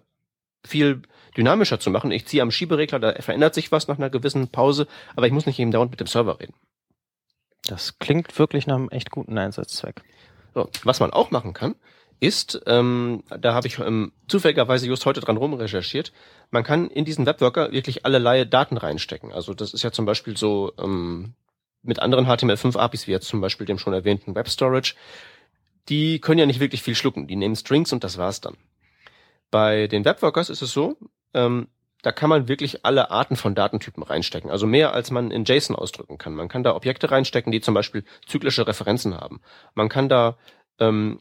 viel 0.64 1.02
dynamischer 1.36 1.80
zu 1.80 1.90
machen. 1.90 2.10
Ich 2.12 2.26
ziehe 2.26 2.42
am 2.42 2.50
Schieberegler, 2.50 3.00
da 3.00 3.14
verändert 3.20 3.54
sich 3.54 3.72
was 3.72 3.88
nach 3.88 3.98
einer 3.98 4.10
gewissen 4.10 4.48
Pause, 4.48 4.86
aber 5.16 5.26
ich 5.26 5.32
muss 5.32 5.46
nicht 5.46 5.58
eben 5.58 5.70
dauernd 5.72 5.90
mit 5.90 6.00
dem 6.00 6.06
Server 6.06 6.38
reden. 6.40 6.54
Das 7.66 7.98
klingt 7.98 8.38
wirklich 8.38 8.66
nach 8.66 8.76
einem 8.76 8.90
echt 8.90 9.10
guten 9.10 9.36
Einsatzzweck. 9.36 10.02
So, 10.54 10.70
was 10.84 11.00
man 11.00 11.10
auch 11.12 11.30
machen 11.30 11.52
kann, 11.52 11.74
ist, 12.20 12.60
ähm, 12.66 13.22
da 13.28 13.54
habe 13.54 13.66
ich 13.66 13.78
ähm, 13.78 14.12
zufälligerweise 14.26 14.86
just 14.86 15.06
heute 15.06 15.20
dran 15.20 15.36
rumrecherchiert, 15.36 16.12
man 16.50 16.64
kann 16.64 16.88
in 16.88 17.04
diesen 17.04 17.26
Webworker 17.26 17.72
wirklich 17.72 18.04
allerlei 18.04 18.44
Daten 18.44 18.76
reinstecken. 18.76 19.32
Also 19.32 19.54
das 19.54 19.74
ist 19.74 19.82
ja 19.82 19.92
zum 19.92 20.04
Beispiel 20.04 20.36
so 20.36 20.72
ähm, 20.78 21.34
mit 21.82 22.00
anderen 22.00 22.26
HTML5-APIs, 22.26 23.06
wie 23.06 23.12
jetzt 23.12 23.28
zum 23.28 23.40
Beispiel 23.40 23.66
dem 23.66 23.78
schon 23.78 23.92
erwähnten 23.92 24.34
Web 24.34 24.48
Storage, 24.48 24.94
die 25.88 26.20
können 26.20 26.38
ja 26.38 26.46
nicht 26.46 26.60
wirklich 26.60 26.82
viel 26.82 26.94
schlucken. 26.94 27.26
Die 27.26 27.36
nehmen 27.36 27.56
Strings 27.56 27.92
und 27.92 28.04
das 28.04 28.18
war's 28.18 28.40
dann. 28.40 28.56
Bei 29.50 29.86
den 29.86 30.04
Webworkers 30.04 30.50
ist 30.50 30.62
es 30.62 30.72
so, 30.72 30.96
ähm, 31.34 31.68
da 32.02 32.12
kann 32.12 32.30
man 32.30 32.46
wirklich 32.48 32.84
alle 32.84 33.10
Arten 33.10 33.36
von 33.36 33.54
Datentypen 33.54 34.02
reinstecken. 34.02 34.50
Also 34.50 34.66
mehr 34.66 34.92
als 34.92 35.10
man 35.10 35.30
in 35.30 35.44
JSON 35.44 35.74
ausdrücken 35.74 36.18
kann. 36.18 36.34
Man 36.34 36.48
kann 36.48 36.62
da 36.62 36.74
Objekte 36.74 37.10
reinstecken, 37.10 37.50
die 37.50 37.60
zum 37.60 37.74
Beispiel 37.74 38.04
zyklische 38.26 38.66
Referenzen 38.66 39.16
haben. 39.16 39.40
Man 39.74 39.88
kann 39.88 40.08
da 40.08 40.36
ähm, 40.78 41.20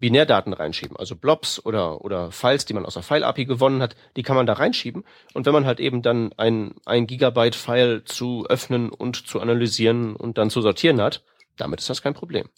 Binärdaten 0.00 0.54
reinschieben, 0.54 0.96
also 0.96 1.14
Blobs 1.14 1.64
oder, 1.64 2.02
oder 2.02 2.32
Files, 2.32 2.64
die 2.64 2.72
man 2.72 2.86
aus 2.86 2.94
der 2.94 3.02
File-API 3.02 3.44
gewonnen 3.44 3.82
hat, 3.82 3.94
die 4.16 4.22
kann 4.22 4.34
man 4.34 4.46
da 4.46 4.54
reinschieben. 4.54 5.04
Und 5.34 5.46
wenn 5.46 5.52
man 5.52 5.66
halt 5.66 5.78
eben 5.78 6.00
dann 6.02 6.32
ein, 6.38 6.74
ein 6.86 7.06
Gigabyte-File 7.06 8.04
zu 8.04 8.46
öffnen 8.48 8.88
und 8.88 9.28
zu 9.28 9.40
analysieren 9.40 10.16
und 10.16 10.38
dann 10.38 10.50
zu 10.50 10.62
sortieren 10.62 11.00
hat, 11.00 11.22
damit 11.56 11.80
ist 11.80 11.90
das 11.90 12.02
kein 12.02 12.14
Problem. 12.14 12.48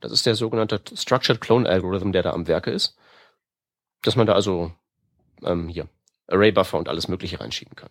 Das 0.00 0.10
ist 0.10 0.26
der 0.26 0.34
sogenannte 0.34 0.80
Structured 0.94 1.40
Clone 1.40 1.68
Algorithm, 1.68 2.12
der 2.12 2.22
da 2.22 2.32
am 2.32 2.48
Werke 2.48 2.72
ist. 2.72 2.96
Dass 4.02 4.16
man 4.16 4.26
da 4.26 4.34
also 4.34 4.72
ähm, 5.44 5.68
hier 5.68 5.88
Array-Buffer 6.26 6.78
und 6.78 6.88
alles 6.88 7.06
Mögliche 7.06 7.40
reinschieben 7.40 7.76
kann. 7.76 7.90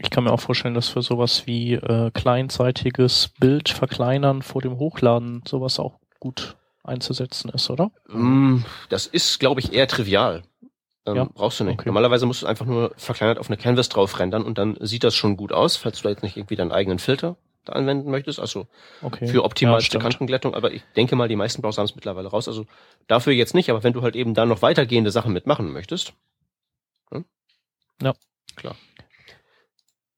Ich 0.00 0.10
kann 0.10 0.24
mir 0.24 0.32
auch 0.32 0.40
vorstellen, 0.40 0.74
dass 0.74 0.88
für 0.88 1.02
sowas 1.02 1.46
wie 1.46 1.74
äh, 1.74 2.10
kleinseitiges 2.12 3.28
Bild 3.40 3.68
verkleinern 3.68 4.42
vor 4.42 4.62
dem 4.62 4.78
Hochladen 4.78 5.42
sowas 5.46 5.78
auch 5.78 5.98
gut 6.20 6.57
einzusetzen 6.88 7.50
ist, 7.50 7.70
oder? 7.70 7.90
Mm, 8.08 8.64
das 8.88 9.06
ist, 9.06 9.38
glaube 9.38 9.60
ich, 9.60 9.72
eher 9.72 9.86
trivial. 9.86 10.42
Ähm, 11.06 11.16
ja? 11.16 11.28
Brauchst 11.32 11.60
du 11.60 11.64
nicht. 11.64 11.74
Okay. 11.74 11.88
Normalerweise 11.88 12.26
musst 12.26 12.42
du 12.42 12.46
einfach 12.46 12.66
nur 12.66 12.92
verkleinert 12.96 13.38
auf 13.38 13.48
eine 13.48 13.56
Canvas 13.56 13.88
drauf 13.88 14.18
rendern 14.18 14.42
und 14.42 14.58
dann 14.58 14.76
sieht 14.80 15.04
das 15.04 15.14
schon 15.14 15.36
gut 15.36 15.52
aus, 15.52 15.76
falls 15.76 15.98
du 15.98 16.04
da 16.04 16.10
jetzt 16.10 16.22
nicht 16.22 16.36
irgendwie 16.36 16.56
deinen 16.56 16.72
eigenen 16.72 16.98
Filter 16.98 17.36
da 17.64 17.74
anwenden 17.74 18.10
möchtest. 18.10 18.40
Also 18.40 18.66
okay. 19.02 19.26
für 19.26 19.44
optimalste 19.44 19.98
ja, 19.98 20.02
Kantenglättung. 20.02 20.54
Aber 20.54 20.72
ich 20.72 20.82
denke 20.96 21.16
mal, 21.16 21.28
die 21.28 21.36
meisten 21.36 21.62
Browser 21.62 21.80
haben 21.80 21.86
es 21.86 21.94
mittlerweile 21.94 22.28
raus. 22.28 22.48
Also 22.48 22.66
dafür 23.06 23.32
jetzt 23.32 23.54
nicht. 23.54 23.70
Aber 23.70 23.82
wenn 23.82 23.92
du 23.92 24.02
halt 24.02 24.16
eben 24.16 24.34
da 24.34 24.46
noch 24.46 24.62
weitergehende 24.62 25.10
Sachen 25.10 25.32
mitmachen 25.32 25.72
möchtest. 25.72 26.12
Hm? 27.12 27.24
Ja. 28.02 28.14
Klar. 28.56 28.74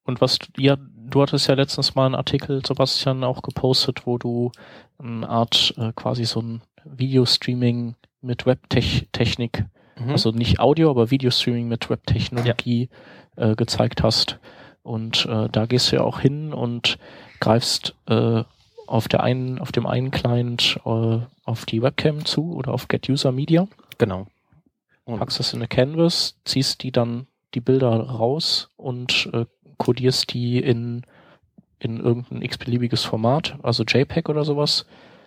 Und 0.04 0.20
was, 0.20 0.38
ja, 0.56 0.76
du 0.76 1.22
hattest 1.22 1.48
ja 1.48 1.54
letztens 1.54 1.94
mal 1.94 2.06
einen 2.06 2.14
Artikel, 2.14 2.64
Sebastian, 2.64 3.24
auch 3.24 3.42
gepostet, 3.42 4.06
wo 4.06 4.18
du 4.18 4.50
eine 4.98 5.28
Art 5.28 5.74
äh, 5.76 5.92
quasi 5.94 6.24
so 6.24 6.40
ein 6.40 6.62
Videostreaming 6.84 7.94
mit 8.22 8.46
Webtechnik, 8.46 9.64
mhm. 9.98 10.10
also 10.10 10.30
nicht 10.30 10.60
Audio, 10.60 10.90
aber 10.90 11.10
Videostreaming 11.10 11.68
mit 11.68 11.90
Webtechnologie 11.90 12.88
ja. 13.36 13.50
äh, 13.50 13.54
gezeigt 13.54 14.02
hast. 14.02 14.38
Und 14.82 15.26
äh, 15.26 15.48
da 15.50 15.66
gehst 15.66 15.92
du 15.92 15.96
ja 15.96 16.02
auch 16.02 16.20
hin 16.20 16.52
und 16.52 16.98
greifst 17.38 17.94
äh, 18.06 18.42
auf 18.86 19.08
der 19.08 19.22
einen, 19.22 19.58
auf 19.58 19.72
dem 19.72 19.86
einen 19.86 20.10
Client 20.10 20.80
äh, 20.84 21.18
auf 21.44 21.64
die 21.66 21.82
Webcam 21.82 22.24
zu 22.24 22.54
oder 22.54 22.72
auf 22.72 22.88
Get 22.88 23.08
User 23.08 23.32
Media. 23.32 23.68
Genau. 23.98 24.26
Und 25.04 25.18
packst 25.18 25.38
das 25.38 25.52
in 25.52 25.60
eine 25.60 25.68
Canvas, 25.68 26.36
ziehst 26.44 26.82
die 26.82 26.92
dann 26.92 27.26
die 27.54 27.60
Bilder 27.60 27.88
raus 27.88 28.70
und 28.76 29.28
äh, 29.32 29.46
kodierst 29.80 30.32
die 30.34 30.58
in 30.58 31.02
in 31.82 31.98
irgendein 31.98 32.42
x-beliebiges 32.42 33.04
Format, 33.04 33.56
also 33.62 33.84
JPEG 33.84 34.28
oder 34.28 34.44
sowas, 34.44 34.84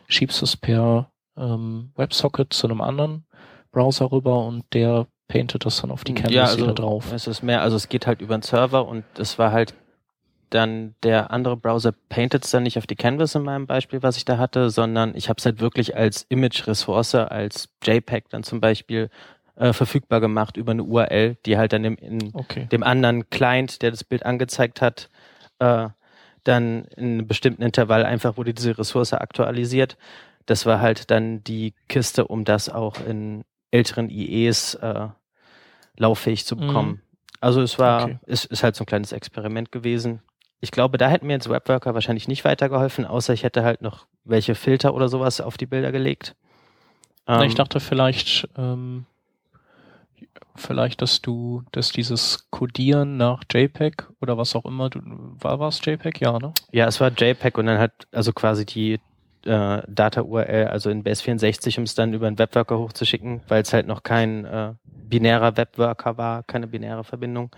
schiebst 0.07 0.43
es 0.43 0.55
per 0.55 1.09
ähm, 1.35 1.91
WebSocket 1.95 2.53
zu 2.53 2.67
einem 2.67 2.79
anderen 2.79 3.25
Browser 3.71 4.11
rüber 4.11 4.45
und 4.45 4.63
der 4.71 5.07
paintet 5.27 5.65
das 5.65 5.81
dann 5.81 5.89
auf 5.89 6.03
die 6.03 6.13
Canvas 6.13 6.31
ja, 6.31 6.43
also 6.43 6.63
wieder 6.63 6.75
drauf. 6.75 7.11
Es 7.11 7.25
ist 7.25 7.41
mehr, 7.41 7.61
also 7.61 7.75
es 7.75 7.89
geht 7.89 8.05
halt 8.05 8.21
über 8.21 8.37
den 8.37 8.43
Server 8.43 8.87
und 8.87 9.03
es 9.17 9.39
war 9.39 9.51
halt 9.51 9.73
dann 10.51 10.93
der 11.01 11.31
andere 11.31 11.57
Browser 11.57 11.91
paintet 12.09 12.45
es 12.45 12.51
dann 12.51 12.61
nicht 12.61 12.77
auf 12.77 12.85
die 12.85 12.95
Canvas 12.95 13.33
in 13.33 13.41
meinem 13.41 13.65
Beispiel, 13.65 14.03
was 14.03 14.17
ich 14.17 14.25
da 14.25 14.37
hatte, 14.37 14.69
sondern 14.69 15.15
ich 15.15 15.27
habe 15.29 15.39
es 15.39 15.45
halt 15.45 15.59
wirklich 15.59 15.95
als 15.95 16.27
Image-Ressource, 16.29 17.15
als 17.15 17.69
JPEG 17.83 18.29
dann 18.29 18.43
zum 18.43 18.61
Beispiel 18.61 19.09
äh, 19.55 19.73
verfügbar 19.73 20.19
gemacht 20.19 20.57
über 20.57 20.71
eine 20.71 20.83
URL, 20.83 21.37
die 21.45 21.57
halt 21.57 21.73
dann 21.73 21.83
im, 21.85 21.95
in 21.95 22.31
okay. 22.33 22.67
dem 22.71 22.83
anderen 22.83 23.29
Client, 23.29 23.81
der 23.81 23.91
das 23.91 24.03
Bild 24.03 24.25
angezeigt 24.25 24.81
hat, 24.81 25.09
äh, 25.59 25.89
dann 26.43 26.85
in 26.95 27.13
einem 27.13 27.27
bestimmten 27.27 27.61
Intervall 27.61 28.05
einfach 28.05 28.37
wurde 28.37 28.53
diese 28.53 28.77
Ressource 28.77 29.13
aktualisiert. 29.13 29.97
Das 30.45 30.65
war 30.65 30.81
halt 30.81 31.09
dann 31.09 31.43
die 31.43 31.73
Kiste, 31.87 32.27
um 32.27 32.43
das 32.43 32.69
auch 32.69 32.95
in 33.05 33.45
älteren 33.71 34.09
IEs 34.09 34.75
äh, 34.75 35.07
lauffähig 35.97 36.45
zu 36.45 36.57
bekommen. 36.57 36.89
Mhm. 36.89 37.01
Also 37.39 37.61
es 37.61 37.79
war, 37.79 38.03
okay. 38.05 38.19
ist, 38.25 38.45
ist 38.45 38.63
halt 38.63 38.75
so 38.75 38.83
ein 38.83 38.87
kleines 38.87 39.11
Experiment 39.11 39.71
gewesen. 39.71 40.21
Ich 40.59 40.71
glaube, 40.71 40.97
da 40.97 41.09
hätten 41.09 41.27
mir 41.27 41.33
jetzt 41.33 41.49
Webworker 41.49 41.93
wahrscheinlich 41.93 42.27
nicht 42.27 42.45
weitergeholfen, 42.45 43.05
außer 43.05 43.33
ich 43.33 43.43
hätte 43.43 43.63
halt 43.63 43.81
noch 43.81 44.05
welche 44.23 44.55
Filter 44.55 44.93
oder 44.93 45.09
sowas 45.09 45.41
auf 45.41 45.57
die 45.57 45.65
Bilder 45.65 45.91
gelegt. 45.91 46.35
Ähm, 47.27 47.41
ich 47.41 47.55
dachte 47.55 47.79
vielleicht, 47.79 48.47
ähm, 48.57 49.05
vielleicht, 50.55 51.01
dass 51.01 51.21
du, 51.21 51.63
dass 51.71 51.91
dieses 51.91 52.49
Codieren 52.51 53.17
nach 53.17 53.43
JPEG 53.51 54.07
oder 54.21 54.37
was 54.37 54.55
auch 54.55 54.65
immer, 54.65 54.89
du, 54.89 54.99
war 55.39 55.59
was 55.59 55.83
JPEG? 55.83 56.21
Ja, 56.21 56.39
ne? 56.39 56.53
Ja, 56.71 56.87
es 56.87 56.99
war 56.99 57.11
JPEG 57.11 57.57
und 57.57 57.65
dann 57.65 57.79
hat 57.79 58.07
also 58.11 58.33
quasi 58.33 58.65
die 58.65 58.99
äh, 59.45 59.81
Data-URL, 59.87 60.67
also 60.67 60.89
in 60.89 61.03
Base64, 61.03 61.77
um 61.77 61.83
es 61.83 61.95
dann 61.95 62.13
über 62.13 62.27
einen 62.27 62.39
Webworker 62.39 62.77
hochzuschicken, 62.77 63.41
weil 63.47 63.61
es 63.61 63.73
halt 63.73 63.87
noch 63.87 64.03
kein 64.03 64.45
äh, 64.45 64.73
binärer 64.85 65.57
Webworker 65.57 66.17
war, 66.17 66.43
keine 66.43 66.67
binäre 66.67 67.03
Verbindung. 67.03 67.51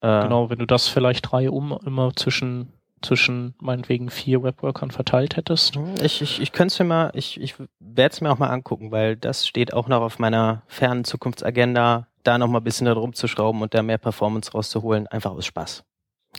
Äh, 0.00 0.22
genau, 0.22 0.50
wenn 0.50 0.58
du 0.58 0.66
das 0.66 0.88
vielleicht 0.88 1.30
drei 1.30 1.50
um 1.50 1.78
immer 1.84 2.14
zwischen 2.16 2.72
zwischen 3.02 3.54
meinetwegen 3.60 4.10
vier 4.10 4.42
Webworkern 4.42 4.90
verteilt 4.90 5.36
hättest? 5.36 5.78
Ich, 6.02 6.20
ich, 6.20 6.40
ich 6.40 6.52
könnte 6.52 6.72
es 6.72 6.78
mir 6.78 6.84
mal, 6.84 7.10
ich, 7.14 7.40
ich 7.40 7.54
werde 7.78 8.12
es 8.12 8.20
mir 8.20 8.30
auch 8.30 8.38
mal 8.38 8.50
angucken, 8.50 8.90
weil 8.90 9.16
das 9.16 9.46
steht 9.46 9.72
auch 9.72 9.88
noch 9.88 10.02
auf 10.02 10.18
meiner 10.18 10.62
fernen 10.66 11.04
Zukunftsagenda, 11.04 12.06
da 12.22 12.38
noch 12.38 12.48
mal 12.48 12.58
ein 12.58 12.64
bisschen 12.64 12.86
da 12.86 12.92
rumzuschrauben 12.92 13.62
und 13.62 13.74
da 13.74 13.82
mehr 13.82 13.98
Performance 13.98 14.52
rauszuholen, 14.52 15.06
einfach 15.06 15.32
aus 15.32 15.46
Spaß. 15.46 15.84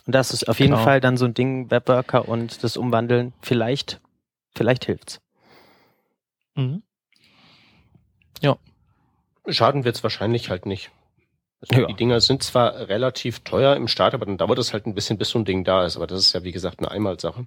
Und 0.05 0.15
das 0.15 0.31
ist 0.31 0.47
auf 0.47 0.59
jeden 0.59 0.73
genau. 0.73 0.83
Fall 0.83 1.01
dann 1.01 1.17
so 1.17 1.25
ein 1.25 1.33
Ding, 1.33 1.69
Webworker 1.69 2.27
und 2.27 2.63
das 2.63 2.77
Umwandeln, 2.77 3.33
vielleicht, 3.41 3.99
vielleicht 4.55 4.85
hilft's. 4.85 5.21
Mhm. 6.55 6.83
Ja. 8.41 8.57
Schaden 9.47 9.83
wird's 9.83 10.03
wahrscheinlich 10.03 10.49
halt 10.49 10.65
nicht. 10.65 10.91
Also 11.61 11.81
ja. 11.81 11.87
Die 11.87 11.93
Dinger 11.93 12.21
sind 12.21 12.41
zwar 12.41 12.89
relativ 12.89 13.41
teuer 13.41 13.75
im 13.75 13.87
Start, 13.87 14.13
aber 14.13 14.25
dann 14.25 14.37
dauert 14.37 14.57
es 14.57 14.73
halt 14.73 14.87
ein 14.87 14.95
bisschen, 14.95 15.17
bis 15.17 15.29
so 15.29 15.39
ein 15.39 15.45
Ding 15.45 15.63
da 15.63 15.85
ist. 15.85 15.95
Aber 15.95 16.07
das 16.07 16.19
ist 16.19 16.33
ja, 16.33 16.43
wie 16.43 16.51
gesagt, 16.51 16.79
eine 16.79 16.89
Einmalsache. 16.89 17.45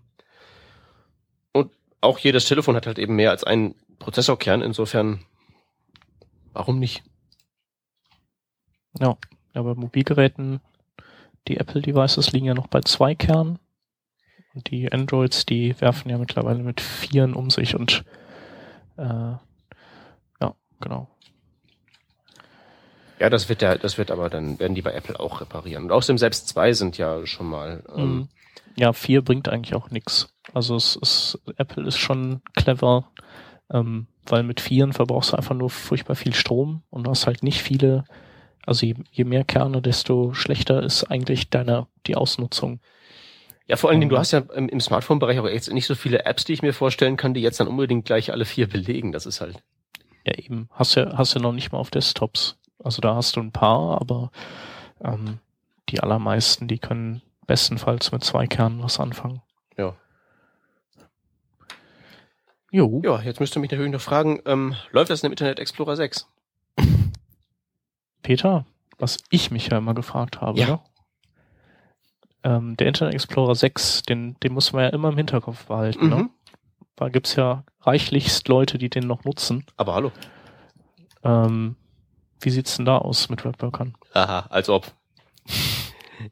Und 1.53 1.73
auch 2.01 2.19
jedes 2.19 2.47
Telefon 2.47 2.77
hat 2.77 2.87
halt 2.87 2.99
eben 2.99 3.17
mehr 3.17 3.31
als 3.31 3.43
einen 3.43 3.75
Prozessorkern. 3.99 4.63
Insofern, 4.63 5.25
warum 6.53 6.79
nicht? 6.79 7.03
Ja, 9.01 9.17
aber 9.55 9.75
Mobilgeräten, 9.75 10.61
die 11.49 11.59
Apple-Devices 11.59 12.33
liegen 12.33 12.47
ja 12.47 12.55
noch 12.55 12.69
bei 12.69 12.81
zwei 12.81 13.15
Kernen. 13.15 13.59
Und 14.55 14.71
die 14.71 14.91
Androids, 14.93 15.47
die 15.47 15.75
werfen 15.81 16.11
ja 16.11 16.19
mittlerweile 16.19 16.63
mit 16.63 16.81
Vieren 16.81 17.35
um 17.35 17.51
sich 17.51 17.75
und 17.75 18.05
äh, 18.97 19.03
ja, 19.03 20.55
genau. 20.81 21.09
Ja, 23.19 23.31
das 23.31 23.49
wird 23.49 23.63
ja, 23.63 23.77
das 23.77 23.99
wird 23.99 24.13
aber 24.13 24.31
dann, 24.31 24.61
werden 24.61 24.75
die 24.75 24.83
bei 24.83 24.93
Apple 24.93 25.19
auch 25.19 25.41
reparieren. 25.41 25.85
Und 25.85 25.93
außerdem 25.93 26.19
selbst 26.19 26.49
zwei 26.49 26.73
sind 26.73 26.99
ja 26.99 27.27
schon 27.27 27.47
mal 27.47 27.83
ähm, 27.97 28.15
mhm. 28.17 28.29
Ja, 28.77 28.93
4 28.93 29.23
bringt 29.23 29.49
eigentlich 29.49 29.75
auch 29.75 29.91
nix. 29.91 30.35
Also 30.53 30.77
es 30.77 30.97
ist, 30.97 31.39
Apple 31.57 31.87
ist 31.87 31.99
schon 31.99 32.43
clever, 32.57 33.09
ähm, 33.71 34.09
weil 34.27 34.43
mit 34.43 34.61
Vieren 34.61 34.93
verbrauchst 34.93 35.33
du 35.33 35.37
einfach 35.37 35.55
nur 35.55 35.71
furchtbar 35.71 36.17
viel 36.17 36.35
Strom 36.35 36.83
und 36.91 37.05
du 37.05 37.11
hast 37.11 37.27
halt 37.27 37.43
nicht 37.43 37.63
viele, 37.63 38.05
also 38.67 38.87
je, 38.87 38.95
je 39.11 39.25
mehr 39.25 39.45
Kerne, 39.45 39.83
desto 39.83 40.33
schlechter 40.35 40.83
ist 40.83 41.05
eigentlich 41.05 41.51
deine, 41.51 41.87
die 42.07 42.17
Ausnutzung. 42.17 42.81
Ja, 43.67 43.77
vor 43.77 43.91
allen 43.91 44.01
Dingen, 44.01 44.11
du 44.11 44.19
hast 44.19 44.33
ja 44.33 44.41
im, 44.41 44.69
im 44.69 44.81
Smartphone-Bereich 44.81 45.39
auch 45.39 45.49
jetzt 45.49 45.73
nicht 45.73 45.87
so 45.87 45.95
viele 45.95 46.27
Apps, 46.27 46.45
die 46.45 46.53
ich 46.53 46.63
mir 46.63 46.75
vorstellen 46.75 47.17
kann, 47.17 47.35
die 47.35 47.41
jetzt 47.41 47.61
dann 47.61 47.69
unbedingt 47.69 48.05
gleich 48.05 48.31
alle 48.31 48.45
vier 48.45 48.69
belegen. 48.69 49.13
Das 49.13 49.25
ist 49.27 49.41
halt. 49.41 49.63
Ja, 50.27 50.35
eben. 50.37 50.69
Hast 50.73 50.97
ja, 50.97 51.17
hast 51.17 51.35
ja 51.35 51.41
noch 51.41 51.53
nicht 51.53 51.73
mal 51.73 51.79
auf 51.79 51.91
Desktops. 51.91 52.59
Also 52.83 53.01
da 53.01 53.15
hast 53.15 53.37
du 53.37 53.41
ein 53.41 53.53
paar, 53.53 54.01
aber 54.01 54.31
ähm, 55.03 55.39
die 55.89 56.01
allermeisten, 56.01 56.69
die 56.69 56.79
können 56.79 57.23
bestenfalls 57.47 58.13
mit 58.13 58.25
zwei 58.25 58.47
Kernen 58.47 58.83
was 58.83 59.01
anfangen. 59.01 59.43
Ja. 59.77 59.97
Jo. 62.71 63.01
Ja, 63.05 63.21
jetzt 63.23 63.41
müsst 63.41 63.57
ihr 63.57 63.61
mich 63.61 63.71
natürlich 63.71 63.93
noch 63.93 64.01
fragen, 64.01 64.41
ähm, 64.47 64.75
läuft 64.91 65.11
das 65.11 65.23
in 65.23 65.29
dem 65.29 65.33
Internet 65.33 65.59
Explorer 65.59 65.97
6? 65.97 66.27
Peter, 68.25 68.67
was 68.99 69.19
ich 69.31 69.53
mich 69.53 69.69
ja 69.69 69.79
immer 69.79 69.95
gefragt 69.95 70.41
habe, 70.41 70.59
Ja. 70.59 70.67
ne? 70.67 70.81
ähm, 72.43 72.77
der 72.77 72.89
Internet 72.89 73.15
Explorer 73.15 73.55
6, 73.55 74.03
den, 74.03 74.37
den 74.43 74.53
muss 74.53 74.73
man 74.73 74.83
ja 74.85 74.89
immer 74.91 75.11
im 75.11 75.17
Hinterkopf 75.17 75.67
behalten. 75.67 76.09
Ne? 76.09 76.17
Mhm. 76.17 76.31
Da 76.97 77.09
gibt's 77.09 77.37
ja 77.37 77.65
reichlichst 77.81 78.49
Leute, 78.49 78.79
die 78.79 78.91
den 78.91 79.07
noch 79.07 79.25
nutzen. 79.25 79.65
Aber 79.77 79.95
hallo. 79.95 80.13
Ähm, 81.23 81.77
wie 82.41 82.51
sieht's 82.51 82.77
denn 82.77 82.85
da 82.85 82.99
aus 82.99 83.29
mit 83.31 83.45
Webworkern? 83.45 83.95
Aha, 84.13 84.47
als 84.51 84.69
ob. 84.69 84.93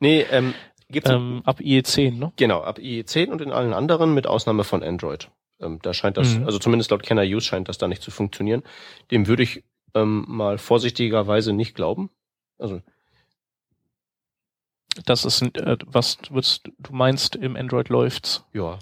nee, 0.01 0.21
ähm, 0.31 0.55
gibt's 0.89 1.11
Ähm, 1.11 1.43
ab 1.45 1.61
IE10, 1.61 2.19
ne? 2.19 2.33
genau, 2.37 2.61
ab 2.63 2.79
IE10 2.79 3.29
und 3.31 3.41
in 3.41 3.51
allen 3.53 3.73
anderen, 3.73 4.13
mit 4.15 4.27
Ausnahme 4.27 4.65
von 4.65 4.83
Android. 4.83 5.31
Ähm, 5.61 5.79
da 5.83 5.95
scheint 5.95 6.17
das, 6.17 6.35
Mhm. 6.37 6.45
also 6.45 6.59
zumindest 6.59 6.91
laut 6.91 7.03
Kenner 7.03 7.23
Use 7.23 7.47
scheint 7.47 7.69
das 7.69 7.79
da 7.79 7.89
nicht 7.89 8.03
zu 8.03 8.11
funktionieren. 8.11 8.63
Dem 9.11 9.27
würde 9.27 9.43
ich 9.45 9.65
ähm, 9.95 10.25
mal 10.29 10.59
vorsichtigerweise 10.59 11.53
nicht 11.53 11.75
glauben. 11.75 12.11
Also, 12.59 12.81
Das 15.07 15.25
ist, 15.25 15.43
äh, 15.57 15.77
was 15.87 16.19
du 16.23 16.93
meinst, 16.93 17.37
im 17.37 17.57
Android 17.57 17.89
läuft's. 17.89 18.45
ja. 18.53 18.79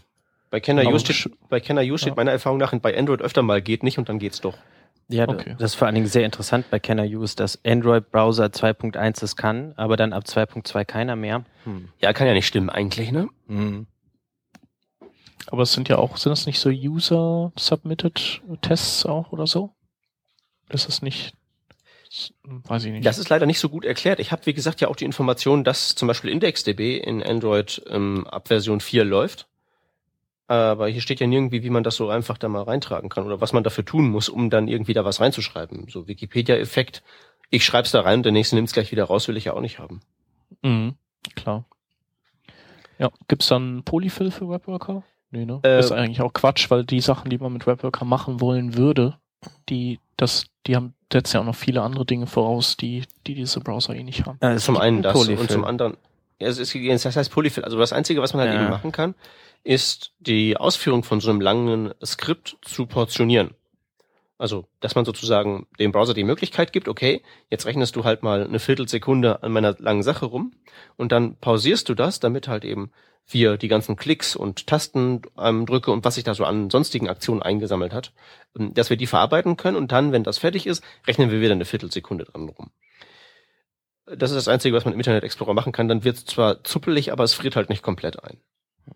Bei 0.53 0.59
Kenner 0.59 0.83
Use 0.85 1.13
steht, 1.15 1.33
bei 1.49 1.61
Kenner 1.61 1.83
Use 1.83 1.99
steht 1.99 2.09
Ja. 2.09 2.15
meiner 2.17 2.33
Erfahrung 2.33 2.59
nach 2.59 2.77
bei 2.81 2.99
Android 2.99 3.23
öfter 3.23 3.41
mal 3.43 3.63
geht 3.63 3.85
nicht 3.85 3.99
und 3.99 4.09
dann 4.09 4.19
geht's 4.19 4.41
doch. 4.41 4.59
Ja, 5.07 5.29
Okay. 5.29 5.55
das 5.59 5.71
ist 5.73 5.75
vor 5.77 5.87
allen 5.87 5.95
Dingen 5.95 6.09
sehr 6.09 6.25
interessant 6.25 6.69
bei 6.71 6.81
Kenner 6.81 7.05
Use, 7.05 7.37
dass 7.37 7.65
Android-Browser 7.65 8.47
2.1 8.47 9.23
es 9.23 9.37
kann, 9.37 9.75
aber 9.77 9.97
dann 9.97 10.13
ab 10.13 10.25
2.2 10.27 10.85
keiner 10.85 11.15
mehr. 11.15 11.45
Hm. 11.63 11.89
Ja, 12.01 12.13
kann 12.13 12.27
ja 12.27 12.33
nicht 12.33 12.49
stimmen 12.49 12.69
eigentlich, 12.69 13.13
ne? 13.13 13.29
Hm. 13.47 13.87
Aber 15.47 15.63
es 15.63 15.73
sind 15.73 15.89
ja 15.89 15.99
auch, 15.99 16.17
sind 16.17 16.31
das 16.31 16.47
nicht 16.47 16.59
so 16.59 16.69
User-Submitted 16.71 18.43
Tests 18.61 19.07
auch 19.07 19.31
oder 19.31 19.47
so? 19.47 19.73
Das 20.71 20.87
ist 20.87 21.03
nicht, 21.03 21.35
weiß 22.45 22.85
ich 22.85 22.93
nicht. 22.93 23.05
Das 23.05 23.19
ist 23.19 23.29
leider 23.29 23.47
nicht 23.47 23.59
so 23.59 23.69
gut 23.69 23.85
erklärt. 23.85 24.21
Ich 24.21 24.33
habe, 24.33 24.47
wie 24.47 24.55
gesagt, 24.55 24.81
ja 24.81 24.89
auch 24.89 24.97
die 24.97 25.05
Information, 25.05 25.65
dass 25.65 25.95
zum 25.95 26.09
Beispiel 26.09 26.31
IndexDB 26.31 26.99
in 26.99 27.23
Android 27.23 27.83
ähm, 27.89 28.27
ab 28.27 28.49
Version 28.49 28.81
4 28.81 29.05
läuft. 29.05 29.47
Aber 30.47 30.89
hier 30.89 31.01
steht 31.01 31.21
ja 31.21 31.29
nirgendwie, 31.29 31.63
wie 31.63 31.71
man 31.71 31.85
das 31.85 31.95
so 31.95 32.09
einfach 32.09 32.37
da 32.37 32.49
mal 32.49 32.63
reintragen 32.63 33.09
kann 33.09 33.25
oder 33.25 33.41
was 33.41 33.53
man 33.53 33.63
dafür 33.63 33.85
tun 33.85 34.11
muss, 34.11 34.29
um 34.29 34.51
dann 34.51 34.67
irgendwie 34.67 34.95
da 34.95 35.05
was 35.05 35.21
reinzuschreiben. 35.21 35.87
So 35.89 36.09
Wikipedia-Effekt. 36.09 37.05
Ich 37.51 37.65
schreib's 37.65 37.93
da 37.93 38.01
rein 38.01 38.19
und 38.19 38.23
der 38.25 38.33
nächste 38.33 38.57
nimmt's 38.57 38.73
gleich 38.73 38.91
wieder 38.91 39.05
raus, 39.05 39.29
will 39.29 39.37
ich 39.37 39.45
ja 39.45 39.53
auch 39.53 39.61
nicht 39.61 39.79
haben. 39.79 40.01
Mhm, 40.63 40.97
klar. 41.37 41.67
Ja, 42.99 43.11
gibt's 43.29 43.47
dann 43.47 43.85
Polyfill 43.85 44.33
für 44.33 44.49
Webworker? 44.49 45.05
Nee, 45.31 45.45
ne? 45.45 45.61
Äh, 45.63 45.77
das 45.77 45.87
ist 45.87 45.93
eigentlich 45.93 46.21
auch 46.21 46.33
Quatsch, 46.33 46.69
weil 46.71 46.85
die 46.85 47.01
Sachen, 47.01 47.31
die 47.31 47.39
man 47.39 47.53
mit 47.53 47.69
Webworker 47.69 48.05
machen 48.05 48.41
wollen 48.41 48.77
würde, 48.77 49.20
die, 49.69 49.99
das, 50.17 50.47
die 50.67 50.77
haben, 50.77 50.95
setzen 51.13 51.37
ja 51.37 51.41
auch 51.41 51.47
noch 51.47 51.55
viele 51.57 51.83
andere 51.83 52.05
Dinge 52.05 52.27
voraus, 52.27 52.77
die, 52.77 53.05
die 53.27 53.35
diese 53.35 53.61
Browser 53.61 53.95
eh 53.95 54.03
nicht 54.03 54.27
haben. 54.27 54.39
Äh, 54.41 54.53
es 54.55 54.65
Zum 54.65 54.77
einen 54.77 55.03
das 55.03 55.13
Polyfill. 55.15 55.39
und 55.41 55.51
zum 55.51 55.65
anderen. 55.65 55.97
Ja, 56.41 56.49
es 56.49 56.59
ist, 56.59 56.75
das 57.05 57.17
heißt 57.17 57.31
Polyfill. 57.33 57.65
Also 57.65 57.79
das 57.79 57.93
Einzige, 57.93 58.23
was 58.23 58.33
man 58.33 58.43
halt 58.43 58.55
Ja. 58.55 58.61
eben 58.63 58.71
machen 58.71 58.93
kann, 58.93 59.15
ist 59.63 60.13
die 60.21 60.57
Ausführung 60.57 61.05
von 61.05 61.21
so 61.21 61.31
einem 61.31 61.41
langen 61.41 61.93
Skript 62.05 62.57
zu 62.63 62.87
portionieren. 62.87 63.51
Also, 64.41 64.67
dass 64.81 64.95
man 64.95 65.05
sozusagen 65.05 65.67
dem 65.79 65.93
Browser 65.93 66.15
die 66.15 66.25
Möglichkeit 66.25 66.73
gibt, 66.73 66.89
okay, 66.89 67.23
jetzt 67.51 67.67
rechnest 67.67 67.95
du 67.95 68.05
halt 68.05 68.23
mal 68.23 68.43
eine 68.43 68.59
Viertelsekunde 68.59 69.43
an 69.43 69.53
meiner 69.53 69.77
langen 69.79 70.03
Sache 70.03 70.25
rum 70.25 70.55
und 70.97 71.13
dann 71.13 71.37
pausierst 71.37 71.87
du 71.91 71.95
das, 71.95 72.21
damit 72.21 72.49
halt 72.49 72.65
eben 72.65 72.91
wir 73.27 73.59
die 73.59 73.69
ganzen 73.69 73.97
Klicks 73.97 74.35
und 74.35 74.67
Tasten 74.67 75.21
ähm, 75.39 75.67
drücke 75.67 75.91
und 75.91 76.07
was 76.07 76.15
sich 76.15 76.25
da 76.25 76.33
so 76.33 76.45
an 76.47 76.71
sonstigen 76.71 77.11
Aktionen 77.11 77.43
eingesammelt 77.43 77.93
hat, 77.93 78.15
ähm, 78.59 78.73
dass 78.73 78.89
wir 78.89 78.97
die 78.97 79.07
verarbeiten 79.07 79.59
können 79.59 79.77
und 79.77 79.93
dann, 79.93 80.11
wenn 80.11 80.25
das 80.25 80.39
fertig 80.39 80.67
ist, 80.67 80.83
rechnen 81.07 81.31
wir 81.31 81.43
wieder 81.43 81.53
eine 81.53 81.67
Viertelsekunde 81.67 82.25
dran 82.25 82.49
rum. 82.49 82.71
Das 84.07 84.31
ist 84.31 84.37
das 84.37 84.49
Einzige, 84.49 84.75
was 84.75 84.87
man 84.87 84.95
im 84.95 85.01
Internet 85.01 85.23
Explorer 85.23 85.53
machen 85.53 85.73
kann. 85.73 85.87
Dann 85.87 86.03
wird 86.03 86.17
es 86.17 86.25
zwar 86.25 86.65
zuppelig, 86.65 87.13
aber 87.13 87.25
es 87.25 87.35
friert 87.35 87.57
halt 87.57 87.69
nicht 87.69 87.83
komplett 87.83 88.25
ein. 88.25 88.41
Ja, 88.87 88.95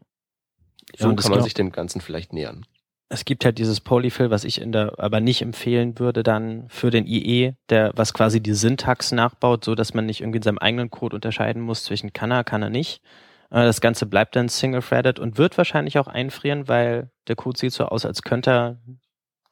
So 0.96 1.12
das 1.12 1.24
kann 1.24 1.30
man 1.32 1.38
glaub- 1.38 1.44
sich 1.44 1.52
dem 1.54 1.70
Ganzen 1.70 2.00
vielleicht 2.00 2.32
nähern. 2.32 2.64
Es 3.10 3.24
gibt 3.24 3.44
halt 3.44 3.58
dieses 3.58 3.80
Polyfill, 3.80 4.30
was 4.30 4.44
ich 4.44 4.60
in 4.60 4.72
der, 4.72 4.94
aber 4.98 5.20
nicht 5.20 5.42
empfehlen 5.42 5.98
würde 5.98 6.22
dann 6.22 6.64
für 6.68 6.90
den 6.90 7.06
IE, 7.06 7.52
der, 7.68 7.92
was 7.94 8.14
quasi 8.14 8.40
die 8.40 8.54
Syntax 8.54 9.12
nachbaut, 9.12 9.64
so 9.64 9.74
dass 9.74 9.94
man 9.94 10.06
nicht 10.06 10.20
irgendwie 10.20 10.38
in 10.38 10.42
seinem 10.42 10.58
eigenen 10.58 10.90
Code 10.90 11.14
unterscheiden 11.14 11.62
muss 11.62 11.84
zwischen 11.84 12.12
kann 12.12 12.30
er, 12.30 12.44
kann 12.44 12.62
er 12.62 12.70
nicht. 12.70 13.02
Äh, 13.50 13.64
Das 13.64 13.80
Ganze 13.80 14.06
bleibt 14.06 14.36
dann 14.36 14.48
single-threaded 14.48 15.18
und 15.18 15.38
wird 15.38 15.58
wahrscheinlich 15.58 15.98
auch 15.98 16.08
einfrieren, 16.08 16.66
weil 16.66 17.10
der 17.28 17.36
Code 17.36 17.58
sieht 17.58 17.72
so 17.72 17.84
aus, 17.84 18.06
als 18.06 18.22
könnte 18.22 18.50
er 18.50 18.76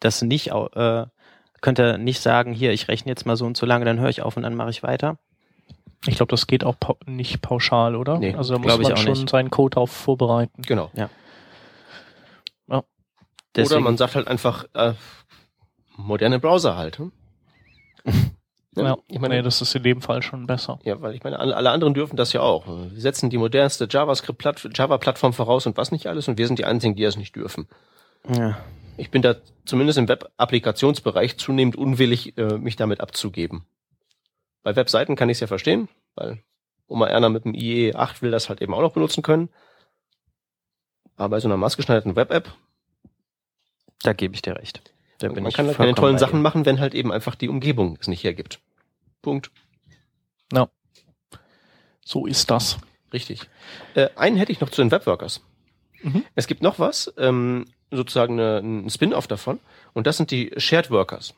das 0.00 0.22
nicht, 0.22 0.48
äh, 0.48 1.04
könnte 1.60 1.82
er 1.82 1.98
nicht 1.98 2.20
sagen, 2.20 2.52
hier, 2.52 2.72
ich 2.72 2.88
rechne 2.88 3.10
jetzt 3.12 3.26
mal 3.26 3.36
so 3.36 3.44
und 3.44 3.56
so 3.56 3.66
lange, 3.66 3.84
dann 3.84 4.00
höre 4.00 4.08
ich 4.08 4.22
auf 4.22 4.36
und 4.36 4.42
dann 4.42 4.54
mache 4.56 4.70
ich 4.70 4.82
weiter. 4.82 5.18
Ich 6.06 6.16
glaube, 6.16 6.30
das 6.30 6.48
geht 6.48 6.64
auch 6.64 6.74
pau 6.80 6.96
nicht 7.06 7.42
pauschal, 7.42 7.94
oder? 7.94 8.18
Nee, 8.18 8.34
also 8.34 8.54
da 8.54 8.58
muss 8.58 8.78
man 8.78 8.92
auch 8.92 8.96
schon 8.96 9.12
nicht. 9.12 9.30
seinen 9.30 9.50
Code 9.50 9.74
darauf 9.74 9.92
vorbereiten. 9.92 10.62
Genau. 10.62 10.90
Oder 10.94 11.10
Deswegen, 13.54 13.82
man 13.82 13.96
sagt 13.96 14.14
halt 14.14 14.28
einfach, 14.28 14.64
äh, 14.74 14.94
moderne 15.96 16.38
Browser 16.38 16.76
halt. 16.76 16.98
Hm? 16.98 17.12
Ja, 18.74 18.96
ich 19.06 19.18
meine, 19.20 19.36
nee, 19.36 19.42
das 19.42 19.60
ist 19.60 19.74
in 19.74 19.82
dem 19.82 20.00
Fall 20.00 20.22
schon 20.22 20.46
besser. 20.46 20.78
ja, 20.82 20.98
weil 21.02 21.14
ich 21.14 21.22
meine, 21.22 21.38
alle 21.38 21.70
anderen 21.70 21.92
dürfen 21.92 22.16
das 22.16 22.32
ja 22.32 22.40
auch. 22.40 22.66
Wir 22.66 23.00
setzen 23.02 23.28
die 23.28 23.36
modernste 23.36 23.86
JavaScript 23.90 24.42
Java-Plattform 24.74 25.34
voraus 25.34 25.66
und 25.66 25.76
was 25.76 25.92
nicht 25.92 26.06
alles 26.06 26.26
und 26.26 26.38
wir 26.38 26.46
sind 26.46 26.58
die 26.58 26.64
einzigen, 26.64 26.96
die 26.96 27.02
das 27.02 27.18
nicht 27.18 27.36
dürfen. 27.36 27.68
ja. 28.28 28.56
Ich 28.98 29.10
bin 29.10 29.22
da 29.22 29.36
zumindest 29.64 29.98
im 29.98 30.08
Web-Applikationsbereich 30.08 31.38
zunehmend 31.38 31.76
unwillig, 31.76 32.36
äh, 32.36 32.58
mich 32.58 32.76
damit 32.76 33.00
abzugeben. 33.00 33.64
Bei 34.62 34.76
Webseiten 34.76 35.16
kann 35.16 35.30
ich 35.30 35.36
es 35.36 35.40
ja 35.40 35.46
verstehen, 35.46 35.88
weil 36.14 36.42
Oma 36.86 37.06
Erna 37.06 37.30
mit 37.30 37.44
dem 37.44 37.54
IE 37.54 37.94
8 37.94 38.20
will 38.22 38.30
das 38.30 38.48
halt 38.48 38.60
eben 38.60 38.74
auch 38.74 38.82
noch 38.82 38.92
benutzen 38.92 39.22
können. 39.22 39.48
Aber 41.16 41.30
bei 41.30 41.40
so 41.40 41.48
einer 41.48 41.56
maßgeschneiderten 41.56 42.16
Web-App, 42.16 42.52
da 44.02 44.12
gebe 44.12 44.34
ich 44.34 44.42
dir 44.42 44.56
recht. 44.56 44.82
Da 45.18 45.28
bin 45.28 45.42
man 45.42 45.50
ich 45.50 45.56
kann 45.56 45.66
halt 45.66 45.76
keine 45.76 45.94
tollen 45.94 46.18
Sachen 46.18 46.42
machen, 46.42 46.66
wenn 46.66 46.80
halt 46.80 46.94
eben 46.94 47.12
einfach 47.12 47.34
die 47.34 47.48
Umgebung 47.48 47.96
es 48.00 48.08
nicht 48.08 48.24
hergibt. 48.24 48.60
Punkt. 49.22 49.50
So 52.04 52.26
ist 52.26 52.50
das. 52.50 52.78
Richtig. 53.12 53.48
Äh, 53.94 54.08
einen 54.16 54.36
hätte 54.36 54.52
ich 54.52 54.60
noch 54.60 54.70
zu 54.70 54.82
den 54.82 54.90
Webworkers. 54.90 55.42
Mhm. 56.02 56.24
Es 56.34 56.46
gibt 56.46 56.62
noch 56.62 56.78
was, 56.78 57.12
ähm, 57.18 57.66
sozusagen 57.90 58.40
eine, 58.40 58.58
ein 58.58 58.90
Spin-off 58.90 59.26
davon, 59.26 59.60
und 59.92 60.06
das 60.06 60.16
sind 60.16 60.30
die 60.30 60.52
Shared 60.56 60.90
Workers. 60.90 61.34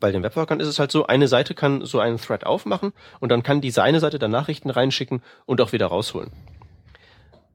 Bei 0.00 0.10
den 0.10 0.22
Webworkern 0.22 0.58
ist 0.58 0.66
es 0.66 0.78
halt 0.78 0.90
so, 0.90 1.06
eine 1.06 1.28
Seite 1.28 1.54
kann 1.54 1.84
so 1.84 2.00
einen 2.00 2.18
Thread 2.18 2.44
aufmachen 2.44 2.92
und 3.20 3.30
dann 3.30 3.42
kann 3.42 3.60
diese 3.60 3.82
eine 3.82 4.00
Seite 4.00 4.18
da 4.18 4.26
Nachrichten 4.26 4.70
reinschicken 4.70 5.22
und 5.46 5.60
auch 5.60 5.72
wieder 5.72 5.86
rausholen. 5.86 6.32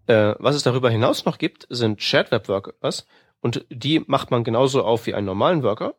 Äh, 0.07 0.35
was 0.39 0.55
es 0.55 0.63
darüber 0.63 0.89
hinaus 0.89 1.25
noch 1.25 1.37
gibt, 1.37 1.67
sind 1.69 2.01
Shared 2.01 2.31
Webworkers 2.31 3.05
und 3.41 3.65
die 3.69 4.03
macht 4.07 4.31
man 4.31 4.43
genauso 4.43 4.83
auf 4.83 5.05
wie 5.05 5.13
einen 5.13 5.25
normalen 5.25 5.63
Worker 5.63 5.95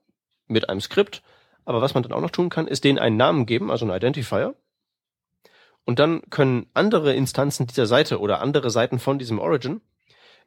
mit 0.47 0.69
einem 0.69 0.81
Skript. 0.81 1.23
Aber 1.65 1.81
was 1.81 1.95
man 1.95 2.03
dann 2.03 2.13
auch 2.13 2.21
noch 2.21 2.31
tun 2.31 2.49
kann, 2.49 2.67
ist 2.67 2.85
denen 2.85 2.99
einen 2.99 3.17
Namen 3.17 3.47
geben, 3.47 3.71
also 3.71 3.85
einen 3.85 3.97
Identifier. 3.97 4.55
Und 5.85 5.99
dann 5.99 6.23
können 6.31 6.67
andere 6.75 7.15
Instanzen 7.15 7.67
dieser 7.67 7.87
Seite 7.87 8.21
oder 8.21 8.41
andere 8.41 8.71
Seiten 8.71 8.99
von 8.99 9.19
diesem 9.19 9.39
Origin 9.39 9.81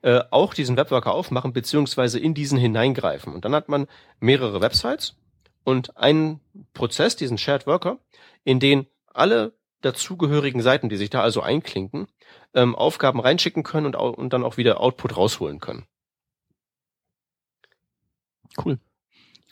äh, 0.02 0.22
auch 0.32 0.54
diesen 0.54 0.78
Webworker 0.78 1.14
aufmachen, 1.14 1.54
beziehungsweise 1.54 2.20
in 2.20 2.34
diesen 2.34 2.58
hineingreifen. 2.58 3.34
Und 3.34 3.46
dann 3.46 3.56
hat 3.56 3.70
man 3.70 3.88
mehrere 4.20 4.62
Websites 4.62 5.16
und 5.64 5.98
einen 5.98 6.39
Prozess, 6.74 7.16
diesen 7.16 7.38
Shared 7.38 7.66
Worker, 7.66 7.98
in 8.44 8.60
den 8.60 8.88
alle 9.08 9.54
dazugehörigen 9.82 10.62
Seiten, 10.62 10.89
die 10.89 10.98
sich 10.98 11.10
da 11.10 11.22
also 11.22 11.41
einklinken, 11.41 12.08
ähm, 12.54 12.76
Aufgaben 12.76 13.20
reinschicken 13.20 13.64
können 13.64 13.88
und, 13.88 13.96
und 13.96 14.34
dann 14.34 14.44
auch 14.44 14.58
wieder 14.58 14.80
Output 14.80 15.18
rausholen 15.18 15.60
können. 15.60 15.86
Cool. 18.64 18.80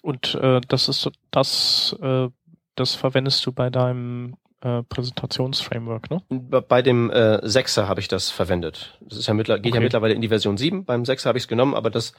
Und 0.01 0.35
äh, 0.35 0.61
das 0.67 0.89
ist 0.89 1.01
so- 1.01 1.11
das, 1.31 1.95
äh, 2.01 2.27
das 2.75 2.95
verwendest 2.95 3.45
du 3.45 3.51
bei 3.51 3.69
deinem 3.69 4.35
äh, 4.61 4.83
Präsentationsframework, 4.83 6.09
ne? 6.11 6.21
Bei 6.67 6.81
dem 6.81 7.09
äh, 7.09 7.37
6er 7.43 7.87
habe 7.87 7.99
ich 7.99 8.07
das 8.07 8.29
verwendet. 8.29 8.97
Das 9.01 9.17
ist 9.17 9.27
ja 9.27 9.33
mittler 9.33 9.57
geht 9.59 9.71
Okay. 9.73 9.79
ja 9.79 9.83
mittlerweile 9.83 10.13
in 10.13 10.21
die 10.21 10.27
Version 10.27 10.57
7. 10.57 10.85
Beim 10.85 11.03
6er 11.03 11.25
habe 11.25 11.37
ich 11.37 11.45
es 11.45 11.47
genommen, 11.47 11.73
aber 11.75 11.89
das 11.89 12.13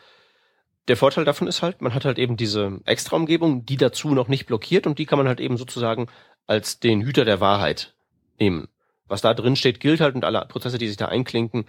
der 0.89 0.97
Vorteil 0.97 1.25
davon 1.25 1.47
ist 1.47 1.63
halt, 1.63 1.81
man 1.81 1.95
hat 1.95 2.05
halt 2.05 2.19
eben 2.19 2.37
diese 2.37 2.81
Extraumgebung, 2.87 3.65
die 3.65 3.77
dazu 3.77 4.15
noch 4.15 4.27
nicht 4.27 4.47
blockiert 4.47 4.89
und 4.89 4.99
die 4.99 5.07
kann 5.07 5.17
man 5.19 5.29
halt 5.29 5.39
eben 5.39 5.57
sozusagen 5.57 6.09
als 6.49 6.81
den 6.81 7.03
Hüter 7.03 7.25
der 7.25 7.39
Wahrheit 7.41 7.95
nehmen. 8.41 8.67
Was 9.07 9.21
da 9.21 9.33
drin 9.35 9.55
steht, 9.55 9.79
gilt 9.79 10.01
halt 10.01 10.17
und 10.17 10.25
alle 10.25 10.45
Prozesse, 10.49 10.79
die 10.79 10.89
sich 10.89 10.97
da 10.97 11.07
einklinken, 11.07 11.67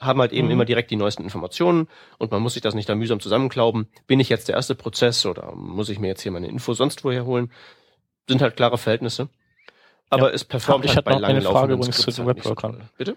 haben 0.00 0.20
halt 0.20 0.32
eben 0.32 0.48
Mhm. 0.48 0.52
immer 0.54 0.64
direkt 0.64 0.90
die 0.90 0.96
neuesten 0.96 1.22
Informationen 1.22 1.88
und 2.18 2.30
man 2.32 2.42
muss 2.42 2.54
sich 2.54 2.62
das 2.62 2.74
nicht 2.74 2.88
da 2.88 2.94
mühsam 2.94 3.20
zusammenklauben. 3.20 3.88
Bin 4.06 4.20
ich 4.20 4.28
jetzt 4.28 4.48
der 4.48 4.56
erste 4.56 4.74
Prozess 4.74 5.24
oder 5.26 5.54
muss 5.54 5.88
ich 5.88 5.98
mir 5.98 6.08
jetzt 6.08 6.22
hier 6.22 6.32
meine 6.32 6.48
Info 6.48 6.72
sonst 6.74 7.04
woher 7.04 7.24
holen? 7.24 7.52
Sind 8.28 8.42
halt 8.42 8.56
klare 8.56 8.78
Verhältnisse. 8.78 9.28
Aber 10.10 10.28
Ja. 10.28 10.34
es 10.34 10.44
performt 10.44 10.84
Ich 10.84 10.90
halt 10.90 10.98
hatte 10.98 11.04
bei 11.06 11.20
noch 11.20 11.28
eine 11.28 11.40
langen 11.40 11.52
Frage 11.52 11.72
übrigens 11.74 11.96
zu 11.98 12.10
den 12.10 12.26
halt 12.26 12.38
so 12.42 12.50
Webworkern. 12.50 12.72
toll. 12.72 12.88
Bitte? 12.98 13.16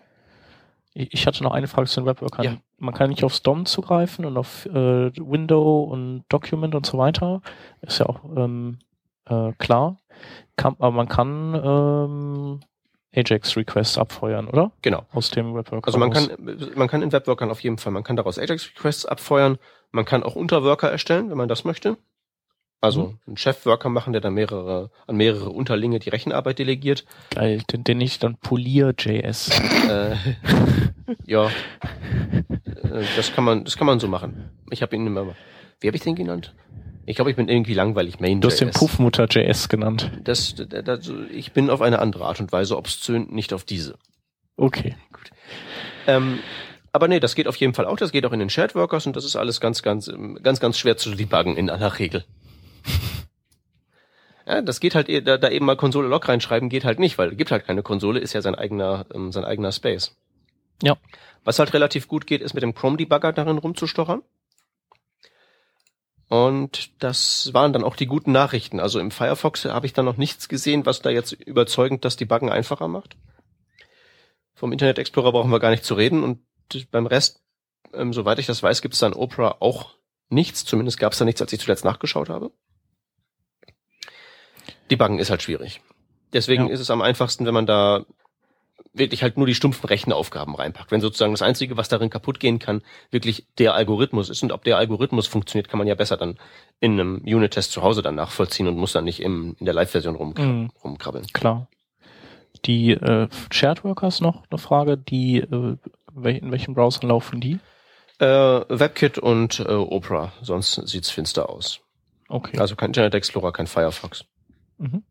Ich 0.93 1.13
ich 1.13 1.27
hatte 1.27 1.43
noch 1.43 1.51
eine 1.51 1.67
Frage 1.67 1.87
zu 1.87 1.99
den 2.01 2.05
Webworkern. 2.07 2.43
Ja. 2.45 2.57
Man 2.77 2.93
kann 2.93 3.09
nicht 3.09 3.23
aufs 3.23 3.41
DOM 3.41 3.65
zugreifen 3.65 4.25
und 4.25 4.37
auf 4.37 4.65
äh, 4.65 4.71
Window 5.17 5.83
und 5.83 6.23
Document 6.29 6.73
und 6.75 6.85
so 6.85 6.97
weiter. 6.97 7.41
Ist 7.81 7.99
ja 7.99 8.05
auch 8.05 8.23
ähm, 8.35 8.79
äh, 9.25 9.51
klar. 9.57 9.97
Kann, 10.55 10.75
aber 10.79 10.91
man 10.91 11.09
kann 11.09 11.53
ähm, 11.63 12.59
Ajax-Requests 13.15 13.97
abfeuern, 13.97 14.47
oder? 14.47 14.71
Genau. 14.81 15.05
Aus 15.13 15.29
dem 15.31 15.53
Webworker. 15.55 15.87
Also 15.87 15.97
man 15.99 16.11
raus. 16.13 16.29
kann, 16.29 16.57
man 16.75 16.87
kann 16.87 17.01
in 17.01 17.11
Webworkern 17.11 17.49
auf 17.51 17.61
jeden 17.61 17.77
Fall, 17.77 17.91
man 17.93 18.03
kann 18.03 18.15
daraus 18.15 18.37
Ajax-Requests 18.39 19.05
abfeuern, 19.05 19.57
man 19.91 20.05
kann 20.05 20.23
auch 20.23 20.35
Unterworker 20.35 20.89
erstellen, 20.91 21.29
wenn 21.29 21.37
man 21.37 21.47
das 21.47 21.63
möchte. 21.63 21.97
Also 22.81 23.03
Mhm. 23.03 23.19
einen 23.27 23.37
Chef-Worker 23.37 23.89
machen, 23.89 24.13
der 24.13 24.21
dann 24.21 24.33
mehrere, 24.33 24.91
an 25.07 25.15
mehrere 25.15 25.49
Unterlinge 25.49 25.97
die 25.99 26.09
Rechenarbeit 26.09 26.59
delegiert. 26.59 27.05
Geil, 27.33 27.63
den, 27.71 27.83
den 27.83 28.01
ich 28.01 28.19
dann 28.19 28.37
Polier.js. 28.37 29.49
äh, 29.89 30.15
ja, 31.25 31.45
äh, 32.83 33.03
das 33.15 33.33
kann 33.33 33.43
man, 33.43 33.63
das 33.63 33.77
kann 33.77 33.87
man 33.87 33.99
so 33.99 34.07
machen. 34.07 34.51
Ich 34.69 34.81
habe 34.81 34.95
ihn 34.95 35.07
immer, 35.07 35.35
wie 35.79 35.87
habe 35.87 35.97
ich 35.97 36.03
den 36.03 36.15
genannt? 36.15 36.53
Ich 37.05 37.15
glaube, 37.15 37.29
ich 37.29 37.37
bin 37.37 37.47
irgendwie 37.47 37.73
langweilig 37.73 38.19
Main. 38.19 38.41
Du 38.41 38.47
hast 38.47 38.59
den 38.59 38.71
Puffmutter.js 38.71 39.69
genannt. 39.69 40.11
Das, 40.23 40.55
das, 40.55 41.11
ich 41.31 41.51
bin 41.51 41.69
auf 41.69 41.81
eine 41.81 41.99
andere 41.99 42.25
Art 42.25 42.39
und 42.39 42.51
Weise 42.51 42.77
obszön, 42.77 43.27
nicht 43.29 43.53
auf 43.53 43.63
diese. 43.63 43.95
Okay. 44.57 44.95
Ähm, 46.07 46.39
aber 46.91 47.07
nee, 47.07 47.19
das 47.19 47.35
geht 47.35 47.47
auf 47.47 47.57
jeden 47.57 47.73
Fall 47.73 47.85
auch. 47.85 47.97
Das 47.97 48.11
geht 48.11 48.25
auch 48.25 48.31
in 48.31 48.39
den 48.39 48.49
Shared 48.49 48.73
Workers 48.73 49.05
und 49.05 49.15
das 49.15 49.25
ist 49.25 49.35
alles 49.35 49.59
ganz, 49.59 49.83
ganz, 49.83 50.11
ganz, 50.41 50.59
ganz 50.59 50.77
schwer 50.79 50.97
zu 50.97 51.13
debuggen 51.13 51.57
in 51.57 51.69
aller 51.69 51.99
Regel. 51.99 52.25
Ja, 54.47 54.61
das 54.61 54.79
geht 54.79 54.93
halt, 54.93 55.09
eh- 55.09 55.21
da, 55.21 55.37
da 55.39 55.49
eben 55.49 55.65
mal 55.65 55.75
Konsole 55.75 56.07
Log 56.07 56.27
reinschreiben 56.27 56.69
geht 56.69 56.85
halt 56.85 56.99
nicht, 56.99 57.17
weil 57.17 57.35
gibt 57.35 57.49
halt 57.49 57.65
keine 57.65 57.81
Konsole, 57.81 58.19
ist 58.19 58.33
ja 58.33 58.43
sein 58.43 58.53
eigener, 58.53 59.07
ähm, 59.11 59.31
sein 59.31 59.43
eigener 59.43 59.71
Space. 59.71 60.15
Ja. 60.83 60.97
Was 61.43 61.57
halt 61.57 61.73
relativ 61.73 62.07
gut 62.07 62.27
geht, 62.27 62.41
ist 62.41 62.53
mit 62.53 62.61
dem 62.61 62.75
Chrome 62.75 62.97
Debugger 62.97 63.33
darin 63.33 63.57
rumzustochern. 63.57 64.21
Und 66.27 66.91
das 67.03 67.53
waren 67.53 67.71
dann 67.71 67.83
auch 67.83 67.95
die 67.95 68.07
guten 68.07 68.31
Nachrichten. 68.31 68.79
Also 68.79 68.99
im 68.99 69.11
Firefox 69.11 69.65
habe 69.65 69.85
ich 69.85 69.93
da 69.93 70.01
noch 70.01 70.17
nichts 70.17 70.49
gesehen, 70.49 70.85
was 70.85 71.01
da 71.01 71.09
jetzt 71.09 71.33
überzeugend 71.33 72.03
das 72.03 72.15
Debuggen 72.15 72.49
einfacher 72.49 72.87
macht. 72.87 73.15
Vom 74.55 74.71
Internet 74.71 74.97
Explorer 74.97 75.31
brauchen 75.31 75.51
wir 75.51 75.59
gar 75.59 75.69
nicht 75.69 75.83
zu 75.85 75.93
reden 75.93 76.23
und 76.23 76.39
beim 76.89 77.05
Rest, 77.05 77.43
ähm, 77.93 78.11
soweit 78.13 78.39
ich 78.39 78.47
das 78.47 78.63
weiß, 78.63 78.81
gibt 78.81 78.95
es 78.95 78.99
dann 78.99 79.13
Opera 79.13 79.57
auch 79.59 79.95
nichts. 80.29 80.65
Zumindest 80.65 80.97
gab 80.99 81.13
es 81.13 81.19
da 81.19 81.25
nichts, 81.25 81.41
als 81.41 81.53
ich 81.53 81.59
zuletzt 81.59 81.85
nachgeschaut 81.85 82.29
habe. 82.29 82.51
Debuggen 84.89 85.19
ist 85.19 85.29
halt 85.29 85.43
schwierig. 85.43 85.81
Deswegen 86.33 86.67
Ja. 86.67 86.73
ist 86.73 86.79
es 86.79 86.89
am 86.89 87.01
einfachsten, 87.01 87.45
wenn 87.45 87.53
man 87.53 87.65
da 87.65 88.05
wirklich 88.97 89.23
halt 89.23 89.37
nur 89.37 89.45
die 89.47 89.55
stumpfen 89.55 89.87
Rechenaufgaben 89.87 90.55
reinpackt. 90.55 90.91
Wenn 90.91 91.01
sozusagen 91.01 91.33
das 91.33 91.41
Einzige, 91.41 91.77
was 91.77 91.89
darin 91.89 92.09
kaputt 92.09 92.39
gehen 92.39 92.59
kann, 92.59 92.81
wirklich 93.11 93.45
der 93.57 93.73
Algorithmus 93.73 94.29
ist. 94.29 94.41
Und 94.43 94.51
ob 94.51 94.63
der 94.63 94.77
Algorithmus 94.77 95.27
funktioniert, 95.27 95.67
kann 95.69 95.77
man 95.77 95.87
ja 95.87 95.95
besser 95.95 96.17
dann 96.17 96.37
in 96.79 96.93
einem 96.93 97.17
Unit-Test 97.25 97.71
zu 97.71 97.81
Hause 97.83 98.01
dann 98.01 98.15
nachvollziehen 98.15 98.67
und 98.67 98.77
muss 98.77 98.93
dann 98.93 99.03
nicht 99.03 99.19
im, 99.21 99.55
in 99.59 99.65
der 99.65 99.73
Live-Version 99.75 100.15
rum, 100.15 100.33
Mhm. 100.37 100.69
rumkrabbeln. 100.83 101.25
Klar. 101.33 101.67
Die 102.65 102.91
äh, 102.91 103.27
Shared 103.51 103.83
Workers 103.83 104.21
noch 104.21 104.43
eine 104.49 104.57
Frage, 104.57 104.97
die 104.97 105.37
äh, 105.39 105.77
in 106.15 106.51
welchem 106.51 106.73
Browser 106.73 107.05
laufen 107.07 107.41
die? 107.41 107.59
Äh, 108.19 108.25
WebKit 108.25 109.17
und 109.17 109.59
äh, 109.59 109.73
Opera, 109.73 110.31
sonst 110.41 110.75
sieht's 110.87 111.09
finster 111.11 111.49
aus. 111.49 111.81
Okay. 112.29 112.57
Also 112.57 112.75
kein 112.77 112.89
Internet 112.89 113.13
Explorer, 113.13 113.51
kein 113.51 113.67
Firefox. 113.67 114.23
Mhm. 114.77 115.03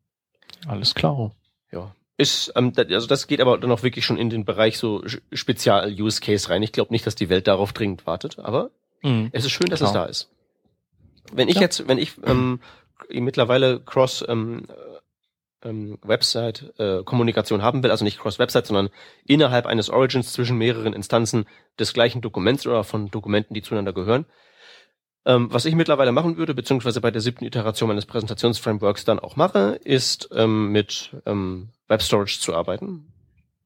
Alles 0.66 0.95
klar. 0.95 1.32
Ja. 1.70 1.95
Ist, 2.17 2.53
ähm, 2.55 2.73
da- 2.73 2.83
also 2.83 3.07
das 3.09 3.27
geht 3.27 3.41
aber 3.41 3.59
dann 3.59 3.73
auch 3.73 3.83
wirklich 3.83 4.05
schon 4.07 4.19
in 4.19 4.31
den 4.31 4.45
Bereich 4.45 4.79
so 4.79 5.03
Spezial-Use-Case 5.33 6.49
rein. 6.49 6.62
Ich 6.62 6.73
glaube 6.73 6.93
nicht, 6.93 7.07
dass 7.07 7.17
die 7.17 7.29
Welt 7.29 7.47
darauf 7.49 7.73
dringend 7.73 8.07
wartet, 8.07 8.39
aber 8.39 8.71
Mhm. 9.03 9.31
es 9.33 9.45
ist 9.45 9.51
schön, 9.53 9.67
dass 9.69 9.81
Klar. 9.81 9.91
es 9.91 9.95
da 9.95 10.05
ist. 10.05 10.31
Wenn 11.33 11.49
ich 11.49 11.57
Ja. 11.57 11.62
jetzt, 11.62 11.89
wenn 11.89 11.99
ich 11.99 12.12
ähm, 12.25 12.61
mittlerweile 13.11 13.81
Cross 13.81 14.25
ähm, 14.29 14.67
äh, 14.69 15.69
ähm, 15.69 15.99
Website 16.03 16.73
äh, 16.79 17.03
Kommunikation 17.03 17.62
haben 17.62 17.83
will, 17.83 17.91
also 17.91 18.05
nicht 18.05 18.19
Cross 18.21 18.39
Website, 18.39 18.67
sondern 18.67 18.91
innerhalb 19.27 19.67
eines 19.67 19.91
Origins 19.91 20.33
zwischen 20.33 20.57
mehreren 20.59 20.93
Instanzen 20.93 21.47
des 21.81 21.95
gleichen 21.95 22.21
Dokuments 22.21 22.67
oder 22.67 22.85
von 22.85 23.11
Dokumenten, 23.11 23.55
die 23.55 23.62
zueinander 23.62 23.93
gehören. 23.93 24.27
Ähm, 25.27 25.49
was 25.53 25.65
ich 25.65 25.75
mittlerweile 25.75 26.12
machen 26.12 26.37
würde, 26.37 26.55
beziehungsweise 26.55 27.01
bei 27.01 27.11
der 27.11 27.23
siebten 27.23 27.47
Iteration 27.47 27.89
meines 27.89 28.05
Präsentationsframeworks 28.07 29.05
dann 29.07 29.19
auch 29.19 29.37
mache, 29.37 29.81
ist 29.83 30.29
ähm, 30.35 30.71
mit 30.71 31.17
ähm, 31.25 31.71
Web 31.89 32.03
Storage 32.03 32.39
zu 32.41 32.55
arbeiten. 32.55 33.12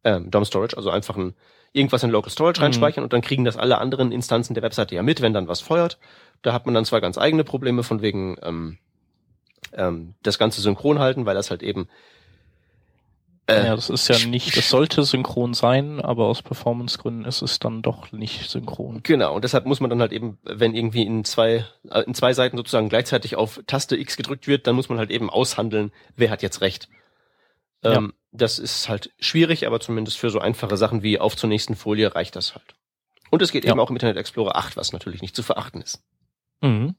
Ähm, 0.04 0.30
DOM 0.30 0.44
Storage, 0.44 0.76
also 0.76 0.90
einfach 0.90 1.16
ein, 1.16 1.34
irgendwas 1.72 2.02
in 2.02 2.10
Local 2.10 2.30
Storage 2.30 2.60
Mhm. 2.60 2.64
reinspeichern 2.64 3.04
und 3.04 3.12
dann 3.12 3.20
kriegen 3.20 3.44
das 3.44 3.56
alle 3.56 3.78
anderen 3.78 4.12
Instanzen 4.12 4.54
der 4.54 4.62
Webseite 4.62 4.94
ja 4.94 5.02
mit, 5.02 5.20
wenn 5.20 5.32
dann 5.32 5.48
was 5.48 5.60
feuert. 5.60 5.98
Da 6.42 6.52
hat 6.52 6.66
man 6.66 6.74
dann 6.74 6.84
zwar 6.84 7.00
ganz 7.00 7.18
eigene 7.18 7.44
Probleme 7.44 7.82
von 7.82 8.00
wegen 8.00 8.36
ähm, 8.42 8.78
ähm, 9.72 10.14
das 10.22 10.38
Ganze 10.38 10.60
synchron 10.60 10.98
halten, 10.98 11.26
weil 11.26 11.34
das 11.34 11.50
halt 11.50 11.62
eben 11.62 11.88
äh, 13.48 13.64
ja, 13.66 13.74
das 13.76 13.88
ist 13.88 14.08
ja 14.08 14.18
nicht, 14.26 14.56
das 14.58 14.68
sollte 14.68 15.02
synchron 15.04 15.54
sein, 15.54 16.02
aber 16.02 16.26
aus 16.26 16.42
Performancegründen 16.42 17.24
ist 17.24 17.40
es 17.40 17.58
dann 17.58 17.80
doch 17.80 18.12
nicht 18.12 18.50
synchron. 18.50 19.00
Genau, 19.02 19.34
und 19.34 19.42
deshalb 19.42 19.64
muss 19.64 19.80
man 19.80 19.88
dann 19.88 20.02
halt 20.02 20.12
eben, 20.12 20.36
wenn 20.44 20.74
irgendwie 20.74 21.02
in 21.02 21.24
zwei, 21.24 21.64
äh, 21.90 22.02
in 22.02 22.14
zwei 22.14 22.34
Seiten 22.34 22.58
sozusagen 22.58 22.90
gleichzeitig 22.90 23.36
auf 23.36 23.60
Taste 23.66 23.96
X 23.96 24.18
gedrückt 24.18 24.46
wird, 24.48 24.66
dann 24.66 24.76
muss 24.76 24.90
man 24.90 24.98
halt 24.98 25.10
eben 25.10 25.30
aushandeln, 25.30 25.92
wer 26.14 26.28
hat 26.28 26.42
jetzt 26.42 26.60
recht. 26.60 26.90
Ähm, 27.82 28.12
Das 28.30 28.58
ist 28.58 28.88
halt 28.88 29.10
schwierig, 29.18 29.66
aber 29.66 29.80
zumindest 29.80 30.18
für 30.18 30.28
so 30.30 30.38
einfache 30.38 30.76
Sachen 30.76 31.02
wie 31.02 31.18
auf 31.18 31.36
zur 31.36 31.48
nächsten 31.48 31.74
Folie 31.76 32.14
reicht 32.14 32.36
das 32.36 32.54
halt. 32.54 32.74
Und 33.30 33.40
es 33.42 33.52
geht 33.52 33.64
Ja. 33.64 33.70
eben 33.72 33.80
auch 33.80 33.88
im 33.90 33.96
Internet 33.96 34.16
Explorer 34.18 34.56
8, 34.56 34.76
was 34.76 34.92
natürlich 34.92 35.22
nicht 35.22 35.34
zu 35.34 35.42
verachten 35.42 35.80
ist. 35.80 36.02
Mhm. 36.60 36.94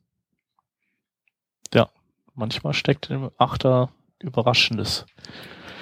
Ja, 1.74 1.90
manchmal 2.34 2.74
steckt 2.74 3.10
im 3.12 3.30
Achter 3.38 3.90
Überraschendes. 4.20 5.06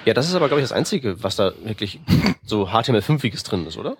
Ja, 0.04 0.14
das 0.14 0.28
ist 0.28 0.34
aber, 0.34 0.48
glaube 0.48 0.60
ich, 0.60 0.64
das 0.64 0.72
Einzige, 0.76 1.22
was 1.22 1.36
da 1.36 1.52
wirklich 1.64 2.00
so 2.42 2.68
HTML5-iges 2.68 3.42
drin 3.42 3.66
ist, 3.66 3.78
oder? 3.78 3.96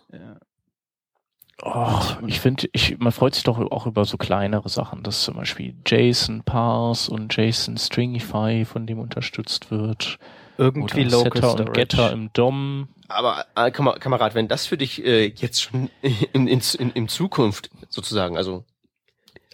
Oh, 1.63 2.01
ich 2.27 2.41
finde, 2.41 2.69
ich, 2.73 2.99
man 2.99 3.11
freut 3.13 3.35
sich 3.35 3.43
doch 3.43 3.59
auch 3.59 3.87
über 3.87 4.05
so 4.05 4.17
kleinere 4.17 4.69
Sachen, 4.69 5.03
dass 5.03 5.23
zum 5.25 5.35
Beispiel 5.35 5.75
JSON 5.87 6.45
Parse 6.45 7.11
und 7.11 7.35
JSON 7.37 7.77
Stringify 7.77 8.65
von 8.65 8.87
dem 8.87 9.01
unterstützt 9.01 9.71
wird. 9.73 10.19
Irgendwie 10.59 11.07
oder 11.07 11.11
Local 11.11 11.33
Setter 11.33 11.49
Storage. 11.51 11.69
und 11.69 11.75
Getter 11.75 12.13
im 12.13 12.33
DOM. 12.33 12.89
Aber 13.09 13.47
äh, 13.57 13.71
Kam- 13.71 13.99
Kamerad, 13.99 14.35
wenn 14.35 14.49
das 14.49 14.67
für 14.67 14.77
dich 14.77 15.05
äh, 15.05 15.27
jetzt 15.29 15.63
schon 15.63 15.89
in, 16.03 16.47
in, 16.49 16.61
in, 16.79 16.91
in 16.91 17.09
Zukunft 17.09 17.71
sozusagen, 17.89 18.37
also 18.37 18.65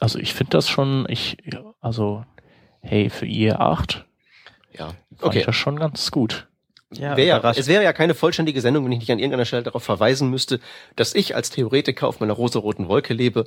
Also 0.01 0.19
ich 0.19 0.35
finde 0.35 0.51
das 0.51 0.69
schon, 0.69 1.07
ich, 1.09 1.37
ja, 1.45 1.63
also, 1.81 2.25
hey, 2.81 3.11
für 3.11 3.27
IE8 3.27 4.03
ja, 4.73 4.87
fand 4.89 4.97
okay. 5.23 5.39
ich 5.41 5.45
das 5.47 5.55
schon 5.57 5.77
ganz 5.79 6.11
gut. 6.11 6.49
Ja, 6.93 7.17
Wär, 7.17 7.39
überrascht. 7.39 7.59
es 7.61 7.67
wäre 7.67 7.83
ja 7.85 7.93
keine 7.93 8.15
vollständige 8.15 8.61
Sendung, 8.61 8.85
wenn 8.85 8.93
ich 8.93 9.01
nicht 9.01 9.11
an 9.13 9.19
irgendeiner 9.19 9.45
Stelle 9.45 9.63
darauf 9.65 9.83
verweisen 9.83 10.31
müsste, 10.31 10.61
dass 10.97 11.15
ich 11.15 11.35
als 11.37 11.51
Theoretiker 11.51 12.07
auf 12.09 12.21
meiner 12.21 12.33
rosaroten 12.35 12.89
Wolke 12.89 13.15
lebe, 13.15 13.47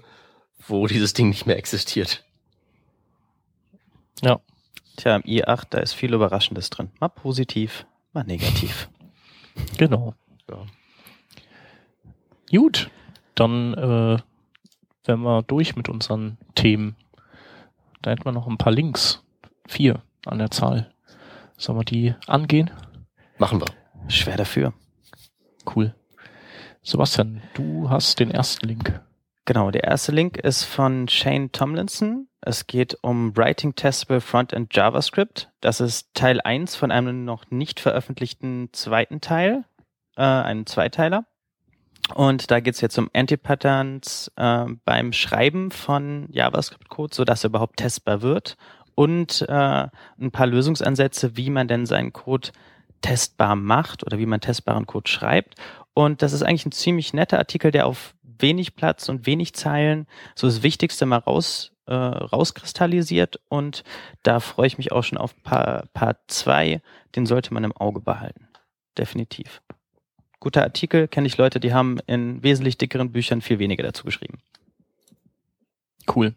wo 0.68 0.86
dieses 0.88 1.14
Ding 1.14 1.30
nicht 1.30 1.46
mehr 1.46 1.58
existiert. 1.58 2.24
Ja. 4.22 4.40
Tja, 4.98 5.16
im 5.16 5.22
i8, 5.22 5.68
da 5.70 5.78
ist 5.78 5.94
viel 5.94 6.14
Überraschendes 6.14 6.70
drin. 6.70 6.90
Mal 7.00 7.08
positiv, 7.10 7.86
mal 8.14 8.24
negativ. 8.24 8.90
Genau. 9.78 10.14
Ja. 10.50 10.66
Gut, 12.52 12.90
dann 13.36 13.74
äh, 13.74 14.18
wären 15.06 15.22
wir 15.22 15.44
durch 15.44 15.76
mit 15.76 15.88
unseren 15.88 16.38
Themen. 16.56 16.96
Da 18.02 18.12
hätten 18.12 18.26
wir 18.26 18.32
noch 18.32 18.48
ein 18.48 18.58
paar 18.58 18.74
Links. 18.74 19.24
Vier 19.68 20.02
an 20.26 20.40
der 20.40 20.52
Zahl. 20.52 20.94
Sollen 21.58 21.78
wir 21.78 21.84
die 21.84 22.16
angehen? 22.26 22.72
Machen 23.38 23.62
wir. 23.62 23.68
Schwer 24.10 24.38
dafür. 24.38 24.74
Cool. 25.76 25.94
Sebastian, 26.82 27.42
du 27.54 27.90
hast 27.90 28.20
den 28.20 28.32
ersten 28.32 28.68
Link. 28.68 29.02
Genau, 29.46 29.72
der 29.72 29.84
erste 29.84 30.12
Link 30.12 30.38
ist 30.38 30.64
von 30.64 31.08
Shane 31.08 31.52
Tomlinson. 31.52 32.27
Es 32.42 32.68
geht 32.68 32.98
um 33.02 33.36
Writing 33.36 33.76
Testable 33.76 34.22
Frontend 34.22 34.76
JavaScript. 34.76 35.50
Das 35.60 35.82
ist 35.82 36.14
Teil 36.14 36.40
1 36.42 36.76
von 36.76 36.92
einem 36.92 37.26
noch 37.26 37.50
nicht 37.50 37.80
veröffentlichten 37.80 38.70
zweiten 38.74 39.22
Teil, 39.22 39.66
äh, 40.16 40.22
einem 40.22 40.66
Zweiteiler. 40.66 41.26
Und 42.14 42.52
da 42.52 42.60
geht 42.60 42.76
es 42.76 42.82
jetzt 42.82 42.98
um 42.98 43.10
Anti-Patterns 43.14 44.32
äh, 44.36 44.66
beim 44.86 45.14
Schreiben 45.14 45.72
von 45.72 46.28
JavaScript-Code, 46.32 47.14
sodass 47.14 47.44
er 47.44 47.50
überhaupt 47.50 47.78
testbar 47.78 48.22
wird. 48.22 48.56
Und 48.96 49.42
äh, 49.48 49.88
ein 50.20 50.32
paar 50.32 50.48
Lösungsansätze, 50.48 51.38
wie 51.38 51.50
man 51.50 51.68
denn 51.68 51.86
seinen 51.86 52.14
Code 52.14 52.50
testbar 53.02 53.56
macht 53.56 54.06
oder 54.06 54.18
wie 54.18 54.26
man 54.26 54.42
testbaren 54.42 54.86
Code 54.86 55.10
schreibt. 55.10 55.56
Und 55.94 56.22
das 56.22 56.34
ist 56.34 56.44
eigentlich 56.44 56.66
ein 56.66 56.72
ziemlich 56.72 57.14
netter 57.14 57.40
Artikel, 57.40 57.72
der 57.72 57.88
auf 57.88 58.16
wenig 58.24 58.76
Platz 58.76 59.10
und 59.10 59.26
wenig 59.26 59.54
Zeilen 59.54 60.08
so 60.36 60.48
das 60.48 60.64
Wichtigste 60.64 61.06
mal 61.06 61.18
raus, 61.18 61.74
äh, 61.88 61.94
rauskristallisiert. 61.94 63.40
Und 63.50 63.84
da 64.24 64.40
freue 64.40 64.68
ich 64.68 64.78
mich 64.78 64.92
auch 64.92 65.04
schon 65.04 65.18
auf 65.18 65.42
Part, 65.44 65.92
Part 65.94 66.20
2. 66.28 66.82
Den 67.16 67.26
sollte 67.26 67.54
man 67.54 67.64
im 67.64 67.76
Auge 67.76 68.00
behalten. 68.00 68.48
Definitiv. 68.98 69.62
Guter 70.40 70.64
Artikel, 70.64 71.08
kenne 71.08 71.28
ich 71.28 71.38
Leute, 71.38 71.60
die 71.60 71.74
haben 71.74 72.00
in 72.06 72.44
wesentlich 72.44 72.78
dickeren 72.78 73.12
Büchern 73.12 73.42
viel 73.42 73.60
weniger 73.60 73.84
dazu 73.84 74.04
geschrieben. 74.04 74.40
Cool. 76.14 76.36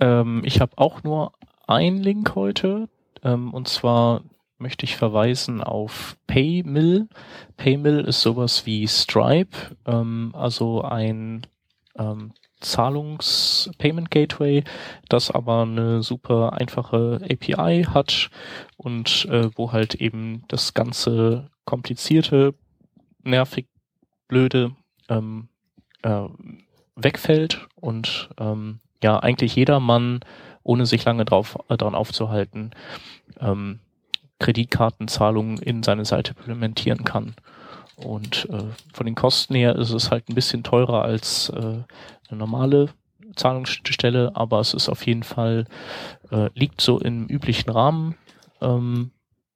Ähm, 0.00 0.42
ich 0.44 0.60
habe 0.60 0.72
auch 0.76 1.02
nur 1.02 1.32
einen 1.66 1.98
Link 1.98 2.34
heute, 2.34 2.88
ähm, 3.22 3.52
und 3.52 3.68
zwar 3.68 4.22
möchte 4.58 4.84
ich 4.84 4.96
verweisen 4.96 5.62
auf 5.62 6.16
Paymill. 6.26 7.08
Paymill 7.56 8.00
ist 8.00 8.22
sowas 8.22 8.66
wie 8.66 8.86
Stripe, 8.86 9.56
ähm, 9.86 10.30
also 10.34 10.82
ein 10.82 11.46
ähm, 11.96 12.32
Zahlungs-Payment 12.60 14.10
Gateway, 14.10 14.64
das 15.08 15.30
aber 15.30 15.62
eine 15.62 16.02
super 16.02 16.54
einfache 16.54 17.20
API 17.22 17.84
hat 17.84 18.30
und 18.76 19.26
äh, 19.30 19.50
wo 19.54 19.72
halt 19.72 19.94
eben 19.94 20.44
das 20.48 20.74
ganze 20.74 21.50
komplizierte, 21.64 22.54
nervig, 23.22 23.66
blöde 24.28 24.72
ähm, 25.08 25.48
äh, 26.02 26.24
wegfällt 26.96 27.66
und 27.76 28.30
ähm, 28.38 28.80
ja 29.02 29.18
eigentlich 29.18 29.54
jedermann, 29.54 30.20
ohne 30.62 30.86
sich 30.86 31.04
lange 31.04 31.24
drauf, 31.24 31.58
äh, 31.68 31.76
daran 31.76 31.94
aufzuhalten, 31.94 32.72
ähm, 33.40 33.80
Kreditkartenzahlungen 34.38 35.58
in 35.58 35.82
seine 35.82 36.04
Seite 36.04 36.34
implementieren 36.36 37.04
kann. 37.04 37.34
Und 38.04 38.48
äh, 38.50 38.64
von 38.92 39.06
den 39.06 39.14
Kosten 39.14 39.54
her 39.54 39.76
ist 39.76 39.90
es 39.90 40.10
halt 40.10 40.28
ein 40.28 40.34
bisschen 40.34 40.62
teurer 40.62 41.02
als 41.02 41.50
äh, 41.50 41.56
eine 42.28 42.38
normale 42.38 42.90
Zahlungsstelle, 43.34 44.32
aber 44.34 44.60
es 44.60 44.74
ist 44.74 44.88
auf 44.88 45.06
jeden 45.06 45.22
Fall, 45.22 45.66
äh, 46.30 46.48
liegt 46.54 46.80
so 46.80 47.00
im 47.00 47.26
üblichen 47.26 47.70
Rahmen 47.70 48.16
ähm, 48.60 49.10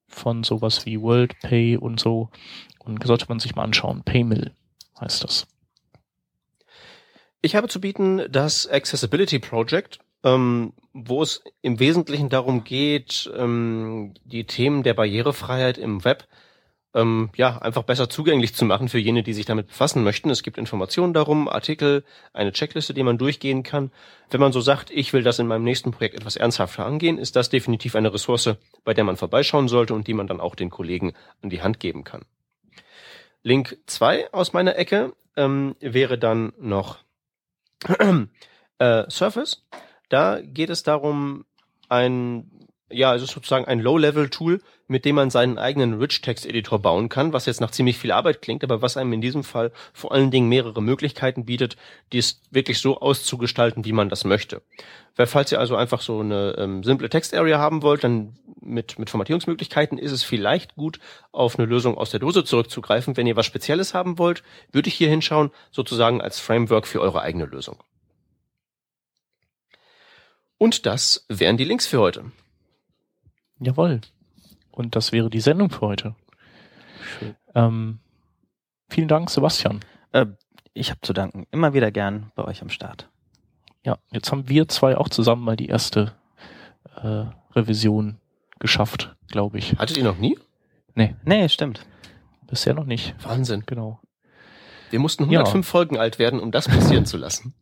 von 0.08 0.44
sowas 0.44 0.86
wie 0.86 1.00
WorldPay 1.00 1.76
und 1.76 2.00
so. 2.00 2.30
Und 2.78 3.04
sollte 3.06 3.26
man 3.28 3.38
sich 3.38 3.54
mal 3.54 3.62
anschauen. 3.62 4.02
Paymill 4.02 4.52
heißt 5.00 5.22
das. 5.22 5.46
Ich 7.40 7.54
habe 7.54 7.68
zu 7.68 7.80
bieten 7.80 8.22
das 8.30 8.68
Accessibility 8.68 9.38
Project 9.38 10.00
ähm, 10.24 10.72
wo 10.92 11.22
es 11.22 11.42
im 11.62 11.80
Wesentlichen 11.80 12.28
darum 12.28 12.64
geht, 12.64 13.30
ähm, 13.36 14.14
die 14.24 14.44
Themen 14.44 14.82
der 14.82 14.94
Barrierefreiheit 14.94 15.78
im 15.78 16.04
Web 16.04 16.26
ähm, 16.94 17.30
ja 17.36 17.58
einfach 17.58 17.82
besser 17.82 18.08
zugänglich 18.08 18.54
zu 18.54 18.64
machen 18.64 18.88
für 18.88 18.98
jene, 18.98 19.22
die 19.22 19.32
sich 19.32 19.46
damit 19.46 19.68
befassen 19.68 20.02
möchten. 20.02 20.30
Es 20.30 20.42
gibt 20.42 20.58
Informationen 20.58 21.14
darum, 21.14 21.48
Artikel, 21.48 22.04
eine 22.32 22.52
Checkliste, 22.52 22.94
die 22.94 23.02
man 23.02 23.18
durchgehen 23.18 23.62
kann. 23.62 23.90
Wenn 24.30 24.40
man 24.40 24.52
so 24.52 24.60
sagt, 24.60 24.90
ich 24.90 25.12
will 25.12 25.22
das 25.22 25.38
in 25.38 25.46
meinem 25.46 25.64
nächsten 25.64 25.90
Projekt 25.90 26.16
etwas 26.16 26.36
ernsthafter 26.36 26.84
angehen, 26.84 27.18
ist 27.18 27.36
das 27.36 27.50
definitiv 27.50 27.96
eine 27.96 28.12
Ressource, 28.12 28.56
bei 28.84 28.94
der 28.94 29.04
man 29.04 29.16
vorbeischauen 29.16 29.68
sollte 29.68 29.94
und 29.94 30.06
die 30.06 30.14
man 30.14 30.26
dann 30.26 30.40
auch 30.40 30.54
den 30.54 30.70
Kollegen 30.70 31.12
an 31.42 31.50
die 31.50 31.62
Hand 31.62 31.80
geben 31.80 32.04
kann. 32.04 32.22
Link 33.42 33.78
zwei 33.86 34.32
aus 34.32 34.52
meiner 34.52 34.76
Ecke 34.76 35.14
ähm, 35.36 35.74
wäre 35.80 36.18
dann 36.18 36.52
noch 36.58 36.98
äh, 38.78 39.10
Surface. 39.10 39.64
Da 40.08 40.40
geht 40.40 40.70
es 40.70 40.82
darum, 40.82 41.44
ein, 41.88 42.61
ja, 42.92 43.14
es 43.14 43.22
ist 43.22 43.32
sozusagen 43.32 43.64
ein 43.64 43.80
Low-Level-Tool, 43.80 44.60
mit 44.88 45.04
dem 45.04 45.16
man 45.16 45.30
seinen 45.30 45.58
eigenen 45.58 45.94
Rich-Text-Editor 45.94 46.78
bauen 46.78 47.08
kann, 47.08 47.32
was 47.32 47.46
jetzt 47.46 47.60
nach 47.60 47.70
ziemlich 47.70 47.98
viel 47.98 48.12
Arbeit 48.12 48.42
klingt, 48.42 48.62
aber 48.62 48.82
was 48.82 48.96
einem 48.96 49.12
in 49.12 49.20
diesem 49.20 49.44
Fall 49.44 49.72
vor 49.92 50.12
allen 50.12 50.30
Dingen 50.30 50.48
mehrere 50.48 50.82
Möglichkeiten 50.82 51.44
bietet, 51.44 51.76
dies 52.12 52.40
wirklich 52.50 52.78
so 52.78 53.00
auszugestalten, 53.00 53.84
wie 53.84 53.92
man 53.92 54.08
das 54.08 54.24
möchte. 54.24 54.62
Weil 55.16 55.26
falls 55.26 55.52
ihr 55.52 55.60
also 55.60 55.76
einfach 55.76 56.00
so 56.00 56.20
eine 56.20 56.54
ähm, 56.58 56.84
simple 56.84 57.08
Text-Area 57.08 57.58
haben 57.58 57.82
wollt, 57.82 58.04
dann 58.04 58.36
mit, 58.60 58.98
mit 58.98 59.10
Formatierungsmöglichkeiten 59.10 59.98
ist 59.98 60.12
es 60.12 60.22
vielleicht 60.22 60.76
gut, 60.76 61.00
auf 61.32 61.58
eine 61.58 61.66
Lösung 61.66 61.98
aus 61.98 62.10
der 62.10 62.20
Dose 62.20 62.44
zurückzugreifen. 62.44 63.16
Wenn 63.16 63.26
ihr 63.26 63.36
was 63.36 63.46
Spezielles 63.46 63.94
haben 63.94 64.18
wollt, 64.18 64.42
würde 64.70 64.88
ich 64.88 64.94
hier 64.94 65.08
hinschauen, 65.08 65.50
sozusagen 65.70 66.20
als 66.20 66.38
Framework 66.38 66.86
für 66.86 67.00
eure 67.00 67.22
eigene 67.22 67.46
Lösung. 67.46 67.82
Und 70.58 70.86
das 70.86 71.26
wären 71.28 71.56
die 71.56 71.64
Links 71.64 71.88
für 71.88 71.98
heute. 71.98 72.30
Jawohl. 73.62 74.00
Und 74.70 74.96
das 74.96 75.12
wäre 75.12 75.30
die 75.30 75.40
Sendung 75.40 75.70
für 75.70 75.82
heute. 75.82 76.14
Schön. 77.18 77.36
Ähm, 77.54 77.98
vielen 78.88 79.08
Dank, 79.08 79.30
Sebastian. 79.30 79.80
Äh, 80.12 80.26
ich 80.74 80.90
habe 80.90 81.00
zu 81.02 81.12
danken. 81.12 81.46
Immer 81.50 81.74
wieder 81.74 81.90
gern 81.90 82.32
bei 82.34 82.44
euch 82.44 82.62
am 82.62 82.70
Start. 82.70 83.08
Ja, 83.84 83.98
jetzt 84.10 84.30
haben 84.32 84.48
wir 84.48 84.68
zwei 84.68 84.96
auch 84.96 85.08
zusammen 85.08 85.44
mal 85.44 85.56
die 85.56 85.66
erste 85.66 86.12
äh, 86.96 87.24
Revision 87.54 88.18
geschafft, 88.58 89.14
glaube 89.28 89.58
ich. 89.58 89.78
Hattet 89.78 89.96
ihr 89.96 90.04
noch 90.04 90.18
nie? 90.18 90.38
Nee. 90.94 91.14
Nee, 91.24 91.48
stimmt. 91.48 91.86
Bisher 92.46 92.74
noch 92.74 92.86
nicht. 92.86 93.14
Wahnsinn. 93.22 93.64
Genau. 93.66 94.00
Wir 94.90 95.00
mussten 95.00 95.24
105 95.24 95.66
ja. 95.66 95.70
Folgen 95.70 95.98
alt 95.98 96.18
werden, 96.18 96.38
um 96.38 96.52
das 96.52 96.68
passieren 96.68 97.06
zu 97.06 97.16
lassen. 97.16 97.54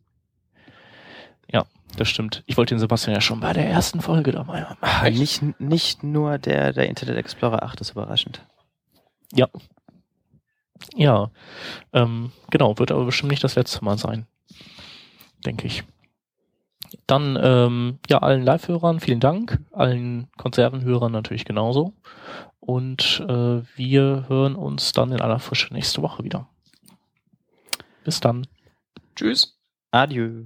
Das 1.97 2.07
stimmt. 2.07 2.43
Ich 2.45 2.57
wollte 2.57 2.73
den 2.73 2.79
Sebastian 2.79 3.13
ja 3.13 3.21
schon 3.21 3.39
bei 3.39 3.53
der 3.53 3.67
ersten 3.67 4.01
Folge 4.01 4.31
dabei 4.31 4.63
haben. 4.63 4.77
Ah, 4.81 5.09
nicht, 5.09 5.59
nicht 5.59 6.03
nur 6.03 6.37
der, 6.37 6.73
der 6.73 6.87
Internet 6.87 7.17
Explorer 7.17 7.63
8 7.63 7.81
ist 7.81 7.91
überraschend. 7.91 8.41
Ja. 9.33 9.47
Ja. 10.95 11.31
Ähm, 11.93 12.31
genau, 12.49 12.77
wird 12.79 12.91
aber 12.91 13.05
bestimmt 13.05 13.31
nicht 13.31 13.43
das 13.43 13.55
letzte 13.55 13.83
Mal 13.83 13.97
sein. 13.97 14.25
Denke 15.45 15.67
ich. 15.67 15.83
Dann, 17.07 17.37
ähm, 17.41 17.99
ja, 18.09 18.19
allen 18.19 18.43
Live-Hörern 18.43 18.99
vielen 18.99 19.19
Dank, 19.19 19.59
allen 19.71 20.29
Konservenhörern 20.37 21.11
natürlich 21.11 21.45
genauso. 21.45 21.93
Und 22.59 23.23
äh, 23.27 23.61
wir 23.75 24.25
hören 24.27 24.55
uns 24.55 24.91
dann 24.91 25.11
in 25.11 25.21
aller 25.21 25.39
Frische 25.39 25.73
nächste 25.73 26.01
Woche 26.01 26.23
wieder. 26.23 26.47
Bis 28.03 28.19
dann. 28.19 28.47
Tschüss. 29.15 29.57
Adieu. 29.91 30.45